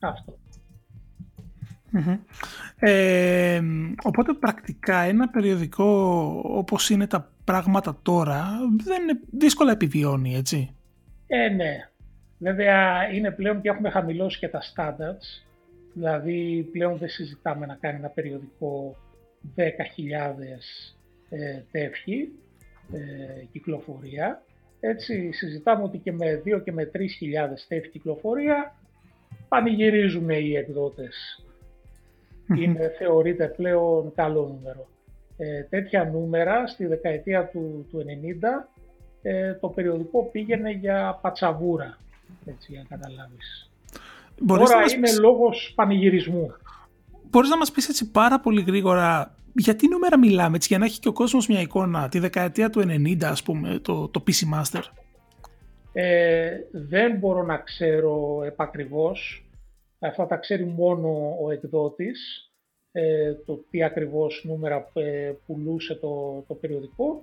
Αυτό. 0.00 0.38
Ε, 2.78 3.60
οπότε 4.02 4.32
πρακτικά 4.32 4.98
ένα 4.98 5.28
περιοδικό 5.28 5.84
όπως 6.44 6.90
είναι 6.90 7.06
τα 7.06 7.30
πράγματα 7.44 7.98
τώρα 8.02 8.44
δεν 8.84 9.02
είναι 9.02 9.20
δύσκολα 9.30 9.72
επιβιώνει, 9.72 10.34
έτσι. 10.34 10.74
Ε, 11.26 11.48
ναι. 11.48 11.88
Βέβαια 12.38 13.08
είναι 13.12 13.30
πλέον 13.30 13.60
και 13.60 13.68
έχουμε 13.68 13.90
χαμηλώσει 13.90 14.38
και 14.38 14.48
τα 14.48 14.60
standards. 14.74 15.51
Δηλαδή 15.92 16.68
πλέον 16.72 16.96
δεν 16.96 17.08
συζητάμε 17.08 17.66
να 17.66 17.74
κάνει 17.74 17.98
ένα 17.98 18.08
περιοδικό 18.08 18.96
10.000 19.56 19.64
ε, 21.28 21.62
τεύχη 21.70 22.32
ε, 22.92 23.44
κυκλοφορία. 23.52 24.42
Έτσι 24.80 25.32
συζητάμε 25.32 25.82
ότι 25.82 25.98
και 25.98 26.12
με 26.12 26.42
2 26.44 26.62
και 26.64 26.72
με 26.72 26.90
3.000 26.94 26.98
τεύχη 27.68 27.90
κυκλοφορία 27.90 28.74
πανηγυρίζουν 29.48 30.28
οι 30.28 30.56
εκδότες. 30.56 31.44
Είναι, 32.58 32.88
θεωρείται 32.98 33.48
πλέον 33.48 34.12
καλό 34.14 34.46
νούμερο. 34.46 34.86
Ε, 35.36 35.62
τέτοια 35.62 36.04
νούμερα 36.04 36.66
στη 36.66 36.86
δεκαετία 36.86 37.48
του, 37.48 37.86
του 37.90 38.04
90 38.62 38.68
ε, 39.22 39.54
το 39.54 39.68
περιοδικό 39.68 40.24
πήγαινε 40.24 40.70
για 40.70 41.18
πατσαβούρα, 41.22 41.98
έτσι 42.46 42.72
για 42.72 42.86
να 42.88 42.96
καταλάβεις. 42.96 43.71
Μπορείς 44.40 44.70
Τώρα 44.70 44.82
είναι 44.82 45.00
πεις... 45.00 45.18
λόγος 45.18 45.72
πανηγυρισμού. 45.74 46.52
Μπορείς 47.30 47.50
να 47.50 47.56
μας 47.56 47.70
πεις 47.70 47.88
έτσι 47.88 48.10
πάρα 48.10 48.40
πολύ 48.40 48.62
γρήγορα 48.62 49.34
γιατί 49.54 49.88
νούμερα 49.88 50.18
μιλάμε, 50.18 50.56
έτσι, 50.56 50.68
για 50.68 50.78
να 50.78 50.84
έχει 50.84 51.00
και 51.00 51.08
ο 51.08 51.12
κόσμος 51.12 51.46
μια 51.46 51.60
εικόνα, 51.60 52.08
τη 52.08 52.18
δεκαετία 52.18 52.70
του 52.70 52.80
90 52.80 53.24
ας 53.24 53.42
πούμε, 53.42 53.78
το, 53.78 54.08
το 54.08 54.22
PC 54.26 54.58
Master; 54.58 54.82
Ε, 55.92 56.56
δεν 56.70 57.16
μπορώ 57.16 57.42
να 57.42 57.58
ξέρω 57.58 58.42
επακριβώς, 58.44 59.46
αυτά 59.98 60.26
τα 60.26 60.36
ξέρει 60.36 60.64
μόνο 60.64 61.36
ο 61.42 61.50
εκδότης, 61.50 62.50
ε, 62.92 63.34
το 63.34 63.64
τι 63.70 63.82
ακριβώς 63.82 64.44
νούμερα 64.44 64.90
ε, 64.92 65.32
πουλούσε 65.46 65.94
το, 65.94 66.44
το 66.48 66.54
περιοδικό, 66.54 67.22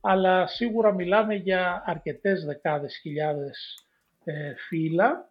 αλλά 0.00 0.46
σίγουρα 0.46 0.92
μιλάμε 0.92 1.34
για 1.34 1.82
αρκετές 1.86 2.44
δεκάδες 2.44 2.98
χιλιάδες 3.02 3.84
ε, 4.24 4.54
φύλλα 4.68 5.29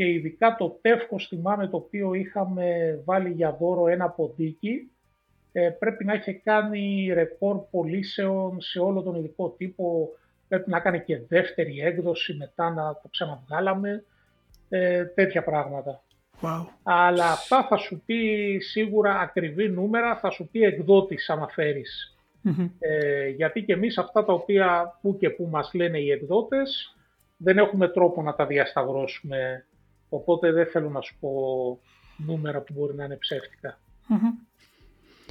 και 0.00 0.08
ειδικά 0.08 0.56
το 0.58 0.78
τεύχος 0.80 1.26
θυμάμαι 1.26 1.68
το 1.68 1.76
οποίο 1.76 2.14
είχαμε 2.14 2.98
βάλει 3.04 3.30
για 3.30 3.56
δώρο 3.60 3.88
ένα 3.88 4.08
ποντίκι 4.08 4.90
ε, 5.52 5.68
πρέπει 5.68 6.04
να 6.04 6.12
έχει 6.12 6.34
κάνει 6.34 7.10
ρεκόρ 7.12 7.58
πωλήσεων 7.70 8.60
σε 8.60 8.78
όλο 8.78 9.02
τον 9.02 9.14
ειδικό 9.14 9.48
τύπο 9.48 10.08
πρέπει 10.48 10.70
να 10.70 10.80
κάνει 10.80 11.00
και 11.00 11.20
δεύτερη 11.28 11.80
έκδοση 11.80 12.34
μετά 12.34 12.70
να 12.70 12.92
το 13.02 13.08
ξαναβγάλαμε 13.10 14.04
ε, 14.68 15.04
τέτοια 15.04 15.44
πράγματα. 15.44 16.02
Wow. 16.42 16.66
Αλλά 16.82 17.30
αυτά 17.30 17.66
θα 17.68 17.76
σου 17.76 18.02
πει 18.06 18.58
σίγουρα 18.60 19.18
ακριβή 19.18 19.68
νούμερα, 19.68 20.16
θα 20.16 20.30
σου 20.30 20.48
πει 20.52 20.62
εκδότης 20.62 21.30
άμα 21.30 21.48
ε, 22.78 23.28
γιατί 23.28 23.62
και 23.62 23.72
εμείς 23.72 23.98
αυτά 23.98 24.24
τα 24.24 24.32
οποία 24.32 24.98
που 25.02 25.16
και 25.16 25.30
που 25.30 25.48
μας 25.50 25.70
λένε 25.74 25.98
οι 25.98 26.10
εκδότες 26.10 26.96
δεν 27.36 27.58
έχουμε 27.58 27.88
τρόπο 27.88 28.22
να 28.22 28.34
τα 28.34 28.46
διασταυρώσουμε. 28.46 29.64
Οπότε 30.10 30.52
δεν 30.52 30.66
θέλω 30.66 30.90
να 30.90 31.00
σου 31.00 31.16
πω 31.20 31.30
νούμερα 32.16 32.60
που 32.60 32.72
μπορεί 32.76 32.94
να 32.94 33.04
είναι 33.04 33.18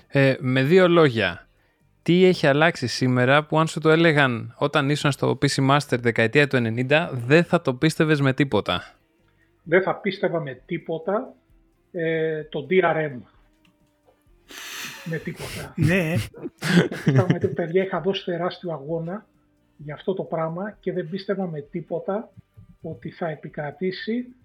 Ε, 0.08 0.36
με 0.40 0.64
δύο 0.64 0.88
λόγια, 0.88 1.48
τι 2.04 2.24
έχει 2.26 2.48
αλλάξει 2.48 2.88
σήμερα 2.88 3.46
που 3.46 3.60
αν 3.60 3.68
σου 3.68 3.80
το 3.80 3.90
έλεγαν 3.90 4.56
όταν 4.58 4.90
ήσουν 4.90 5.12
στο 5.12 5.38
PC 5.42 5.70
Master 5.70 6.00
δεκαετία 6.00 6.48
του 6.48 6.58
90 6.90 7.10
δεν 7.12 7.44
θα 7.44 7.62
το 7.62 7.74
πίστευες 7.74 8.22
με 8.22 8.34
τίποτα; 8.34 8.96
Δεν 9.64 9.82
θα 9.82 9.96
πίστευα 9.96 10.40
με 10.40 10.62
τίποτα 10.66 11.34
ε, 11.92 12.44
το 12.44 12.68
DRM 12.70 13.20
με 15.04 15.18
τίποτα. 15.18 15.74
Ναι. 15.76 16.16
με 17.28 17.40
παιδιά 17.48 17.84
είχα 17.84 18.02
δώσει 18.02 18.26
τεράστιο 18.26 18.72
αγώνα 18.72 19.26
για 19.78 19.94
αυτό 19.94 20.14
το 20.14 20.24
πράγμα 20.24 20.78
και 20.80 20.94
δεν 20.94 21.10
πίστευα 21.10 21.48
με 21.48 21.62
τίποτα 21.62 22.32
ότι 22.82 23.10
θα 23.10 23.30
επικρατήσει 23.30 24.36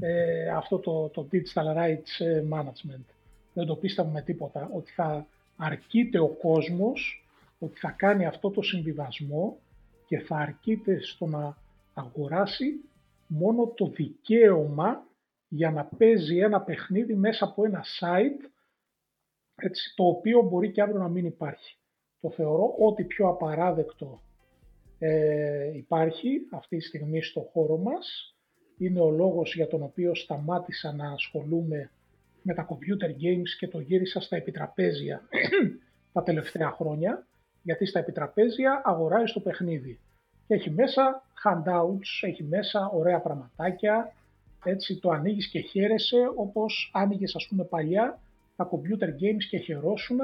ε, 0.00 0.48
αυτό 0.48 0.78
το, 0.78 1.08
το 1.08 1.28
digital 1.32 1.76
rights 1.76 2.24
ε, 2.24 2.44
management. 2.52 3.04
Δεν 3.52 3.66
το 3.66 3.76
πίστευα 3.76 4.10
με 4.10 4.22
τίποτα 4.22 4.70
ότι 4.74 4.90
θα 4.90 5.26
αρκείται 5.56 6.18
ο 6.18 6.28
κόσμος 6.28 7.26
ότι 7.58 7.78
θα 7.78 7.90
κάνει 7.90 8.26
αυτό 8.26 8.50
το 8.50 8.62
συμβιβασμό 8.62 9.58
και 10.06 10.18
θα 10.18 10.36
αρκείται 10.36 11.00
στο 11.00 11.26
να 11.26 11.56
αγοράσει 11.94 12.80
μόνο 13.26 13.66
το 13.66 13.86
δικαίωμα 13.86 15.06
για 15.48 15.70
να 15.70 15.84
παίζει 15.84 16.38
ένα 16.38 16.60
παιχνίδι 16.60 17.14
μέσα 17.14 17.44
από 17.44 17.64
ένα 17.64 17.84
site 18.00 18.48
έτσι, 19.56 19.94
το 19.96 20.04
οποίο 20.04 20.42
μπορεί 20.42 20.70
και 20.70 20.82
αύριο 20.82 20.98
να 20.98 21.08
μην 21.08 21.24
υπάρχει. 21.24 21.76
Το 22.20 22.30
θεωρώ 22.30 22.74
ότι 22.78 23.04
πιο 23.04 23.28
απαράδεκτο 23.28 24.20
ε, 24.98 25.76
υπάρχει 25.76 26.40
αυτή 26.50 26.76
τη 26.76 26.84
στιγμή 26.84 27.22
στο 27.22 27.40
χώρο 27.40 27.76
μας. 27.76 28.33
Είναι 28.78 29.00
ο 29.00 29.10
λόγος 29.10 29.54
για 29.54 29.66
τον 29.66 29.82
οποίο 29.82 30.14
σταμάτησα 30.14 30.92
να 30.92 31.12
ασχολούμαι 31.12 31.90
με 32.42 32.54
τα 32.54 32.68
computer 32.68 33.08
games 33.22 33.48
και 33.58 33.68
το 33.68 33.80
γύρισα 33.80 34.20
στα 34.20 34.36
επιτραπέζια 34.36 35.22
τα 36.12 36.22
τελευταία 36.22 36.70
χρόνια, 36.70 37.26
γιατί 37.62 37.86
στα 37.86 37.98
επιτραπέζια 37.98 38.82
αγοράζει 38.84 39.32
το 39.32 39.40
παιχνίδι. 39.40 39.98
Και 40.46 40.54
έχει 40.54 40.70
μέσα 40.70 41.22
handouts, 41.44 42.20
έχει 42.20 42.42
μέσα 42.42 42.90
ωραία 42.94 43.20
πραγματάκια, 43.20 44.12
έτσι 44.64 44.98
το 44.98 45.10
ανοίγεις 45.10 45.48
και 45.48 45.60
χαίρεσαι 45.60 46.30
όπως 46.34 46.90
άνοιγες 46.94 47.34
ας 47.36 47.46
πούμε 47.48 47.64
παλιά 47.64 48.18
τα 48.56 48.70
computer 48.72 49.08
games 49.08 49.44
και 49.50 49.58
χαιρόσουν. 49.58 50.18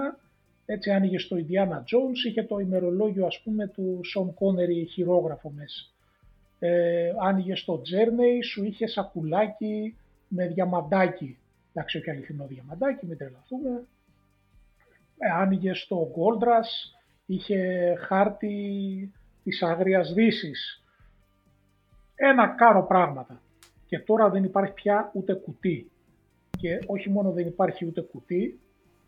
Έτσι 0.66 0.90
άνοιγες 0.90 1.22
στο 1.22 1.36
Indiana 1.36 1.78
Jones, 1.78 2.26
είχε 2.26 2.42
το 2.42 2.58
ημερολόγιο 2.58 3.26
ας 3.26 3.40
πούμε 3.40 3.66
του 3.66 4.00
Sean 4.14 4.26
Connery 4.26 4.86
χειρόγραφο 4.88 5.50
μέσα. 5.50 5.84
Ε, 6.62 7.12
άνοιγε 7.20 7.54
το 7.66 7.74
Journey, 7.74 8.44
σου 8.44 8.64
είχε 8.64 8.86
σακουλάκι 8.86 9.96
με 10.28 10.46
διαμαντάκι. 10.46 11.38
Εντάξει, 11.72 11.98
όχι 11.98 12.10
αληθινό 12.10 12.46
διαμαντάκι, 12.46 13.06
μην 13.06 13.18
τρελαθούμε. 13.18 13.86
Ε, 15.18 15.30
άνοιγε 15.30 15.72
το 15.88 16.10
Gold 16.16 16.42
Rush, 16.42 16.98
είχε 17.26 17.94
χάρτη 17.98 19.12
της 19.44 19.62
Άγριας 19.62 20.12
Δύσης. 20.12 20.84
Ένα 22.14 22.46
κάρο 22.46 22.86
πράγματα. 22.86 23.40
Και 23.86 23.98
τώρα 23.98 24.30
δεν 24.30 24.44
υπάρχει 24.44 24.72
πια 24.72 25.10
ούτε 25.14 25.32
κουτί. 25.34 25.90
Και 26.58 26.78
όχι 26.86 27.10
μόνο 27.10 27.30
δεν 27.30 27.46
υπάρχει 27.46 27.86
ούτε 27.86 28.00
κουτί, 28.00 28.60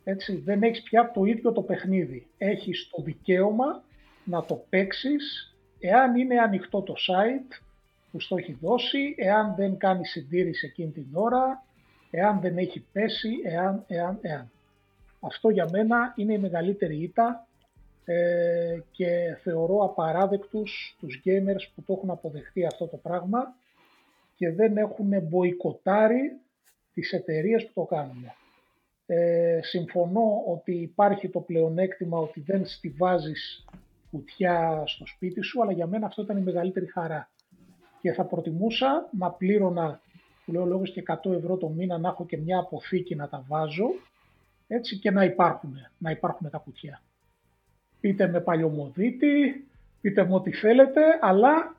έτσι, 0.05 0.37
δεν 0.37 0.63
έχεις 0.63 0.83
πια 0.83 1.11
το 1.11 1.25
ίδιο 1.25 1.53
το 1.53 1.63
παιχνίδι. 1.63 2.27
Έχεις 2.39 2.89
το 2.91 3.03
δικαίωμα 3.03 3.83
να 4.25 4.45
το 4.45 4.65
παίξεις 4.69 5.52
εάν 5.83 6.17
είναι 6.17 6.39
ανοιχτό 6.39 6.83
το 6.83 6.95
site 7.09 7.61
που 8.11 8.21
στο 8.21 8.37
έχει 8.37 8.59
δώσει, 8.61 9.15
εάν 9.17 9.55
δεν 9.55 9.77
κάνει 9.77 10.07
συντήρηση 10.07 10.67
εκείνη 10.67 10.91
την 10.91 11.07
ώρα, 11.13 11.65
εάν 12.11 12.41
δεν 12.41 12.59
έχει 12.59 12.85
πέσει, 12.93 13.31
εάν, 13.45 13.85
εάν, 13.89 14.19
εάν. 14.21 14.51
Αυτό 15.21 15.49
για 15.51 15.69
μένα 15.71 16.13
είναι 16.17 16.33
η 16.33 16.39
μεγαλύτερη 16.39 16.97
ήττα 17.03 17.47
ε, 18.05 18.79
και 18.91 19.37
θεωρώ 19.43 19.85
απαράδεκτους 19.85 20.97
τους 20.99 21.23
gamers 21.25 21.71
που 21.75 21.83
το 21.83 21.93
έχουν 21.93 22.11
αποδεχτεί 22.11 22.67
αυτό 22.67 22.87
το 22.87 22.97
πράγμα 22.97 23.55
και 24.37 24.51
δεν 24.51 24.77
έχουν 24.77 25.23
μποϊκοτάρει 25.23 26.37
τις 26.95 27.13
εταιρείες 27.13 27.65
που 27.67 27.73
το 27.75 27.83
κάνουν. 27.83 28.33
Ε, 29.07 29.61
συμφωνώ 29.63 30.45
ότι 30.47 30.73
υπάρχει 30.73 31.29
το 31.29 31.41
πλεονέκτημα 31.41 32.19
ότι 32.19 32.41
δεν 32.41 32.67
στηβάζεις 32.67 33.65
κουτιά 34.13 34.83
στο 34.87 35.07
σπίτι 35.07 35.43
σου, 35.43 35.63
αλλά 35.63 35.73
για 35.73 35.87
μένα 35.87 36.07
αυτό 36.07 36.23
ήταν 36.23 36.37
η 36.37 36.41
μεγαλύτερη 36.41 36.87
χαρά. 36.87 37.31
Και 38.01 38.13
θα 38.13 38.25
προτιμούσα 38.25 39.09
να 39.19 39.31
πλήρωνα, 39.31 40.01
που 40.45 40.53
λέω 40.53 40.65
λόγος 40.65 40.93
και 40.93 41.03
100 41.25 41.33
ευρώ 41.33 41.57
το 41.57 41.69
μήνα, 41.69 41.99
να 41.99 42.09
έχω 42.09 42.27
και 42.27 42.37
μια 42.37 42.59
αποθήκη 42.59 43.15
να 43.15 43.29
τα 43.29 43.45
βάζω, 43.49 43.87
έτσι 44.67 44.99
και 44.99 45.11
να 45.11 45.25
υπάρχουν, 45.25 45.75
να 45.99 46.11
υπάρχουν 46.11 46.51
τα 46.51 46.59
κουτιά. 46.59 47.03
Πείτε 48.01 48.29
με 48.29 48.41
παλιωμοδίτη, 48.41 49.67
πείτε 50.01 50.27
με 50.27 50.35
ό,τι 50.35 50.53
θέλετε, 50.53 51.01
αλλά 51.21 51.77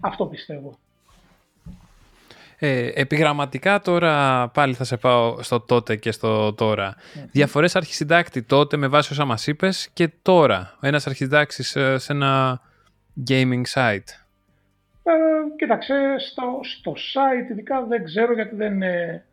αυτό 0.00 0.26
πιστεύω. 0.26 0.78
Ε, 2.60 2.90
επιγραμματικά 2.94 3.80
τώρα 3.80 4.48
πάλι 4.48 4.74
θα 4.74 4.84
σε 4.84 4.96
πάω 4.96 5.42
στο 5.42 5.60
τότε 5.60 5.96
και 5.96 6.10
στο 6.10 6.52
τώρα. 6.54 6.94
Mm-hmm. 6.94 7.28
Διαφορές 7.30 7.76
αρχισυντάκτη 7.76 8.42
τότε 8.42 8.76
με 8.76 8.86
βάση 8.86 9.12
όσα 9.12 9.24
μας 9.24 9.46
είπες 9.46 9.88
και 9.92 10.08
τώρα. 10.22 10.76
Ένας 10.80 11.06
αρχισυντάξης 11.06 11.68
σε, 11.68 11.98
σε 11.98 12.12
ένα 12.12 12.60
gaming 13.28 13.62
site. 13.74 14.08
Ε, 15.02 15.12
κοίταξε, 15.56 15.94
στο, 16.18 16.60
στο 16.62 16.92
site 16.92 17.50
ειδικά 17.50 17.84
δεν 17.84 18.04
ξέρω 18.04 18.32
γιατί 18.32 18.54
δεν, 18.54 18.82
ε, 18.82 19.24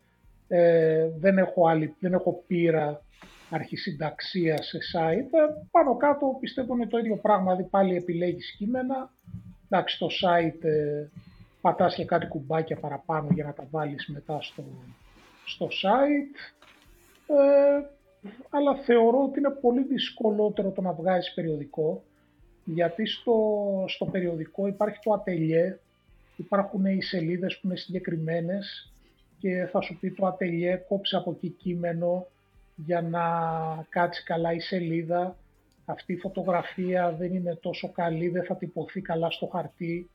ε 0.48 1.08
δεν, 1.18 1.38
έχω, 1.38 1.68
άλλη, 1.68 1.94
δεν 1.98 2.12
έχω 2.12 2.44
πείρα 2.46 3.02
αρχισυνταξία 3.50 4.62
σε 4.62 4.78
site. 4.94 5.32
Ε, 5.32 5.66
πάνω 5.70 5.96
κάτω 5.96 6.36
πιστεύω 6.40 6.74
είναι 6.74 6.86
το 6.86 6.98
ίδιο 6.98 7.16
πράγμα, 7.16 7.52
δηλαδή 7.52 7.70
πάλι 7.70 7.96
επιλέγεις 7.96 8.54
κείμενα. 8.58 9.10
Εντάξει, 9.70 9.98
το 9.98 10.06
site 10.06 10.64
ε, 10.64 11.06
πατάς 11.66 11.94
και 11.94 12.04
κάτι 12.04 12.26
κουμπάκια 12.26 12.76
παραπάνω 12.76 13.28
για 13.30 13.44
να 13.44 13.52
τα 13.52 13.66
βάλεις 13.70 14.06
μετά 14.06 14.42
στο, 14.42 14.64
στο 15.44 15.66
site. 15.66 16.36
Ε, 17.26 17.82
αλλά 18.50 18.74
θεωρώ 18.74 19.22
ότι 19.22 19.38
είναι 19.38 19.50
πολύ 19.50 19.82
δυσκολότερο 19.82 20.70
το 20.70 20.80
να 20.80 20.92
βγάζεις 20.92 21.34
περιοδικό, 21.34 22.02
γιατί 22.64 23.06
στο, 23.06 23.34
στο 23.86 24.04
περιοδικό 24.04 24.66
υπάρχει 24.66 24.98
το 25.02 25.12
ατελιέ, 25.12 25.78
υπάρχουν 26.36 26.84
οι 26.84 27.02
σελίδες 27.02 27.58
που 27.58 27.66
είναι 27.66 27.76
συγκεκριμένες 27.76 28.92
και 29.38 29.68
θα 29.72 29.80
σου 29.80 29.98
πει 30.00 30.10
το 30.10 30.26
ατελιέ 30.26 30.76
κόψε 30.76 31.16
από 31.16 31.30
εκεί 31.30 31.48
κείμενο 31.48 32.26
για 32.74 33.02
να 33.02 33.22
κάτσει 33.88 34.22
καλά 34.22 34.52
η 34.52 34.60
σελίδα. 34.60 35.36
Αυτή 35.84 36.12
η 36.12 36.18
φωτογραφία 36.18 37.12
δεν 37.18 37.34
είναι 37.34 37.54
τόσο 37.54 37.90
καλή, 37.92 38.28
δεν 38.28 38.44
θα 38.44 38.56
τυπωθεί 38.56 39.00
καλά 39.00 39.30
στο 39.30 39.46
χαρτί 39.46 40.10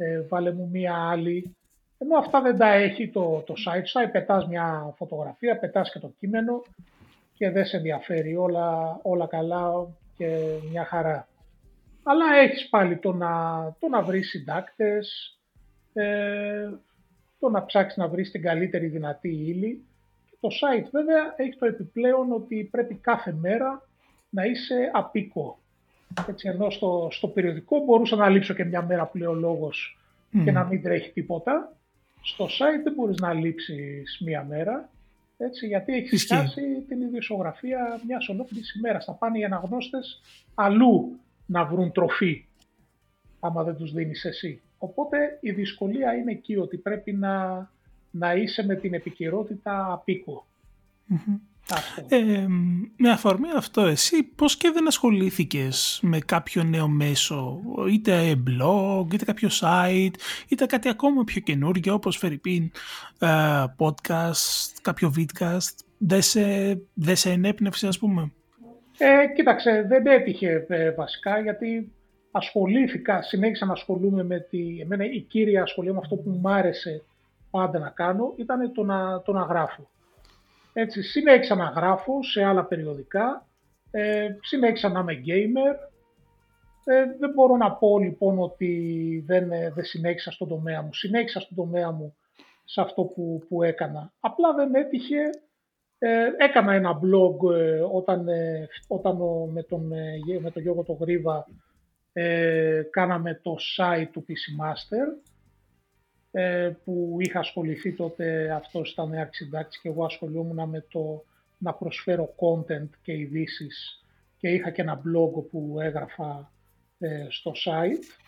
ε, 0.00 0.20
βάλε 0.28 0.52
μου 0.52 0.68
μία 0.72 1.08
άλλη. 1.10 1.56
Ενώ 1.98 2.18
αυτά 2.18 2.42
δεν 2.42 2.56
τα 2.56 2.72
έχει 2.72 3.08
το, 3.08 3.42
το 3.46 3.54
site. 3.66 4.00
Site 4.00 4.10
πετάς 4.12 4.46
μια 4.46 4.94
φωτογραφία, 4.96 5.58
πετάς 5.58 5.92
και 5.92 5.98
το 5.98 6.12
κείμενο 6.18 6.62
και 7.34 7.50
δεν 7.50 7.64
σε 7.64 7.76
ενδιαφέρει 7.76 8.36
όλα, 8.36 8.98
όλα 9.02 9.26
καλά 9.26 9.88
και 10.16 10.26
μια 10.70 10.84
χαρά. 10.84 11.28
Αλλά 12.02 12.24
έχεις 12.42 12.68
πάλι 12.68 12.98
το 12.98 13.12
να, 13.12 13.30
το 13.78 13.88
να 13.88 14.02
βρεις 14.02 14.28
συντάκτες, 14.28 15.38
ε, 15.92 16.70
το 17.38 17.48
να 17.48 17.64
ψάξεις 17.64 17.96
να 17.96 18.08
βρεις 18.08 18.30
την 18.30 18.42
καλύτερη 18.42 18.86
δυνατή 18.86 19.28
ύλη. 19.28 19.84
το 20.40 20.48
site 20.48 20.88
βέβαια 20.90 21.34
έχει 21.36 21.58
το 21.58 21.66
επιπλέον 21.66 22.32
ότι 22.32 22.68
πρέπει 22.70 22.94
κάθε 22.94 23.32
μέρα 23.32 23.88
να 24.30 24.44
είσαι 24.44 24.90
απίκο. 24.92 25.58
Έτσι, 26.28 26.48
ενώ 26.48 26.70
στο, 26.70 27.08
στο 27.10 27.28
περιοδικό 27.28 27.84
μπορούσα 27.84 28.16
να 28.16 28.28
λείψω 28.28 28.54
και 28.54 28.64
μια 28.64 28.82
μέρα 28.82 29.06
που 29.06 29.18
λέει 29.18 29.28
ο 29.28 29.34
λόγος 29.34 29.98
και 30.44 30.52
να 30.52 30.64
μην 30.64 30.82
τρέχει 30.82 31.10
τίποτα. 31.10 31.76
Στο 32.22 32.44
site 32.44 32.82
δεν 32.84 32.92
μπορείς 32.94 33.16
να 33.20 33.32
λείψεις 33.32 34.20
μια 34.24 34.44
μέρα, 34.44 34.88
έτσι, 35.36 35.66
γιατί 35.66 35.92
έχεις 35.92 36.26
χάσει 36.26 36.84
την 36.88 37.00
ιδιοσιογραφία 37.00 38.00
μιας 38.06 38.28
ολόκληρης 38.28 38.74
ημέρας. 38.74 39.04
Θα 39.04 39.12
πάνε 39.12 39.38
οι 39.38 39.44
αναγνώστες 39.44 40.20
αλλού 40.54 41.18
να 41.46 41.64
βρουν 41.64 41.92
τροφή, 41.92 42.44
άμα 43.40 43.62
δεν 43.62 43.76
τους 43.76 43.92
δίνεις 43.92 44.24
εσύ. 44.24 44.60
Οπότε 44.78 45.38
η 45.40 45.50
δυσκολία 45.50 46.14
είναι 46.14 46.30
εκεί 46.30 46.56
ότι 46.56 46.76
πρέπει 46.76 47.12
να, 47.12 47.68
να 48.10 48.34
είσαι 48.34 48.64
με 48.64 48.74
την 48.74 48.94
επικαιρότητα 48.94 50.02
ε, 52.08 52.46
με 52.96 53.10
αφορμή 53.10 53.48
αυτό, 53.56 53.80
εσύ 53.80 54.22
πώς 54.22 54.56
και 54.56 54.70
δεν 54.70 54.86
ασχολήθηκες 54.86 56.00
με 56.02 56.18
κάποιο 56.18 56.62
νέο 56.62 56.88
μέσο, 56.88 57.60
είτε 57.90 58.42
blog, 58.46 59.14
είτε 59.14 59.24
κάποιο 59.24 59.48
site, 59.60 60.14
είτε 60.48 60.66
κάτι 60.66 60.88
ακόμα 60.88 61.24
πιο 61.24 61.40
καινούργιο, 61.40 61.94
όπως 61.94 62.16
Φερρυπίν, 62.16 62.70
ε, 63.18 63.28
podcast, 63.78 64.72
κάποιο 64.82 65.12
vidcast, 65.16 65.74
δεν 65.98 66.22
σε, 66.22 66.42
δεν 66.94 67.16
σε 67.16 67.30
ενέπνευσε 67.30 67.86
ας 67.86 67.98
πούμε; 67.98 68.32
Ε, 68.98 69.32
κοίταξε, 69.34 69.84
δεν 69.88 70.06
έτυχε 70.06 70.66
ε, 70.68 70.90
βασικά, 70.90 71.40
γιατί 71.40 71.92
ασχολήθηκα, 72.30 73.22
συνέχισα 73.22 73.66
να 73.66 73.72
ασχολούμαι 73.72 74.24
με 74.24 74.46
τη... 74.50 74.80
Εμένα 74.80 75.04
η 75.04 75.20
κύρια 75.20 75.62
ασχολία 75.62 75.92
με 75.92 75.98
αυτό 76.02 76.16
που 76.16 76.30
μου 76.30 76.50
άρεσε 76.50 77.02
πάντα 77.50 77.78
να 77.78 77.88
κάνω 77.88 78.34
ήταν 78.36 78.72
το 78.72 78.84
να, 78.84 79.22
το 79.22 79.32
να 79.32 79.42
γράφω. 79.42 79.88
Έτσι, 80.72 81.02
συνέχισα 81.02 81.54
να 81.54 81.64
γράφω 81.64 82.22
σε 82.22 82.42
άλλα 82.44 82.64
περιοδικά, 82.64 83.46
ε, 83.90 84.28
συνέχισα 84.40 84.88
να 84.88 85.00
είμαι 85.00 85.22
gamer. 85.26 85.74
Ε, 86.84 87.04
δεν 87.18 87.32
μπορώ 87.34 87.56
να 87.56 87.72
πω 87.72 87.98
λοιπόν 87.98 88.38
ότι 88.38 89.24
δεν, 89.26 89.52
ε, 89.52 89.70
δεν 89.70 89.84
συνέχισα 89.84 90.30
στον 90.30 90.48
τομέα 90.48 90.82
μου. 90.82 90.94
Συνέχισα 90.94 91.40
στον 91.40 91.56
τομέα 91.56 91.90
μου 91.90 92.16
σε 92.64 92.80
αυτό 92.80 93.02
που, 93.02 93.44
που 93.48 93.62
έκανα. 93.62 94.12
Απλά 94.20 94.54
δεν 94.54 94.74
έτυχε. 94.74 95.20
Ε, 95.98 96.26
έκανα 96.36 96.72
ένα 96.72 97.00
blog 97.02 97.54
ε, 97.54 97.80
όταν, 97.92 98.26
όταν 98.88 99.16
με, 99.52 99.62
τον, 99.62 99.92
με 100.40 100.50
τον 100.50 100.62
Γιώργο 100.62 100.82
το 100.82 100.92
Γρίβα 100.92 101.46
κάναμε 102.90 103.40
το 103.42 103.56
site 103.76 104.08
του 104.12 104.24
PC 104.28 104.64
Master 104.64 105.29
ε, 106.30 106.72
που 106.84 107.16
είχα 107.18 107.38
ασχοληθεί 107.38 107.92
τότε, 107.92 108.50
αυτό 108.50 108.82
ήταν 108.84 109.14
αρχισυντάκτη 109.14 109.78
και 109.82 109.88
εγώ 109.88 110.04
ασχολούμουν 110.04 110.68
με 110.68 110.84
το 110.90 111.24
να 111.58 111.72
προσφέρω 111.72 112.34
content 112.36 112.88
και 113.02 113.12
ειδήσεις 113.12 114.04
και 114.38 114.48
είχα 114.48 114.70
και 114.70 114.82
ένα 114.82 115.00
blog 115.00 115.44
που 115.50 115.78
έγραφα 115.80 116.50
ε, 116.98 117.26
στο 117.28 117.52
site. 117.64 118.18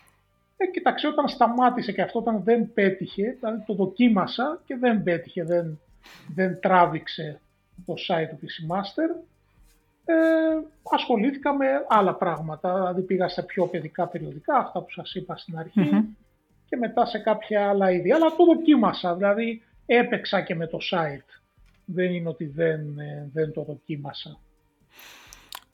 Ε, 0.57 0.65
κοιτάξτε, 0.65 1.07
όταν 1.07 1.27
σταμάτησε 1.27 1.91
και 1.91 2.01
αυτό 2.01 2.19
όταν 2.19 2.43
δεν 2.43 2.73
πέτυχε, 2.73 3.37
δηλαδή 3.39 3.63
το 3.65 3.73
δοκίμασα 3.73 4.61
και 4.65 4.75
δεν 4.75 5.03
πέτυχε, 5.03 5.43
δεν, 5.43 5.79
δεν 6.35 6.59
τράβηξε 6.59 7.39
το 7.85 7.93
site 8.07 8.27
του 8.29 8.39
PC 8.41 8.75
Master, 8.75 9.23
ε, 10.05 10.13
ασχολήθηκα 10.91 11.53
με 11.55 11.65
άλλα 11.87 12.15
πράγματα, 12.15 12.77
δηλαδή 12.77 13.01
πήγα 13.01 13.27
σε 13.27 13.43
πιο 13.43 13.67
παιδικά 13.67 14.07
περιοδικά, 14.07 14.57
αυτά 14.57 14.81
που 14.81 14.91
σας 14.91 15.15
είπα 15.15 15.37
στην 15.37 15.57
αρχη 15.57 16.05
και 16.73 16.79
μετά 16.79 17.05
σε 17.05 17.17
κάποια 17.17 17.69
άλλα 17.69 17.91
είδη. 17.91 18.11
Αλλά 18.11 18.35
το 18.35 18.45
δοκίμασα, 18.45 19.15
δηλαδή 19.15 19.61
έπαιξα 19.85 20.41
και 20.41 20.55
με 20.55 20.67
το 20.67 20.77
site. 20.91 21.41
Δεν 21.85 22.13
είναι 22.13 22.29
ότι 22.29 22.45
δεν, 22.45 22.99
ε, 22.99 23.29
δεν 23.33 23.53
το 23.53 23.63
δοκίμασα. 23.63 24.39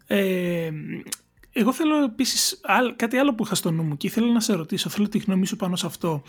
Ε, 0.08 0.70
εγώ 1.52 1.74
θέλω 1.74 2.04
επίσης 2.04 2.60
κάτι 2.96 3.18
άλλο 3.18 3.36
που 3.36 3.44
είχα 3.44 3.56
στο 3.56 3.72
νου 3.72 3.84
μου 3.84 3.98
και 3.98 4.08
ήθελα 4.08 4.32
να 4.32 4.40
σε 4.40 4.54
ρωτήσω, 4.54 4.90
θέλω 4.90 5.08
τη 5.08 5.18
γνώμη 5.18 5.46
σου 5.46 5.56
πάνω 5.56 5.76
σε 5.76 5.86
αυτό. 5.86 6.22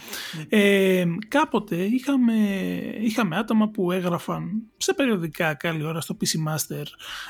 Ε, 0.49 1.05
κάποτε 1.29 1.77
είχαμε, 1.77 2.35
είχαμε 3.01 3.37
άτομα 3.37 3.69
που 3.69 3.93
έγραφαν 3.93 4.63
σε 4.77 4.95
περιοδικά 4.95 5.55
καλή 5.55 5.85
ώρα 5.85 6.01
στο 6.01 6.17
PC 6.21 6.53
Master. 6.53 6.85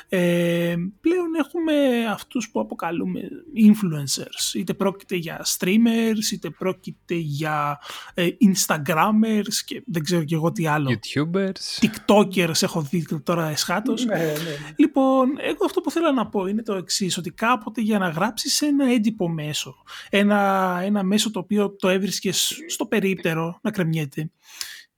Ε, 0.08 0.74
πλέον 1.00 1.34
έχουμε 1.38 2.04
αυτούς 2.10 2.50
που 2.50 2.60
αποκαλούμε 2.60 3.20
influencers, 3.56 4.54
είτε 4.54 4.74
πρόκειται 4.74 5.16
για 5.16 5.46
streamers, 5.58 6.32
είτε 6.32 6.50
πρόκειται 6.50 7.14
για 7.14 7.80
ε, 8.14 8.28
instagrammers 8.40 9.54
και 9.64 9.82
δεν 9.86 10.04
ξέρω 10.04 10.24
και 10.24 10.34
εγώ 10.34 10.52
τι 10.52 10.66
άλλο. 10.66 10.90
YouTubers. 10.90 11.86
TikTokers 11.86 12.62
έχω 12.62 12.82
δει 12.82 13.06
τώρα 13.22 13.48
εσχάτως. 13.48 14.04
Ναι, 14.04 14.14
ναι. 14.14 14.32
Λοιπόν, 14.76 15.28
εγώ 15.40 15.64
αυτό 15.64 15.80
που 15.80 15.90
θέλω 15.90 16.12
να 16.12 16.26
πω 16.26 16.46
είναι 16.46 16.62
το 16.62 16.74
εξής 16.74 17.16
ότι 17.16 17.30
κάποτε 17.30 17.79
για 17.80 17.98
να 17.98 18.08
γράψεις 18.08 18.62
ένα 18.62 18.84
έντυπο 18.84 19.28
μέσο, 19.28 19.82
ένα, 20.10 20.80
ένα 20.82 21.02
μέσο 21.02 21.30
το 21.30 21.38
οποίο 21.38 21.76
το 21.76 21.88
έβρισκες 21.88 22.58
στο 22.66 22.86
περίπτερο 22.86 23.58
να 23.62 23.70
κρεμιέται, 23.70 24.30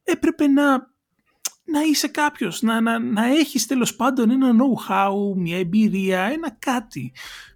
έπρεπε 0.03 0.47
να, 0.47 0.71
να 1.65 1.81
είσαι 1.91 2.09
κάποιος, 2.09 2.63
να, 2.63 2.81
να, 2.81 2.99
να 2.99 3.27
έχεις 3.27 3.67
τέλος 3.67 3.97
πάντων 3.97 4.31
ένα 4.31 4.51
know-how, 4.53 5.37
μια 5.37 5.59
εμπειρία, 5.59 6.23
ένα 6.23 6.51
κάτι. 6.59 7.13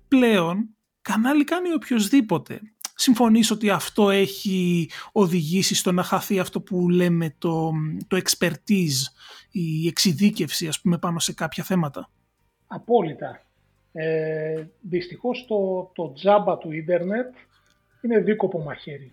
Πλέον, 0.09 0.69
κανάλι 1.03 1.45
κάνει 1.45 1.73
οποιοδήποτε. 1.73 2.61
Συμφωνείς 2.99 3.51
ότι 3.51 3.71
αυτό 3.71 4.11
έχει 4.11 4.91
οδηγήσει 5.13 5.75
στο 5.75 5.93
να 5.93 6.03
χαθεί 6.03 6.39
αυτό 6.39 6.61
που 6.61 6.89
λέμε 6.89 7.35
το, 7.39 7.73
το 8.07 8.19
expertise, 8.25 9.01
η 9.51 9.87
εξειδίκευση 9.87 10.69
ας 10.69 10.81
πούμε 10.81 10.99
πάνω 10.99 11.19
σε 11.19 11.33
κάποια 11.33 11.65
θέματα; 11.65 12.11
Απόλυτα. 12.67 13.46
Ε, 13.99 14.67
δυστυχώς 14.81 15.47
το, 15.47 15.91
το 15.95 16.13
τζάμπα 16.13 16.59
του 16.59 16.73
ίντερνετ 16.73 17.35
είναι 18.01 18.19
δίκοπο 18.19 18.59
μαχαίρι. 18.59 19.13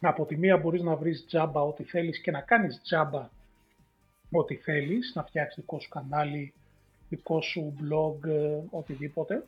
Από 0.00 0.24
τη 0.24 0.36
μία 0.36 0.56
μπορείς 0.56 0.82
να 0.82 0.96
βρεις 0.96 1.24
τζάμπα 1.26 1.60
ό,τι 1.60 1.84
θέλεις 1.84 2.20
και 2.20 2.30
να 2.30 2.40
κάνεις 2.40 2.80
τζάμπα 2.82 3.28
ό,τι 4.30 4.54
θέλεις, 4.54 5.12
να 5.14 5.24
φτιάξεις 5.24 5.56
δικό 5.60 5.80
σου 5.80 5.88
κανάλι, 5.88 6.52
δικό 7.08 7.40
σου 7.40 7.74
blog, 7.80 8.28
ε, 8.28 8.58
οτιδήποτε. 8.70 9.44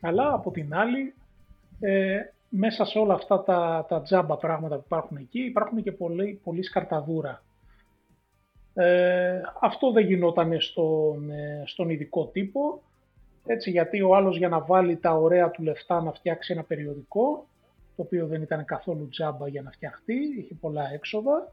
Αλλά 0.00 0.32
από 0.32 0.50
την 0.50 0.74
άλλη, 0.74 1.14
ε, 1.80 2.20
μέσα 2.48 2.84
σε 2.84 2.98
όλα 2.98 3.14
αυτά 3.14 3.42
τα, 3.42 3.86
τα 3.88 4.02
τζάμπα 4.02 4.36
πράγματα 4.36 4.76
που 4.76 4.82
υπάρχουν 4.86 5.16
εκεί, 5.16 5.40
υπάρχουν 5.40 5.82
και 5.82 5.92
πολλή, 5.92 6.40
πολλή 6.44 6.62
σκαρταδούρα. 6.62 7.42
Ε, 8.74 9.40
αυτό 9.60 9.92
δεν 9.92 10.06
γινόταν 10.06 10.60
στον, 10.60 11.30
ε, 11.30 11.62
στον 11.66 11.90
ειδικό 11.90 12.26
τύπο, 12.26 12.82
έτσι, 13.46 13.70
γιατί 13.70 14.02
ο 14.02 14.16
άλλος 14.16 14.36
για 14.36 14.48
να 14.48 14.60
βάλει 14.60 14.96
τα 14.96 15.12
ωραία 15.12 15.50
του 15.50 15.62
λεφτά 15.62 16.02
να 16.02 16.12
φτιάξει 16.12 16.52
ένα 16.52 16.62
περιοδικό, 16.62 17.46
το 17.96 18.02
οποίο 18.02 18.26
δεν 18.26 18.42
ήταν 18.42 18.64
καθόλου 18.64 19.08
τζάμπα 19.08 19.48
για 19.48 19.62
να 19.62 19.70
φτιαχτεί, 19.70 20.18
είχε 20.38 20.54
πολλά 20.54 20.92
έξοδα, 20.92 21.52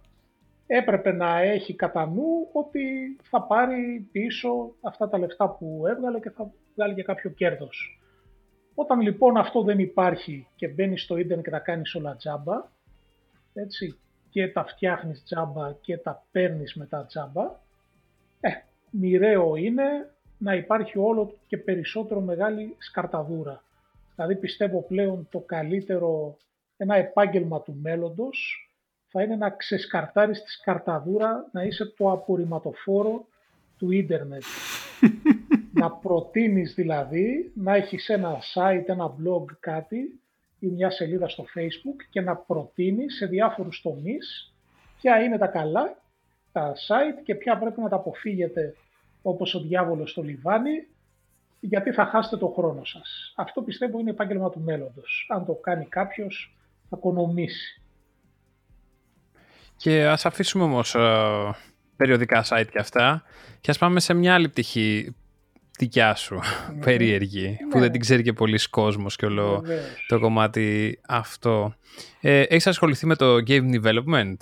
έπρεπε 0.67 1.11
να 1.11 1.39
έχει 1.39 1.75
κατά 1.75 2.05
νου 2.05 2.49
ότι 2.51 2.81
θα 3.23 3.41
πάρει 3.41 4.07
πίσω 4.11 4.75
αυτά 4.81 5.09
τα 5.09 5.17
λεφτά 5.17 5.49
που 5.49 5.83
έβγαλε 5.87 6.19
και 6.19 6.29
θα 6.29 6.51
βγάλει 6.75 6.93
και 6.93 7.03
κάποιο 7.03 7.29
κέρδος. 7.29 8.01
Όταν 8.75 9.01
λοιπόν 9.01 9.37
αυτό 9.37 9.61
δεν 9.61 9.79
υπάρχει 9.79 10.47
και 10.55 10.67
μπαίνεις 10.67 11.01
στο 11.03 11.17
ίντερνετ 11.17 11.45
και 11.45 11.51
τα 11.51 11.59
κάνεις 11.59 11.95
όλα 11.95 12.15
τζάμπα, 12.15 12.71
έτσι, 13.53 13.99
και 14.29 14.47
τα 14.47 14.65
φτιάχνεις 14.65 15.23
τζάμπα 15.23 15.73
και 15.81 15.97
τα 15.97 16.25
παίρνεις 16.31 16.75
μετά 16.75 17.05
τζάμπα, 17.05 17.43
ε, 18.39 18.49
μοιραίο 18.91 19.55
είναι 19.55 20.15
να 20.37 20.55
υπάρχει 20.55 20.97
όλο 20.97 21.33
και 21.47 21.57
περισσότερο 21.57 22.19
μεγάλη 22.19 22.75
σκαρταδούρα. 22.77 23.63
Δηλαδή 24.15 24.35
πιστεύω 24.35 24.81
πλέον 24.81 25.27
το 25.31 25.39
καλύτερο, 25.39 26.37
ένα 26.77 26.95
επάγγελμα 26.95 27.61
του 27.61 27.77
μέλλοντος 27.81 28.69
θα 29.07 29.23
είναι 29.23 29.35
να 29.35 29.49
ξεσκαρτάρεις 29.49 30.43
τη 30.43 30.51
σκαρταδούρα, 30.51 31.49
να 31.51 31.63
είσαι 31.63 31.85
το 31.97 32.11
απορριμματοφόρο 32.11 33.25
του 33.77 33.91
ίντερνετ. 33.91 34.43
να 35.81 35.91
προτείνεις 35.91 36.73
δηλαδή, 36.73 37.51
να 37.55 37.75
έχεις 37.75 38.09
ένα 38.09 38.37
site, 38.53 38.83
ένα 38.85 39.15
blog, 39.15 39.45
κάτι 39.59 40.19
ή 40.59 40.67
μια 40.67 40.89
σελίδα 40.89 41.29
στο 41.29 41.45
facebook 41.55 42.05
και 42.09 42.21
να 42.21 42.35
προτείνεις 42.35 43.15
σε 43.15 43.25
διάφορους 43.25 43.81
τομείς 43.81 44.53
ποια 45.01 45.23
είναι 45.23 45.37
τα 45.37 45.47
καλά, 45.47 45.97
τα 46.51 46.73
site 46.87 47.21
και 47.23 47.35
ποια 47.35 47.57
πρέπει 47.57 47.81
να 47.81 47.89
τα 47.89 47.95
αποφύγετε 47.95 48.75
όπως 49.29 49.55
ο 49.55 49.59
διάβολος 49.59 50.11
στο 50.11 50.21
λιβάνι, 50.21 50.87
γιατί 51.59 51.91
θα 51.91 52.05
χάσετε 52.05 52.37
το 52.37 52.47
χρόνο 52.47 52.83
σας. 52.83 53.33
Αυτό 53.35 53.61
πιστεύω 53.61 53.99
είναι 53.99 54.09
επάγγελμα 54.09 54.49
του 54.49 54.59
μέλλοντος. 54.59 55.27
Αν 55.29 55.45
το 55.45 55.53
κάνει 55.53 55.85
κάποιος, 55.85 56.55
θα 56.89 56.95
οικονομήσει. 56.97 57.81
Και 59.75 60.05
ας 60.05 60.25
αφήσουμε 60.25 60.63
όμως 60.63 60.95
ε, 60.95 61.55
περιοδικά 61.95 62.45
site 62.49 62.67
και 62.71 62.79
αυτά 62.79 63.23
και 63.61 63.71
ας 63.71 63.77
πάμε 63.77 63.99
σε 63.99 64.13
μια 64.13 64.33
άλλη 64.33 64.49
πτυχή 64.49 65.15
δικιά 65.77 66.15
σου, 66.15 66.35
ναι. 66.75 66.83
περίεργη, 66.83 67.57
που 67.61 67.71
δεν 67.71 67.81
ναι. 67.81 67.89
την 67.89 67.99
ξέρει 67.99 68.23
και 68.23 68.33
πολλοί 68.33 68.59
κόσμος 68.69 69.15
και 69.15 69.25
όλο 69.25 69.63
το 70.07 70.19
κομμάτι 70.19 70.99
αυτό. 71.07 71.75
Ε, 72.21 72.41
έχεις 72.41 72.67
ασχοληθεί 72.67 73.05
με 73.05 73.15
το 73.15 73.35
game 73.47 73.81
development? 73.81 74.37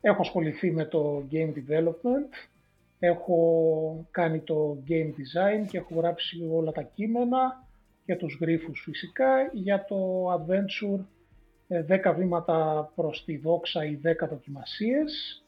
Έχω 0.00 0.20
ασχοληθεί 0.20 0.70
με 0.70 0.84
το 0.84 1.28
game 1.32 1.52
development 1.58 2.49
Έχω 3.02 4.06
κάνει 4.10 4.40
το 4.40 4.82
game 4.88 5.08
design 5.08 5.66
και 5.68 5.78
έχω 5.78 5.94
γράψει 5.94 6.48
όλα 6.52 6.72
τα 6.72 6.82
κείμενα 6.82 7.64
και 8.04 8.16
τους 8.16 8.38
γρίφους 8.40 8.82
φυσικά 8.84 9.50
για 9.52 9.84
το 9.84 10.26
adventure 10.32 11.00
10 11.68 11.88
ε, 11.88 12.12
βήματα 12.12 12.90
προς 12.94 13.24
τη 13.24 13.36
δόξα 13.36 13.84
ή 13.84 13.98
10 14.22 14.28
δοκιμασίες 14.28 15.44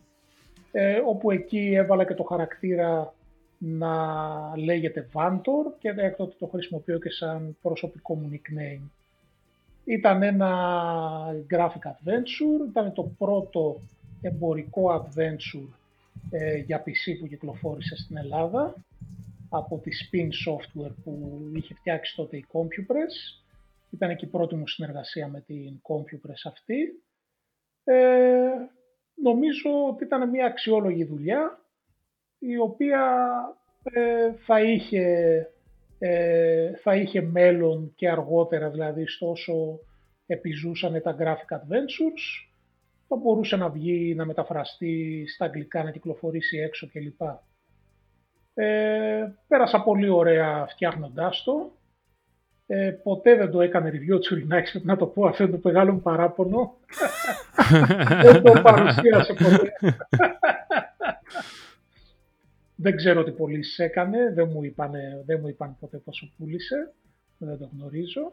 ε, 0.72 0.98
όπου 1.06 1.30
εκεί 1.30 1.72
έβαλα 1.74 2.04
και 2.04 2.14
το 2.14 2.22
χαρακτήρα 2.22 3.14
να 3.58 3.94
λέγεται 4.56 5.08
Vantor 5.12 5.72
και 5.78 5.94
έκτοτε 5.96 6.34
το 6.38 6.46
χρησιμοποιώ 6.46 6.98
και 6.98 7.10
σαν 7.10 7.56
προσωπικό 7.62 8.14
μου 8.14 8.30
nickname. 8.32 8.88
Ήταν 9.84 10.22
ένα 10.22 10.50
graphic 11.50 11.88
adventure, 11.90 12.68
ήταν 12.68 12.92
το 12.92 13.12
πρώτο 13.18 13.80
εμπορικό 14.20 15.04
adventure 15.04 15.81
ε, 16.30 16.56
για 16.56 16.82
PC 16.86 17.18
που 17.20 17.26
κυκλοφόρησε 17.26 17.96
στην 17.96 18.16
Ελλάδα 18.16 18.84
από 19.50 19.78
τη 19.78 19.90
Spin 19.90 20.28
Software 20.50 20.94
που 21.04 21.40
είχε 21.54 21.74
φτιάξει 21.74 22.16
τότε 22.16 22.36
η 22.36 22.46
CompuPress. 22.52 23.42
Ήταν 23.90 24.16
και 24.16 24.24
η 24.24 24.28
πρώτη 24.28 24.54
μου 24.54 24.68
συνεργασία 24.68 25.28
με 25.28 25.40
την 25.40 25.80
CompuPress 25.82 26.42
αυτή. 26.44 27.02
Ε, 27.84 28.50
νομίζω 29.22 29.86
ότι 29.88 30.04
ήταν 30.04 30.30
μια 30.30 30.46
αξιόλογη 30.46 31.04
δουλειά 31.04 31.60
η 32.38 32.58
οποία 32.58 33.30
ε, 33.82 34.32
θα, 34.32 34.62
είχε, 34.62 35.06
ε, 35.98 36.76
θα 36.76 36.96
είχε 36.96 37.20
μέλλον 37.20 37.92
και 37.94 38.10
αργότερα 38.10 38.70
δηλαδή 38.70 39.06
στο 39.06 39.30
όσο 39.30 39.78
επιζούσαν 40.26 41.02
τα 41.02 41.16
Graphic 41.18 41.56
Adventures 41.56 42.51
θα 43.12 43.18
μπορούσε 43.18 43.56
να 43.56 43.68
βγει, 43.68 44.14
να 44.14 44.24
μεταφραστεί 44.24 45.24
στα 45.28 45.44
αγγλικά, 45.44 45.82
να 45.82 45.90
κυκλοφορήσει 45.90 46.58
έξω 46.58 46.88
κλπ. 46.92 47.20
Ε, 48.54 49.32
πέρασα 49.48 49.82
πολύ 49.82 50.08
ωραία 50.08 50.66
φτιάχνοντάς 50.66 51.42
το. 51.42 51.72
Ε, 52.66 52.90
ποτέ 52.90 53.36
δεν 53.36 53.50
το 53.50 53.60
έκανε 53.60 53.90
review 53.90 54.20
Τσουρινάκης, 54.20 54.82
να 54.84 54.96
το 54.96 55.06
πω, 55.06 55.26
αυτό 55.26 55.42
είναι 55.42 55.52
το 55.52 55.60
μεγάλο 55.62 55.92
μου 55.92 56.00
παράπονο. 56.00 56.74
δεν 58.22 58.42
το 58.42 58.60
παρουσίασε 58.62 59.32
ποτέ. 59.32 59.72
δεν 62.74 62.96
ξέρω 62.96 63.24
τι 63.24 63.30
πωλήσει 63.30 63.82
έκανε, 63.82 64.32
δεν 64.34 64.48
μου, 64.52 64.62
είπαν, 64.62 64.92
δεν 65.26 65.38
μου 65.40 65.48
είπαν 65.48 65.76
ποτέ 65.80 65.96
πόσο 65.96 66.32
πούλησε, 66.36 66.92
δεν 67.38 67.58
το 67.58 67.70
γνωρίζω. 67.72 68.32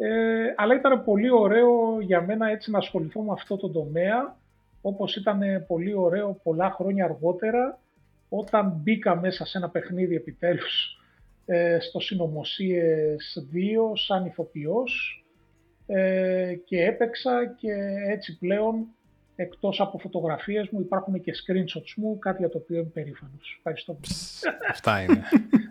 Ε, 0.00 0.54
αλλά 0.56 0.74
ήταν 0.74 1.04
πολύ 1.04 1.30
ωραίο 1.30 2.00
για 2.00 2.22
μένα 2.22 2.48
έτσι 2.48 2.70
να 2.70 2.78
ασχοληθώ 2.78 3.20
με 3.20 3.32
αυτό 3.32 3.56
το 3.56 3.70
τομέα, 3.70 4.36
όπως 4.82 5.16
ήταν 5.16 5.40
πολύ 5.66 5.94
ωραίο 5.94 6.40
πολλά 6.42 6.70
χρόνια 6.70 7.04
αργότερα, 7.04 7.78
όταν 8.28 8.72
μπήκα 8.82 9.16
μέσα 9.16 9.44
σε 9.44 9.58
ένα 9.58 9.68
παιχνίδι 9.68 10.14
επιτέλους 10.14 10.98
ε, 11.46 11.78
στο 11.80 12.00
Συνομωσίες 12.00 13.48
2 13.54 13.58
σαν 13.94 14.26
ηθοποιός 14.26 15.24
ε, 15.86 16.54
και 16.64 16.84
έπαιξα 16.84 17.54
και 17.56 17.72
έτσι 18.06 18.38
πλέον 18.38 18.86
εκτός 19.36 19.80
από 19.80 19.98
φωτογραφίες 19.98 20.68
μου 20.68 20.80
υπάρχουν 20.80 21.20
και 21.20 21.32
screenshots 21.34 21.94
μου, 21.96 22.18
κάτι 22.18 22.36
για 22.38 22.48
το 22.48 22.58
οποίο 22.58 22.76
είμαι 22.76 22.90
περήφανος. 22.92 23.54
Ευχαριστώ. 23.56 23.98
Αυτά 24.70 25.00
είναι. 25.00 25.22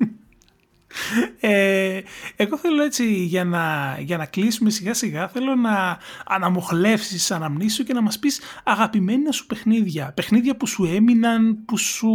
Ε, 1.40 2.02
εγώ 2.36 2.58
θέλω 2.58 2.84
έτσι 2.84 3.14
για 3.14 3.44
να, 3.44 3.98
για 4.00 4.18
να 4.18 4.26
κλείσουμε 4.26 4.70
σιγά 4.70 4.94
σιγά 4.94 5.28
θέλω 5.28 5.56
να 5.56 5.98
αναμοχλεύσεις 6.26 7.32
αναμνήσεις 7.32 7.86
και 7.86 7.94
να 7.94 8.02
μας 8.02 8.20
πεις 8.20 8.42
αγαπημένα 8.64 9.32
σου 9.32 9.46
παιχνίδια. 9.46 10.12
Παιχνίδια 10.16 10.58
που 10.58 10.68
σου 10.68 10.86
έμειναν, 10.86 11.66
που, 11.66 11.78
σου, 11.78 12.10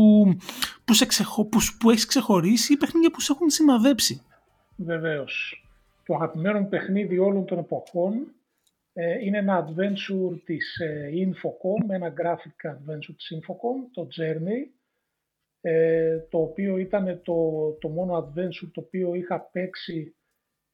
που, 0.84 0.94
σε 0.94 1.06
ξεχω, 1.06 1.44
που, 1.44 1.58
που 1.78 1.90
έχεις 1.90 2.06
ξεχωρίσει 2.06 2.72
ή 2.72 2.76
παιχνίδια 2.76 3.10
που 3.10 3.20
σε 3.20 3.32
έχουν 3.32 3.50
σημαδέψει. 3.50 4.22
Βεβαίως. 4.76 5.56
Το 6.06 6.14
αγαπημένο 6.14 6.60
μου 6.60 6.68
παιχνίδι 6.68 7.18
όλων 7.18 7.44
των 7.44 7.58
εποχών 7.58 8.12
ε, 8.92 9.24
είναι 9.24 9.38
ένα 9.38 9.64
adventure 9.64 10.40
της 10.44 10.78
ε, 10.78 11.10
Infocom, 11.26 11.90
ένα 11.90 12.12
graphic 12.16 12.70
adventure 12.70 13.14
της 13.16 13.32
Infocom, 13.36 13.88
το 13.92 14.08
Journey, 14.16 14.81
ε, 15.62 16.18
το 16.18 16.38
οποίο 16.38 16.76
ήταν 16.78 17.20
το, 17.22 17.70
το 17.80 17.88
μόνο 17.88 18.18
adventure 18.18 18.68
το 18.72 18.80
οποίο 18.80 19.14
είχα 19.14 19.40
παίξει 19.40 20.14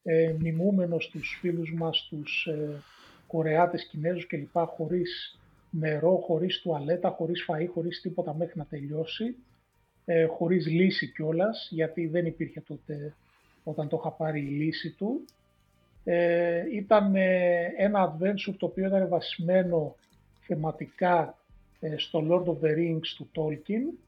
ε, 0.03 0.35
μιμούμενος 0.39 1.05
στους 1.05 1.39
φίλους 1.41 1.73
μας, 1.73 2.07
τους 2.11 2.47
ε, 2.47 2.83
Κορεάτες, 3.27 3.85
Κινέζους 3.85 4.27
κλπ. 4.27 4.59
χωρίς 4.59 5.39
νερό, 5.71 6.17
χωρίς 6.17 6.61
τουαλέτα, 6.61 7.11
χωρίς 7.11 7.47
φαΐ, 7.49 7.67
χωρίς 7.73 8.01
τίποτα 8.01 8.35
μέχρι 8.35 8.59
να 8.59 8.65
τελειώσει, 8.65 9.37
ε, 10.05 10.25
χωρίς 10.25 10.67
λύση 10.67 11.13
κιόλας, 11.13 11.69
γιατί 11.71 12.07
δεν 12.07 12.27
υπήρχε 12.27 12.61
τότε 12.61 13.15
όταν 13.65 13.89
το 13.89 13.97
είχα 14.01 14.11
πάρει 14.11 14.41
η 14.41 14.51
λύση 14.51 14.91
του. 14.91 15.25
Ε, 16.05 16.65
ήταν 16.73 17.15
ε, 17.17 17.73
ένα 17.77 18.17
adventure 18.17 18.55
το 18.59 18.67
οποίο 18.67 18.87
ήταν 18.87 19.09
βασισμένο 19.09 19.97
θεματικά 20.41 21.39
ε, 21.81 21.95
στο 21.99 22.27
Lord 22.29 22.45
of 22.49 22.67
the 22.67 22.75
Rings 22.77 23.07
του 23.17 23.29
Tolkien. 23.35 23.99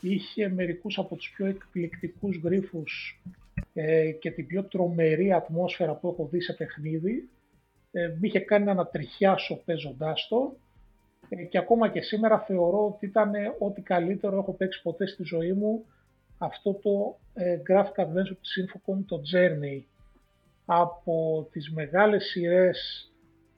Είχε 0.00 0.48
μερικούς 0.48 0.98
από 0.98 1.16
τους 1.16 1.32
πιο 1.34 1.46
εκπληκτικούς 1.46 2.36
γρίφους 2.36 3.22
ε, 3.74 4.10
και 4.10 4.30
την 4.30 4.46
πιο 4.46 4.64
τρομερή 4.64 5.32
ατμόσφαιρα 5.32 5.94
που 5.94 6.08
έχω 6.08 6.28
δει 6.32 6.40
σε 6.40 6.52
παιχνίδι. 6.52 7.28
Ε, 7.92 8.16
είχε 8.20 8.40
κάνει 8.40 8.64
να 8.64 8.70
ανατριχιάσω 8.70 9.62
παίζοντάς 9.64 10.26
το 10.28 10.56
ε, 11.28 11.44
και 11.44 11.58
ακόμα 11.58 11.88
και 11.88 12.00
σήμερα 12.00 12.38
θεωρώ 12.38 12.86
ότι 12.86 13.06
ήταν 13.06 13.32
ό,τι 13.58 13.80
καλύτερο 13.80 14.38
έχω 14.38 14.52
παίξει 14.52 14.82
ποτέ 14.82 15.06
στη 15.06 15.22
ζωή 15.22 15.52
μου 15.52 15.84
αυτό 16.42 16.74
το 16.74 17.18
ε, 17.34 17.58
graphic 17.68 18.02
adventure 18.04 18.36
της 18.40 18.64
Infocom, 18.64 19.04
το 19.06 19.20
Journey. 19.32 19.82
Από 20.64 21.48
τις 21.52 21.70
μεγάλες 21.70 22.24
σειρές 22.24 23.10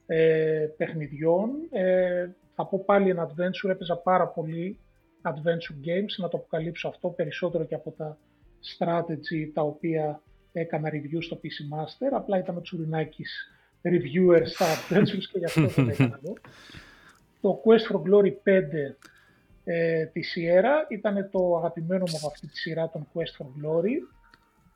ε, 0.05 0.67
παιχνιδιών, 0.77 1.49
ε, 1.71 2.29
θα 2.55 2.65
πω 2.65 2.83
πάλι 2.85 3.09
ένα 3.09 3.29
adventure, 3.29 3.69
έπαιζα 3.69 3.95
πάρα 3.95 4.27
πολύ 4.27 4.79
adventure 5.23 5.87
games, 5.87 6.13
να 6.17 6.27
το 6.27 6.37
αποκαλύψω 6.37 6.87
αυτό 6.87 7.09
περισσότερο 7.09 7.63
και 7.63 7.75
από 7.75 7.91
τα 7.91 8.17
strategy 8.77 9.51
τα 9.53 9.61
οποία 9.61 10.21
έκανα 10.51 10.89
review 10.89 11.17
στο 11.19 11.39
PC 11.43 11.77
Master, 11.77 12.09
απλά 12.11 12.37
ήταν 12.37 12.57
ο 12.57 12.61
Τσουρινάκης 12.61 13.51
reviewers 13.81 14.45
στα 14.45 14.65
adventures 14.79 15.25
και 15.31 15.37
γι' 15.37 15.45
αυτό 15.45 15.61
το 15.61 15.89
έκανα 15.89 16.19
εδώ. 16.23 16.33
Το 17.41 17.61
Quest 17.65 17.91
for 17.91 18.01
Glory 18.01 18.31
5 18.31 18.33
ε, 19.63 20.05
της 20.05 20.35
Sierra 20.35 20.91
ήταν 20.91 21.29
το 21.31 21.57
αγαπημένο 21.57 22.03
μου 22.09 22.17
από 22.17 22.27
αυτή 22.27 22.47
τη 22.47 22.57
σειρά 22.57 22.89
των 22.89 23.07
Quest 23.13 23.43
for 23.43 23.45
Glory 23.45 23.95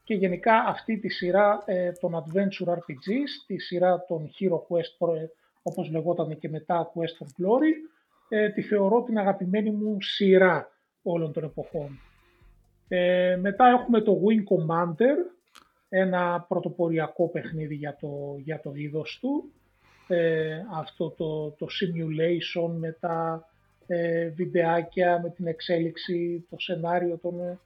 και 0.03 0.13
γενικά 0.13 0.63
αυτή 0.67 0.97
τη 0.97 1.09
σειρά 1.09 1.63
ε, 1.65 1.91
των 1.91 2.23
Adventure 2.23 2.67
RPGs, 2.67 3.29
τη 3.47 3.59
σειρά 3.59 4.05
των 4.07 4.29
Hero 4.39 4.55
Quest 4.55 5.27
όπως 5.63 5.89
λεγόταν 5.89 6.39
και 6.39 6.49
μετά 6.49 6.91
Quest 6.93 7.23
for 7.23 7.27
Glory, 7.27 7.73
ε, 8.29 8.49
τη 8.49 8.61
θεωρώ 8.61 9.03
την 9.03 9.17
αγαπημένη 9.17 9.71
μου 9.71 10.01
σειρά 10.01 10.71
όλων 11.03 11.33
των 11.33 11.43
εποχών. 11.43 11.99
Ε, 12.87 13.37
μετά 13.41 13.67
έχουμε 13.67 14.01
το 14.01 14.21
Wing 14.25 14.43
Commander, 14.53 15.15
ένα 15.89 16.45
πρωτοποριακό 16.47 17.27
παιχνίδι 17.27 17.75
για 17.75 17.97
το, 17.99 18.35
για 18.43 18.59
το 18.59 18.71
είδος 18.75 19.17
του. 19.21 19.51
Ε, 20.07 20.59
αυτό 20.73 21.09
το, 21.09 21.49
το 21.49 21.67
simulation 21.79 22.71
με 22.77 22.97
τα 22.99 23.47
ε, 23.87 24.27
βιντεάκια, 24.27 25.19
με 25.23 25.29
την 25.29 25.47
εξέλιξη, 25.47 26.45
το 26.49 26.55
σενάριο 26.59 27.17
των, 27.17 27.59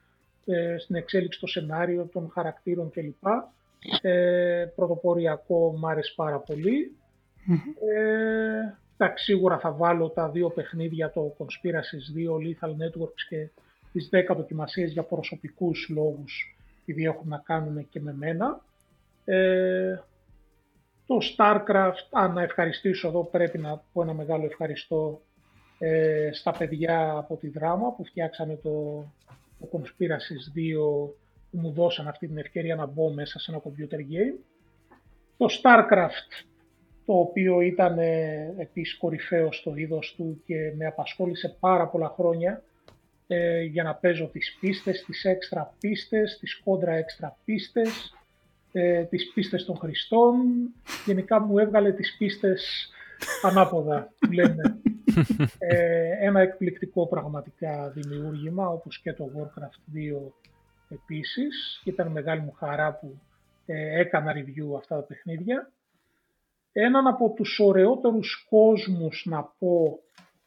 ε, 0.46 0.78
στην 0.78 0.96
εξέλιξη 0.96 1.40
το 1.40 1.48
σενάριο 1.48 2.10
των 2.14 2.30
χαρακτήρων 2.34 2.92
κλπ. 2.92 3.26
Ε, 4.02 4.66
πρωτοποριακό 4.76 5.76
μου 5.78 5.88
άρεσε 5.88 6.14
πάρα 6.16 6.44
Ε, 7.96 8.81
εντάξει, 9.04 9.24
σίγουρα 9.24 9.60
θα 9.60 9.72
βάλω 9.72 10.10
τα 10.10 10.30
δύο 10.30 10.50
παιχνίδια, 10.50 11.12
το 11.12 11.36
Conspiracy 11.38 12.30
2, 12.30 12.36
Lethal 12.36 12.70
Networks 12.70 13.22
και 13.30 13.50
τις 13.92 14.10
10 14.12 14.36
δοκιμασίες 14.36 14.92
για 14.92 15.04
προσωπικούς 15.04 15.90
λόγους 15.90 16.58
επειδή 16.82 17.04
έχουν 17.04 17.28
να 17.28 17.38
κάνουν 17.38 17.90
και 17.90 18.00
με 18.00 18.14
μένα. 18.14 18.62
Ε, 19.26 20.00
το 21.06 21.18
StarCraft, 21.36 22.08
αν 22.12 22.34
να 22.34 22.42
ευχαριστήσω 22.42 23.08
εδώ 23.08 23.24
πρέπει 23.24 23.58
να 23.58 23.84
πω 23.94 24.02
ένα 24.02 24.14
μεγάλο 24.14 24.46
ευχαριστώ 24.46 25.22
ε, 25.80 26.30
στα 26.34 26.52
παιδιά 26.52 27.12
από 27.18 27.36
τη 27.36 27.50
δράμα 27.50 27.94
που 27.94 28.06
φτιάξανε 28.06 28.56
το, 28.56 29.06
το 29.60 29.70
Conspiracy 29.72 30.58
2 30.58 31.14
που 31.52 31.58
μου 31.58 31.72
δώσαν 31.72 32.08
αυτή 32.08 32.28
την 32.28 32.38
ευκαιρία 32.38 32.76
να 32.76 32.86
μπω 32.86 33.14
μέσα 33.14 33.40
σε 33.40 33.52
ένα 33.52 33.62
computer 33.64 33.98
game. 33.98 34.40
Το 35.38 35.46
StarCraft 35.62 36.51
το 37.06 37.14
οποίο 37.14 37.62
ήταν 37.62 38.00
ε, 38.00 38.54
επίσης 38.58 38.98
κορυφαίος 38.98 39.58
στο 39.58 39.76
είδος 39.76 40.14
του 40.18 40.42
και 40.46 40.74
με 40.78 40.86
απασχόλησε 40.86 41.58
πάρα 41.60 41.88
πολλά 41.88 42.14
χρόνια 42.16 42.64
ε, 43.28 43.62
για 43.62 43.84
να 43.84 43.96
παίζω 43.96 44.28
τις 44.28 44.58
πίστες, 44.60 45.04
τις 45.04 45.24
έξτρα 45.26 45.74
πίστες, 45.80 46.38
τις 46.40 46.62
κόντρα 46.64 46.94
έξτρα 46.94 47.38
πίστες, 47.46 48.14
ε, 48.72 49.04
τις 49.04 49.32
πίστες 49.34 49.66
των 49.66 49.78
χρηστών. 49.78 50.36
Γενικά 51.06 51.40
μου 51.40 51.58
έβγαλε 51.58 51.92
τις 51.92 52.16
πίστες 52.18 52.92
ανάποδα, 53.42 54.14
που 54.20 54.32
λένε. 54.32 54.62
Ε, 55.58 56.26
ένα 56.26 56.40
εκπληκτικό 56.40 57.08
πραγματικά 57.08 57.90
δημιούργημα, 57.90 58.68
όπως 58.68 59.00
και 59.00 59.14
το 59.14 59.32
Warcraft 59.36 59.98
2 59.98 60.32
επίσης. 60.90 61.82
Ήταν 61.86 62.08
μεγάλη 62.08 62.42
μου 62.42 62.52
χαρά 62.52 62.94
που 62.94 63.20
ε, 63.66 64.00
έκανα 64.00 64.34
review 64.36 64.78
αυτά 64.78 64.96
τα 64.96 65.02
παιχνίδια. 65.02 65.72
Έναν 66.74 67.08
από 67.08 67.34
τους 67.36 67.60
ωραιότερους 67.60 68.46
κόσμους 68.50 69.26
να 69.26 69.44
πω 69.44 70.00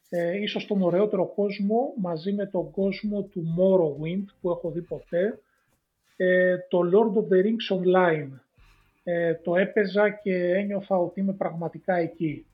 ε, 0.09 0.41
ίσως 0.41 0.65
τον 0.65 0.81
ωραιότερο 0.81 1.25
κόσμο 1.27 1.93
μαζί 1.97 2.33
με 2.33 2.45
τον 2.45 2.71
κόσμο 2.71 3.21
του 3.21 3.55
Morrowind 3.57 4.25
που 4.41 4.49
έχω 4.49 4.71
δει 4.71 4.81
ποτέ, 4.81 5.39
ε, 6.17 6.57
το 6.69 6.79
Lord 6.79 7.17
of 7.17 7.33
the 7.33 7.43
Rings 7.43 7.77
Online. 7.77 8.29
Ε, 9.03 9.33
το 9.33 9.55
έπαιζα 9.55 10.09
και 10.09 10.53
ένιωθα 10.53 10.97
ότι 10.97 11.19
είμαι 11.19 11.33
πραγματικά 11.33 11.95
εκεί. 11.95 12.45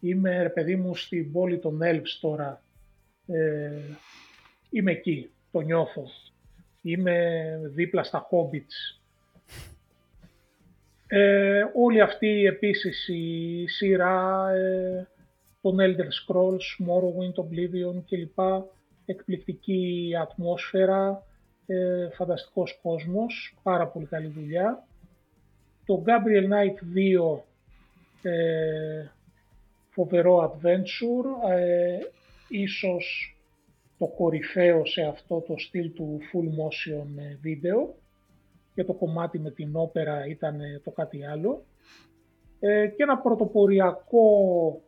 Είμαι, 0.00 0.42
ρε 0.42 0.48
παιδί 0.48 0.76
μου, 0.76 0.96
στην 0.96 1.32
πόλη 1.32 1.58
των 1.58 1.80
Elves 1.82 2.18
τώρα. 2.20 2.62
Ε, 3.26 3.70
είμαι 4.70 4.90
εκεί, 4.90 5.30
το 5.52 5.60
νιώθω. 5.60 6.04
Είμαι 6.82 7.60
δίπλα 7.64 8.02
στα 8.02 8.28
Hobbits. 8.30 9.03
Ε, 11.06 11.62
όλη 11.74 12.00
αυτή 12.00 12.46
επίσης 12.46 13.08
η 13.08 13.64
σειρά 13.68 14.50
ε, 14.50 15.08
τον 15.60 15.76
Elder 15.80 16.08
Scrolls, 16.18 16.86
Morrowind, 16.86 17.44
Oblivion 17.44 18.02
κλπ. 18.08 18.38
Εκπληκτική 19.06 20.12
ατμόσφαιρα, 20.20 21.22
ε, 21.66 22.08
φανταστικός 22.12 22.78
κόσμος, 22.82 23.56
πάρα 23.62 23.86
πολύ 23.86 24.06
καλή 24.06 24.26
δουλειά. 24.26 24.86
Το 25.86 26.04
Gabriel 26.06 26.44
Knight 26.44 26.78
2, 26.94 27.42
ε, 28.22 29.06
φοβερό 29.90 30.60
adventure, 30.60 31.50
ε, 31.50 31.98
ίσως 32.48 33.36
το 33.98 34.06
κορυφαίο 34.06 34.86
σε 34.86 35.02
αυτό 35.02 35.40
το 35.40 35.54
στυλ 35.58 35.92
του 35.92 36.18
full 36.32 36.46
motion 36.46 37.06
video 37.44 38.03
και 38.74 38.84
το 38.84 38.92
κομμάτι 38.92 39.38
με 39.38 39.50
την 39.50 39.70
όπερα 39.72 40.26
ήταν 40.26 40.60
το 40.84 40.90
κάτι 40.90 41.24
άλλο. 41.24 41.64
Ε, 42.60 42.86
και 42.86 43.02
ένα 43.02 43.18
πρωτοποριακό 43.18 44.80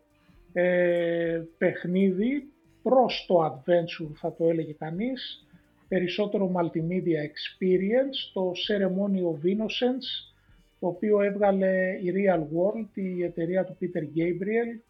ε, 0.52 1.42
παιχνίδι 1.58 2.48
προς 2.82 3.24
το 3.28 3.44
adventure 3.44 4.10
θα 4.14 4.34
το 4.34 4.48
έλεγε 4.48 4.72
κανείς, 4.72 5.46
περισσότερο 5.88 6.52
multimedia 6.54 7.20
experience, 7.30 8.30
το 8.32 8.52
Ceremony 8.68 9.18
of 9.18 9.46
Innocence, 9.46 10.34
το 10.80 10.86
οποίο 10.86 11.20
έβγαλε 11.20 11.98
η 12.02 12.12
Real 12.14 12.40
World, 12.40 12.88
η 12.94 13.22
εταιρεία 13.22 13.64
του 13.64 13.76
Peter 13.80 14.18
Gabriel, 14.18 14.80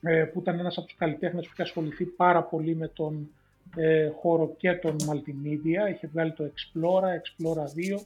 ε, 0.00 0.24
που 0.24 0.40
ήταν 0.40 0.58
ένας 0.58 0.76
από 0.76 0.86
τους 0.86 0.96
καλλιτέχνες 0.96 1.44
που 1.46 1.50
είχε 1.52 1.62
ασχοληθεί 1.62 2.04
πάρα 2.04 2.42
πολύ 2.42 2.76
με 2.76 2.88
τον 2.88 3.30
ε, 3.76 4.08
χώρο 4.08 4.54
και 4.56 4.72
τον 4.72 4.96
multimedia. 4.96 5.92
Είχε 5.94 6.06
βγάλει 6.06 6.32
το 6.32 6.44
Explora, 6.44 7.08
Explora 7.08 7.64
2 7.96 8.00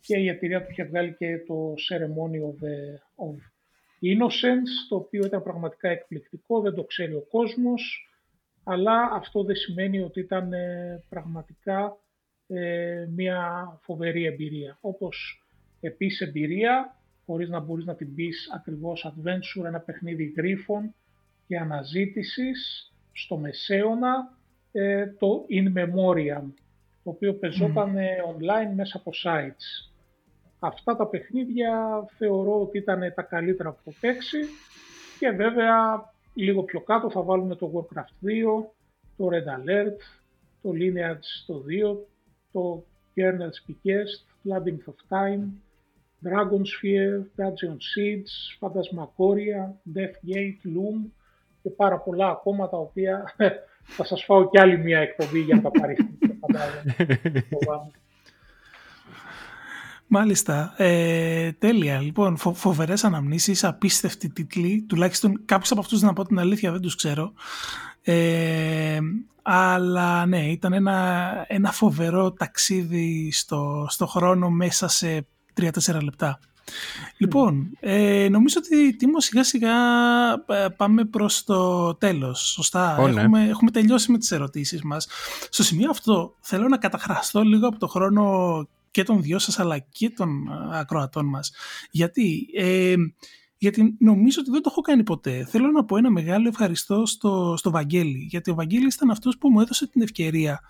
και 0.00 0.16
η 0.16 0.28
εταιρεία 0.28 0.62
του 0.62 0.70
είχε 0.70 0.84
βγάλει 0.84 1.14
και 1.14 1.38
το 1.46 1.74
Ceremony 1.90 2.40
of, 2.48 2.58
of 3.26 3.36
Innocence, 4.02 4.72
το 4.88 4.96
οποίο 4.96 5.24
ήταν 5.24 5.42
πραγματικά 5.42 5.88
εκπληκτικό, 5.88 6.60
δεν 6.60 6.74
το 6.74 6.84
ξέρει 6.84 7.14
ο 7.14 7.26
κόσμος, 7.30 8.10
αλλά 8.64 9.10
αυτό 9.12 9.44
δεν 9.44 9.56
σημαίνει 9.56 10.00
ότι 10.00 10.20
ήταν 10.20 10.52
ε, 10.52 11.02
πραγματικά 11.08 11.96
ε, 12.46 13.06
μια 13.14 13.68
φοβερή 13.82 14.24
εμπειρία. 14.24 14.78
Όπως 14.80 15.46
επίσης 15.80 16.20
εμπειρία, 16.20 16.96
χωρίς 17.26 17.48
να 17.48 17.60
μπορείς 17.60 17.84
να 17.84 17.94
την 17.94 18.14
πεις 18.14 18.50
ακριβώς 18.54 19.14
adventure, 19.14 19.64
ένα 19.64 19.80
παιχνίδι 19.80 20.32
γρίφων 20.36 20.94
και 21.46 21.58
αναζήτησης 21.58 22.92
στο 23.12 23.36
Μεσαίωνα, 23.36 24.38
ε, 24.72 25.06
το 25.06 25.46
In 25.50 25.78
Memoriam, 25.78 26.44
το 27.04 27.10
οποίο 27.10 27.34
πεζόταν 27.34 27.94
online 28.36 28.74
μέσα 28.74 28.96
από 28.96 29.10
sites. 29.24 29.90
Αυτά 30.58 30.96
τα 30.96 31.06
παιχνίδια 31.06 32.04
θεωρώ 32.16 32.60
ότι 32.60 32.78
ήταν 32.78 33.12
τα 33.14 33.22
καλύτερα 33.22 33.70
που 33.70 33.78
έχω 33.84 33.96
παίξει 34.00 34.38
και 35.18 35.30
βέβαια 35.30 36.04
λίγο 36.34 36.62
πιο 36.62 36.80
κάτω 36.80 37.10
θα 37.10 37.22
βάλουμε 37.22 37.54
το 37.54 37.72
Warcraft 37.74 38.26
2, 38.26 38.64
το 39.16 39.28
Red 39.32 39.58
Alert, 39.58 39.96
το 40.62 40.70
Lineage 40.70 41.44
το 41.46 41.64
2, 41.94 41.96
το 42.52 42.84
Kernel 43.16 43.50
Speakest, 43.60 44.50
Labyrinth 44.50 44.88
of 44.92 45.18
Time, 45.18 45.44
Dragon 46.24 46.62
Sphere, 46.72 47.24
Dungeon 47.36 47.76
Siege, 47.90 48.32
Phantasmagoria, 48.60 49.62
Deathgate, 49.94 50.60
Loom 50.64 51.10
και 51.62 51.70
πάρα 51.70 51.98
πολλά 51.98 52.28
ακόμα 52.28 52.68
τα 52.68 52.76
οποία 52.76 53.34
θα 53.90 54.04
σας 54.04 54.24
φάω 54.24 54.48
κι 54.50 54.58
άλλη 54.58 54.78
μια 54.78 54.98
εκπομπή 54.98 55.40
για 55.40 55.54
να 55.54 55.62
τα 55.62 55.70
παρήθμετε. 55.70 56.38
Μάλιστα. 60.12 60.74
Ε, 60.76 61.52
τέλεια. 61.52 62.00
Λοιπόν, 62.00 62.36
φο, 62.36 62.54
φοβερές 62.54 63.04
αναμνήσεις, 63.04 63.64
απίστευτοι 63.64 64.28
τίτλοι. 64.28 64.84
Τουλάχιστον 64.88 65.42
κάποιους 65.44 65.70
από 65.70 65.80
αυτούς, 65.80 66.02
να 66.02 66.12
πω 66.12 66.24
την 66.24 66.38
αλήθεια, 66.38 66.72
δεν 66.72 66.80
τους 66.80 66.94
ξέρω. 66.94 67.32
Ε, 68.02 68.98
αλλά 69.42 70.26
ναι, 70.26 70.50
ήταν 70.50 70.72
ένα, 70.72 71.30
ένα 71.48 71.72
φοβερό 71.72 72.32
ταξίδι 72.32 73.32
στο, 73.32 73.86
στο 73.88 74.06
χρόνο 74.06 74.50
μέσα 74.50 74.88
σε 74.88 75.26
3-4 75.60 76.02
λεπτά. 76.02 76.38
Λοιπόν, 77.16 77.70
ε, 77.80 78.28
νομίζω 78.30 78.60
ότι 78.64 78.96
Τίμω 78.96 79.20
σιγά 79.20 79.44
σιγά 79.44 79.74
ε, 80.46 80.68
πάμε 80.76 81.04
προς 81.04 81.44
το 81.44 81.94
τέλος, 81.94 82.40
σωστά. 82.40 83.08
Ναι. 83.08 83.20
έχουμε, 83.20 83.48
έχουμε 83.48 83.70
τελειώσει 83.70 84.12
με 84.12 84.18
τις 84.18 84.30
ερωτήσεις 84.30 84.82
μας. 84.82 85.08
Στο 85.50 85.62
σημείο 85.62 85.90
αυτό 85.90 86.36
θέλω 86.40 86.68
να 86.68 86.76
καταχραστώ 86.76 87.42
λίγο 87.42 87.68
από 87.68 87.78
το 87.78 87.86
χρόνο 87.86 88.66
και 88.90 89.02
των 89.02 89.22
δυο 89.22 89.38
σας 89.38 89.58
αλλά 89.58 89.78
και 89.78 90.10
των 90.10 90.48
ε, 90.48 90.78
ακροατών 90.78 91.26
μας. 91.26 91.52
Γιατί, 91.90 92.48
ε, 92.54 92.94
γιατί 93.56 93.96
νομίζω 93.98 94.40
ότι 94.40 94.50
δεν 94.50 94.62
το 94.62 94.68
έχω 94.72 94.80
κάνει 94.80 95.02
ποτέ. 95.02 95.46
Θέλω 95.48 95.70
να 95.70 95.84
πω 95.84 95.96
ένα 95.96 96.10
μεγάλο 96.10 96.48
ευχαριστώ 96.48 97.06
στο, 97.06 97.54
στο 97.56 97.70
Βαγγέλη, 97.70 98.26
γιατί 98.30 98.50
ο 98.50 98.54
Βαγγέλης 98.54 98.94
ήταν 98.94 99.10
αυτός 99.10 99.38
που 99.38 99.50
μου 99.50 99.60
έδωσε 99.60 99.86
την 99.86 100.02
ευκαιρία 100.02 100.60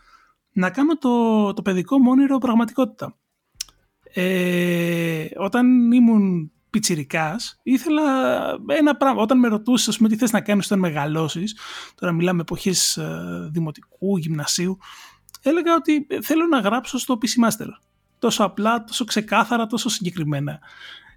να 0.52 0.70
κάνω 0.70 0.98
το, 0.98 1.52
το 1.52 1.62
παιδικό 1.62 1.98
μου 1.98 2.38
πραγματικότητα. 2.38 3.16
Ε, 4.14 5.24
όταν 5.36 5.92
ήμουν 5.92 6.50
πιτσιρικάς, 6.70 7.60
ήθελα 7.62 8.02
ένα 8.66 8.96
πράγμα. 8.96 9.22
Όταν 9.22 9.38
με 9.38 9.48
ρωτούσες, 9.48 9.96
πούμε, 9.96 10.08
τι 10.08 10.16
θες 10.16 10.30
να 10.30 10.40
κάνεις 10.40 10.66
όταν 10.66 10.78
μεγαλώσεις, 10.78 11.56
τώρα 11.94 12.12
μιλάμε 12.12 12.40
εποχές 12.40 12.96
ε, 12.96 13.48
δημοτικού, 13.52 14.16
γυμνασίου, 14.16 14.78
έλεγα 15.42 15.74
ότι 15.74 16.06
θέλω 16.22 16.46
να 16.46 16.58
γράψω 16.58 16.98
στο 16.98 17.18
PC 17.22 17.44
Master. 17.44 17.68
Τόσο 18.18 18.44
απλά, 18.44 18.84
τόσο 18.84 19.04
ξεκάθαρα, 19.04 19.66
τόσο 19.66 19.88
συγκεκριμένα. 19.88 20.58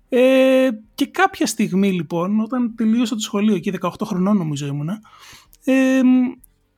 Ε, 0.09 0.69
και 0.95 1.05
κάποια 1.05 1.45
στιγμή 1.45 1.91
λοιπόν, 1.91 2.39
όταν 2.39 2.75
τελείωσα 2.75 3.15
το 3.15 3.21
σχολείο 3.21 3.59
και 3.59 3.73
18 3.81 3.89
χρονών 4.03 4.37
νομίζω 4.37 4.67
ήμουνα, 4.67 5.01
ε, 5.63 6.01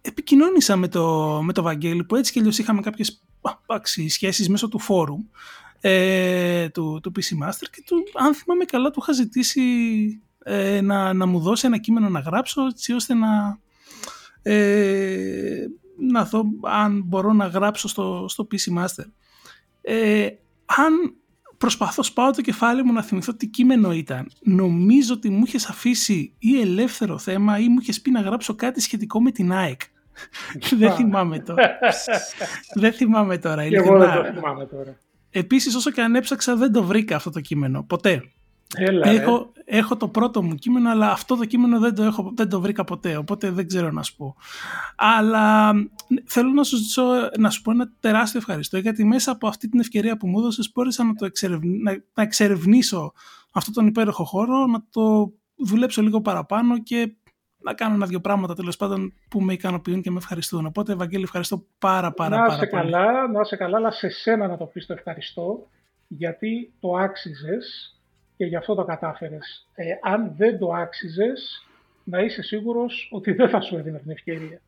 επικοινώνησα 0.01 0.75
με 0.75 0.87
το, 0.87 1.39
με 1.43 1.53
το 1.53 1.61
Βαγγέλη 1.61 2.03
που 2.03 2.15
έτσι 2.15 2.31
και 2.31 2.39
αλλιώς 2.39 2.57
είχαμε 2.57 2.81
κάποιες 2.81 3.23
σχέσεις 4.07 4.49
μέσω 4.49 4.67
του 4.67 4.79
φόρουμ 4.79 5.21
ε, 5.87 6.69
του, 6.69 6.99
του 7.03 7.11
PC 7.15 7.47
Master 7.47 7.67
και 7.71 7.83
του, 7.85 8.03
αν 8.13 8.33
θυμάμαι 8.33 8.65
καλά 8.65 8.91
του 8.91 8.99
είχα 9.01 9.13
ζητήσει 9.13 9.61
ε, 10.43 10.81
να, 10.81 11.13
να 11.13 11.25
μου 11.25 11.39
δώσει 11.39 11.65
ένα 11.65 11.77
κείμενο 11.77 12.09
να 12.09 12.19
γράψω 12.19 12.65
έτσι 12.65 12.93
ώστε 12.93 13.13
να, 13.13 13.59
ε, 14.41 15.65
να 15.97 16.25
δω 16.25 16.43
αν 16.61 17.01
μπορώ 17.05 17.33
να 17.33 17.45
γράψω 17.45 17.87
στο, 17.87 18.25
στο 18.29 18.47
PC 18.51 18.83
Master. 18.83 19.05
Ε, 19.81 20.27
αν 20.65 21.15
προσπαθώ 21.57 22.03
σπάω 22.03 22.31
το 22.31 22.41
κεφάλι 22.41 22.83
μου 22.83 22.93
να 22.93 23.01
θυμηθώ 23.01 23.33
τι 23.33 23.47
κείμενο 23.47 23.91
ήταν. 23.91 24.31
Νομίζω 24.43 25.13
ότι 25.13 25.29
μου 25.29 25.43
είχες 25.45 25.65
αφήσει 25.65 26.33
ή 26.39 26.61
ελεύθερο 26.61 27.17
θέμα 27.17 27.59
ή 27.59 27.67
μου 27.67 27.77
είχες 27.81 28.01
πει 28.01 28.11
να 28.11 28.21
γράψω 28.21 28.55
κάτι 28.55 28.81
σχετικό 28.81 29.21
με 29.21 29.31
την 29.31 29.51
ΑΕΚ. 29.51 29.81
δεν 30.77 30.91
θυμάμαι 30.95 31.39
τώρα. 31.39 31.77
δεν 32.81 32.93
θυμάμαι 32.93 33.37
τώρα. 33.37 33.67
Και 33.67 33.75
εγώ 33.75 33.97
δεν 33.97 34.13
το 34.13 34.31
θυμάμαι 34.33 34.65
τώρα. 34.65 34.97
Επίσης 35.37 35.75
όσο 35.75 35.91
και 35.91 36.01
αν 36.01 36.15
έψαξα 36.15 36.55
δεν 36.55 36.71
το 36.71 36.83
βρήκα 36.83 37.15
αυτό 37.15 37.29
το 37.29 37.41
κείμενο. 37.41 37.83
Ποτέ. 37.83 38.31
Έλα, 38.75 39.07
έχω, 39.07 39.51
έχω 39.65 39.97
το 39.97 40.07
πρώτο 40.07 40.43
μου 40.43 40.55
κείμενο, 40.55 40.89
αλλά 40.89 41.11
αυτό 41.11 41.35
το 41.35 41.45
κείμενο 41.45 41.79
δεν 41.79 41.95
το, 41.95 42.03
έχω, 42.03 42.31
δεν 42.35 42.49
το 42.49 42.61
βρήκα 42.61 42.83
ποτέ, 42.83 43.17
οπότε 43.17 43.51
δεν 43.51 43.67
ξέρω 43.67 43.91
να 43.91 44.03
σου 44.03 44.15
πω. 44.15 44.35
Αλλά 44.95 45.73
θέλω 46.25 46.49
να 46.49 46.63
σου, 46.63 46.77
ζητήσω, 46.77 47.03
να 47.37 47.49
σου 47.49 47.61
πω 47.61 47.71
ένα 47.71 47.91
τεράστιο 47.99 48.39
ευχαριστώ, 48.39 48.77
γιατί 48.77 49.05
μέσα 49.05 49.31
από 49.31 49.47
αυτή 49.47 49.69
την 49.69 49.79
ευκαιρία 49.79 50.17
που 50.17 50.27
μου 50.27 50.39
έδωσες 50.39 50.71
μπόρεσα 50.73 51.03
να, 51.03 51.13
το 51.13 51.29
να, 51.61 51.91
να 52.13 52.23
εξερευνήσω 52.23 53.13
αυτό 53.51 53.71
τον 53.71 53.87
υπέροχο 53.87 54.23
χώρο, 54.23 54.65
να 54.65 54.85
το 54.89 55.33
δουλέψω 55.55 56.01
λίγο 56.01 56.21
παραπάνω 56.21 56.79
και 56.79 57.15
να 57.65 57.73
κάνω 57.73 57.95
ένα-δυο 57.95 58.19
πράγματα 58.19 58.53
τέλος 58.53 58.77
πάντων 58.77 59.13
που 59.29 59.41
με 59.41 59.53
ικανοποιούν 59.53 60.01
και 60.01 60.11
με 60.11 60.17
ευχαριστούν. 60.17 60.65
Οπότε, 60.65 60.91
Ευαγγέλη, 60.91 61.23
ευχαριστώ 61.23 61.65
πάρα 61.79 62.11
πάρα, 62.11 62.37
να 62.37 62.45
πάρα 62.45 62.57
πολύ. 62.57 62.69
Καλά, 62.69 63.27
να 63.27 63.41
είσαι 63.41 63.55
καλά, 63.55 63.77
αλλά 63.77 63.91
σε 63.91 64.09
σένα 64.09 64.47
να 64.47 64.57
το 64.57 64.65
πεις 64.65 64.85
το 64.85 64.93
ευχαριστώ, 64.93 65.67
γιατί 66.07 66.73
το 66.79 66.95
άξιζες 66.95 67.95
και 68.37 68.45
γι' 68.45 68.55
αυτό 68.55 68.75
το 68.75 68.83
κατάφερες. 68.83 69.67
Ε, 69.75 69.85
αν 70.01 70.33
δεν 70.37 70.59
το 70.59 70.71
άξιζες, 70.71 71.67
να 72.03 72.19
είσαι 72.19 72.41
σίγουρος 72.41 73.09
ότι 73.11 73.31
δεν 73.31 73.49
θα 73.49 73.61
σου 73.61 73.77
έδινε 73.77 73.99
την 73.99 74.11
ευκαιρία. 74.11 74.61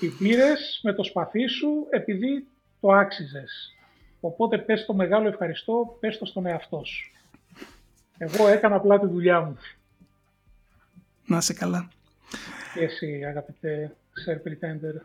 Την 0.00 0.18
πήρες 0.18 0.80
με 0.82 0.92
το 0.92 1.02
σπαθί 1.02 1.46
σου 1.46 1.86
επειδή 1.90 2.46
το 2.80 2.92
άξιζες. 2.92 3.74
Οπότε 4.20 4.58
πες 4.58 4.84
το 4.86 4.94
μεγάλο 4.94 5.28
ευχαριστώ, 5.28 5.96
πες 6.00 6.18
το 6.18 6.24
στον 6.24 6.46
εαυτό 6.46 6.84
σου. 6.84 7.12
Εγώ 8.18 8.48
έκανα 8.48 8.76
απλά 8.76 8.98
τη 8.98 9.06
δουλειά 9.06 9.40
μου. 9.40 9.56
Να 11.26 11.36
είσαι 11.36 11.54
καλά 11.54 11.88
και 12.74 12.84
εσύ 12.84 13.24
αγαπητέ 13.24 13.96
Sir 14.26 14.34
Pretender. 14.34 15.00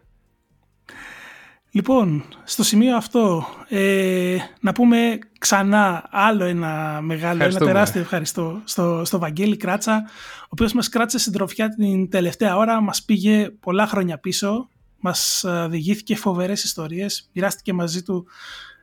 Λοιπόν, 1.76 2.24
στο 2.44 2.64
σημείο 2.64 2.96
αυτό 2.96 3.46
ε, 3.70 4.38
να 4.60 4.72
πούμε 4.72 5.20
ξανά 5.40 6.08
άλλο 6.10 6.44
ένα 6.44 7.02
μεγάλο, 7.02 7.44
ένα 7.44 7.60
τεράστιο 7.60 8.02
ευχαριστώ 8.02 8.62
στο, 8.64 9.02
στο 9.06 9.20
Βαγγέλη 9.20 9.58
Κράτσα, 9.58 10.04
ο 10.42 10.48
οποίος 10.50 10.74
μας 10.74 10.90
κράτησε 10.90 11.20
συντροφιά 11.20 11.70
την 11.70 12.10
τελευταία 12.10 12.58
ώρα, 12.58 12.82
μας 12.82 13.04
πήγε 13.04 13.50
πολλά 13.50 13.88
χρόνια 13.88 14.20
πίσω, 14.20 14.70
μας 15.00 15.44
ε, 15.44 15.68
διηγήθηκε 15.70 16.16
φοβερές 16.16 16.64
ιστορίες, 16.64 17.30
μοιράστηκε 17.34 17.74
μαζί 17.74 18.04
του 18.04 18.28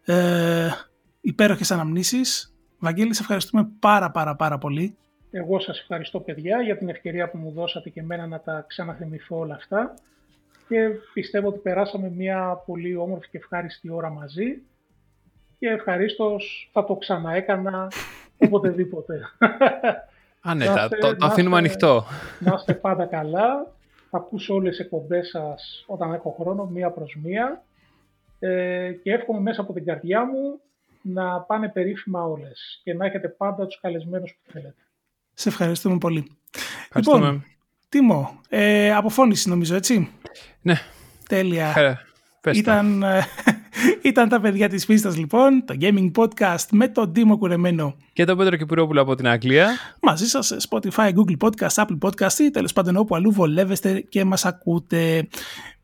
ε, 0.05 0.69
υπέροχες 1.21 1.71
αναμνήσεις. 1.71 2.55
Βαγγέλη, 2.79 3.15
σε 3.15 3.23
ευχαριστούμε 3.23 3.69
πάρα 3.79 4.11
πάρα 4.11 4.37
πάρα 4.37 4.59
πολύ. 4.59 4.97
Εγώ 5.31 5.61
σας 5.61 5.81
ευχαριστώ 5.81 6.21
παιδιά 6.21 6.63
για 6.63 6.77
την 6.77 6.89
ευκαιρία 6.89 7.31
που 7.31 7.39
μου 7.39 7.51
δώσατε 7.51 7.89
και 7.89 8.01
εμένα 8.01 8.27
να 8.27 8.41
τα 8.41 8.65
ξαναθυμηθώ 8.69 9.39
όλα 9.39 9.55
αυτά 9.55 9.95
και 10.69 10.89
πιστεύω 11.13 11.49
ότι 11.49 11.59
περάσαμε 11.59 12.11
μια 12.11 12.63
πολύ 12.67 12.97
όμορφη 12.97 13.29
και 13.29 13.37
ευχάριστη 13.37 13.91
ώρα 13.91 14.11
μαζί 14.11 14.63
και 15.59 15.69
ευχαρίστως 15.69 16.71
θα 16.73 16.85
το 16.85 16.97
ξαναέκανα 16.97 17.89
οποτεδήποτε. 18.39 19.21
Άνετα, 20.43 20.89
το, 20.89 21.17
το 21.17 21.27
αφήνουμε 21.27 21.57
ανοιχτό. 21.57 22.05
Να 22.39 22.55
είστε 22.55 22.75
πάντα 22.75 23.07
καλά. 23.07 23.67
Θα 24.11 24.19
ακούσω 24.19 24.55
όλες 24.55 24.77
τις 24.77 24.85
εκπομπές 24.85 25.29
σας 25.29 25.85
όταν 25.87 26.13
έχω 26.13 26.37
χρόνο, 26.41 26.65
μία 26.65 26.91
προς 26.91 27.19
μία. 27.23 27.63
Ε, 28.39 28.93
και 29.03 29.13
εύχομαι 29.13 29.41
μέσα 29.41 29.61
από 29.61 29.73
την 29.73 29.85
καρδιά 29.85 30.25
μου 30.25 30.61
να 31.03 31.41
πάνε 31.41 31.69
περίφημα 31.69 32.25
όλες 32.25 32.81
και 32.85 32.95
να 32.95 33.07
έχετε 33.07 33.29
πάντα 33.29 33.67
τους 33.67 33.81
καλεσμένους 33.81 34.31
που 34.33 34.53
θέλετε. 34.53 34.83
Σε 35.41 35.49
ευχαριστούμε 35.49 35.99
πολύ. 35.99 36.27
Λοιπόν, 36.95 37.45
Τίμο, 37.89 38.41
ε, 38.49 38.93
αποφώνηση 38.93 39.49
νομίζω, 39.49 39.75
έτσι; 39.75 40.09
Ναι. 40.61 40.81
Τέλεια. 41.29 41.99
ήταν, 42.53 43.03
ε, 43.03 43.25
ήταν 44.11 44.29
τα 44.29 44.41
παιδιά 44.41 44.69
της 44.69 44.87
πίστας 44.87 45.17
λοιπόν, 45.17 45.65
το 45.65 45.75
Gaming 45.81 46.11
Podcast 46.15 46.67
με 46.71 46.89
τον 46.89 47.13
Τίμο 47.13 47.39
Κουρεμένο. 47.39 47.97
Και 48.13 48.25
τον 48.25 48.37
Πέτρο 48.37 48.57
Κυπουρόπουλο 48.57 49.01
από 49.01 49.15
την 49.15 49.29
Αγγλία. 49.29 49.69
Μαζί 50.03 50.27
σας 50.27 50.47
σε 50.47 50.57
Spotify, 50.69 51.11
Google 51.13 51.49
Podcast, 51.49 51.85
Apple 51.85 51.99
Podcast 52.01 52.39
ή 52.39 52.51
τέλος 52.51 52.73
πάντων 52.73 52.97
όπου 52.97 53.15
αλλού 53.15 53.33
βολεύεστε 53.33 54.01
και 54.01 54.25
μας 54.25 54.45
ακούτε. 54.45 55.29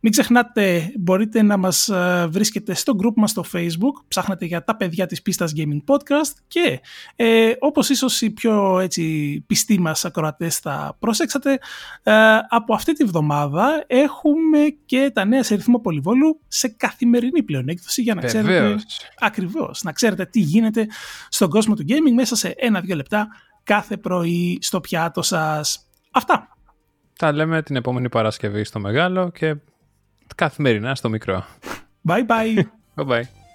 Μην 0.08 0.14
ξεχνάτε, 0.14 0.92
μπορείτε 0.98 1.42
να 1.42 1.56
μας 1.56 1.88
ε, 1.88 2.26
βρίσκετε 2.30 2.74
στο 2.74 2.96
group 3.02 3.12
μας 3.16 3.30
στο 3.30 3.44
facebook, 3.52 4.04
ψάχνετε 4.08 4.44
για 4.44 4.64
τα 4.64 4.76
παιδιά 4.76 5.06
της 5.06 5.22
πίστας 5.22 5.52
Gaming 5.56 5.84
Podcast 5.86 6.32
και 6.46 6.80
ε, 7.16 7.52
όπως 7.58 7.88
ίσως 7.88 8.20
οι 8.20 8.30
πιο 8.30 8.78
έτσι, 8.78 9.44
πιστοί 9.46 9.80
μας 9.80 10.04
ακροατές 10.04 10.58
θα 10.58 10.96
προσέξατε, 10.98 11.58
ε, 12.02 12.12
από 12.48 12.74
αυτή 12.74 12.92
τη 12.92 13.04
βδομάδα 13.04 13.84
έχουμε 13.86 14.58
και 14.86 15.10
τα 15.14 15.24
νέα 15.24 15.42
σε 15.42 15.54
ρυθμό 15.54 15.78
πολυβόλου 15.78 16.40
σε 16.48 16.68
καθημερινή 16.68 17.42
πλέον 17.42 17.68
έκδοση 17.68 18.02
για 18.02 18.14
να 18.14 18.20
Βεβαίως. 18.20 18.44
ξέρετε 18.44 18.84
ακριβώς, 19.18 19.82
να 19.82 19.92
ξέρετε 19.92 20.24
τι 20.24 20.40
γίνεται 20.40 20.86
στον 21.28 21.50
κόσμο 21.50 21.74
του 21.74 21.84
gaming 21.88 22.14
μέσα 22.14 22.36
σε 22.36 22.54
ένα-δύο 22.56 22.96
λεπτά 22.96 23.28
κάθε 23.62 23.96
πρωί 23.96 24.58
στο 24.60 24.80
πιάτο 24.80 25.22
σας. 25.22 25.88
Αυτά. 26.10 26.48
Τα 27.18 27.32
λέμε 27.32 27.62
την 27.62 27.76
επόμενη 27.76 28.08
Παρασκευή 28.08 28.64
στο 28.64 28.78
μεγάλο 28.78 29.30
και 29.30 29.56
καθημερινά 30.34 30.94
στο 30.94 31.08
μικρό. 31.08 31.44
Bye 32.08 32.26
bye. 32.26 32.54
bye 32.96 33.06
bye. 33.06 33.45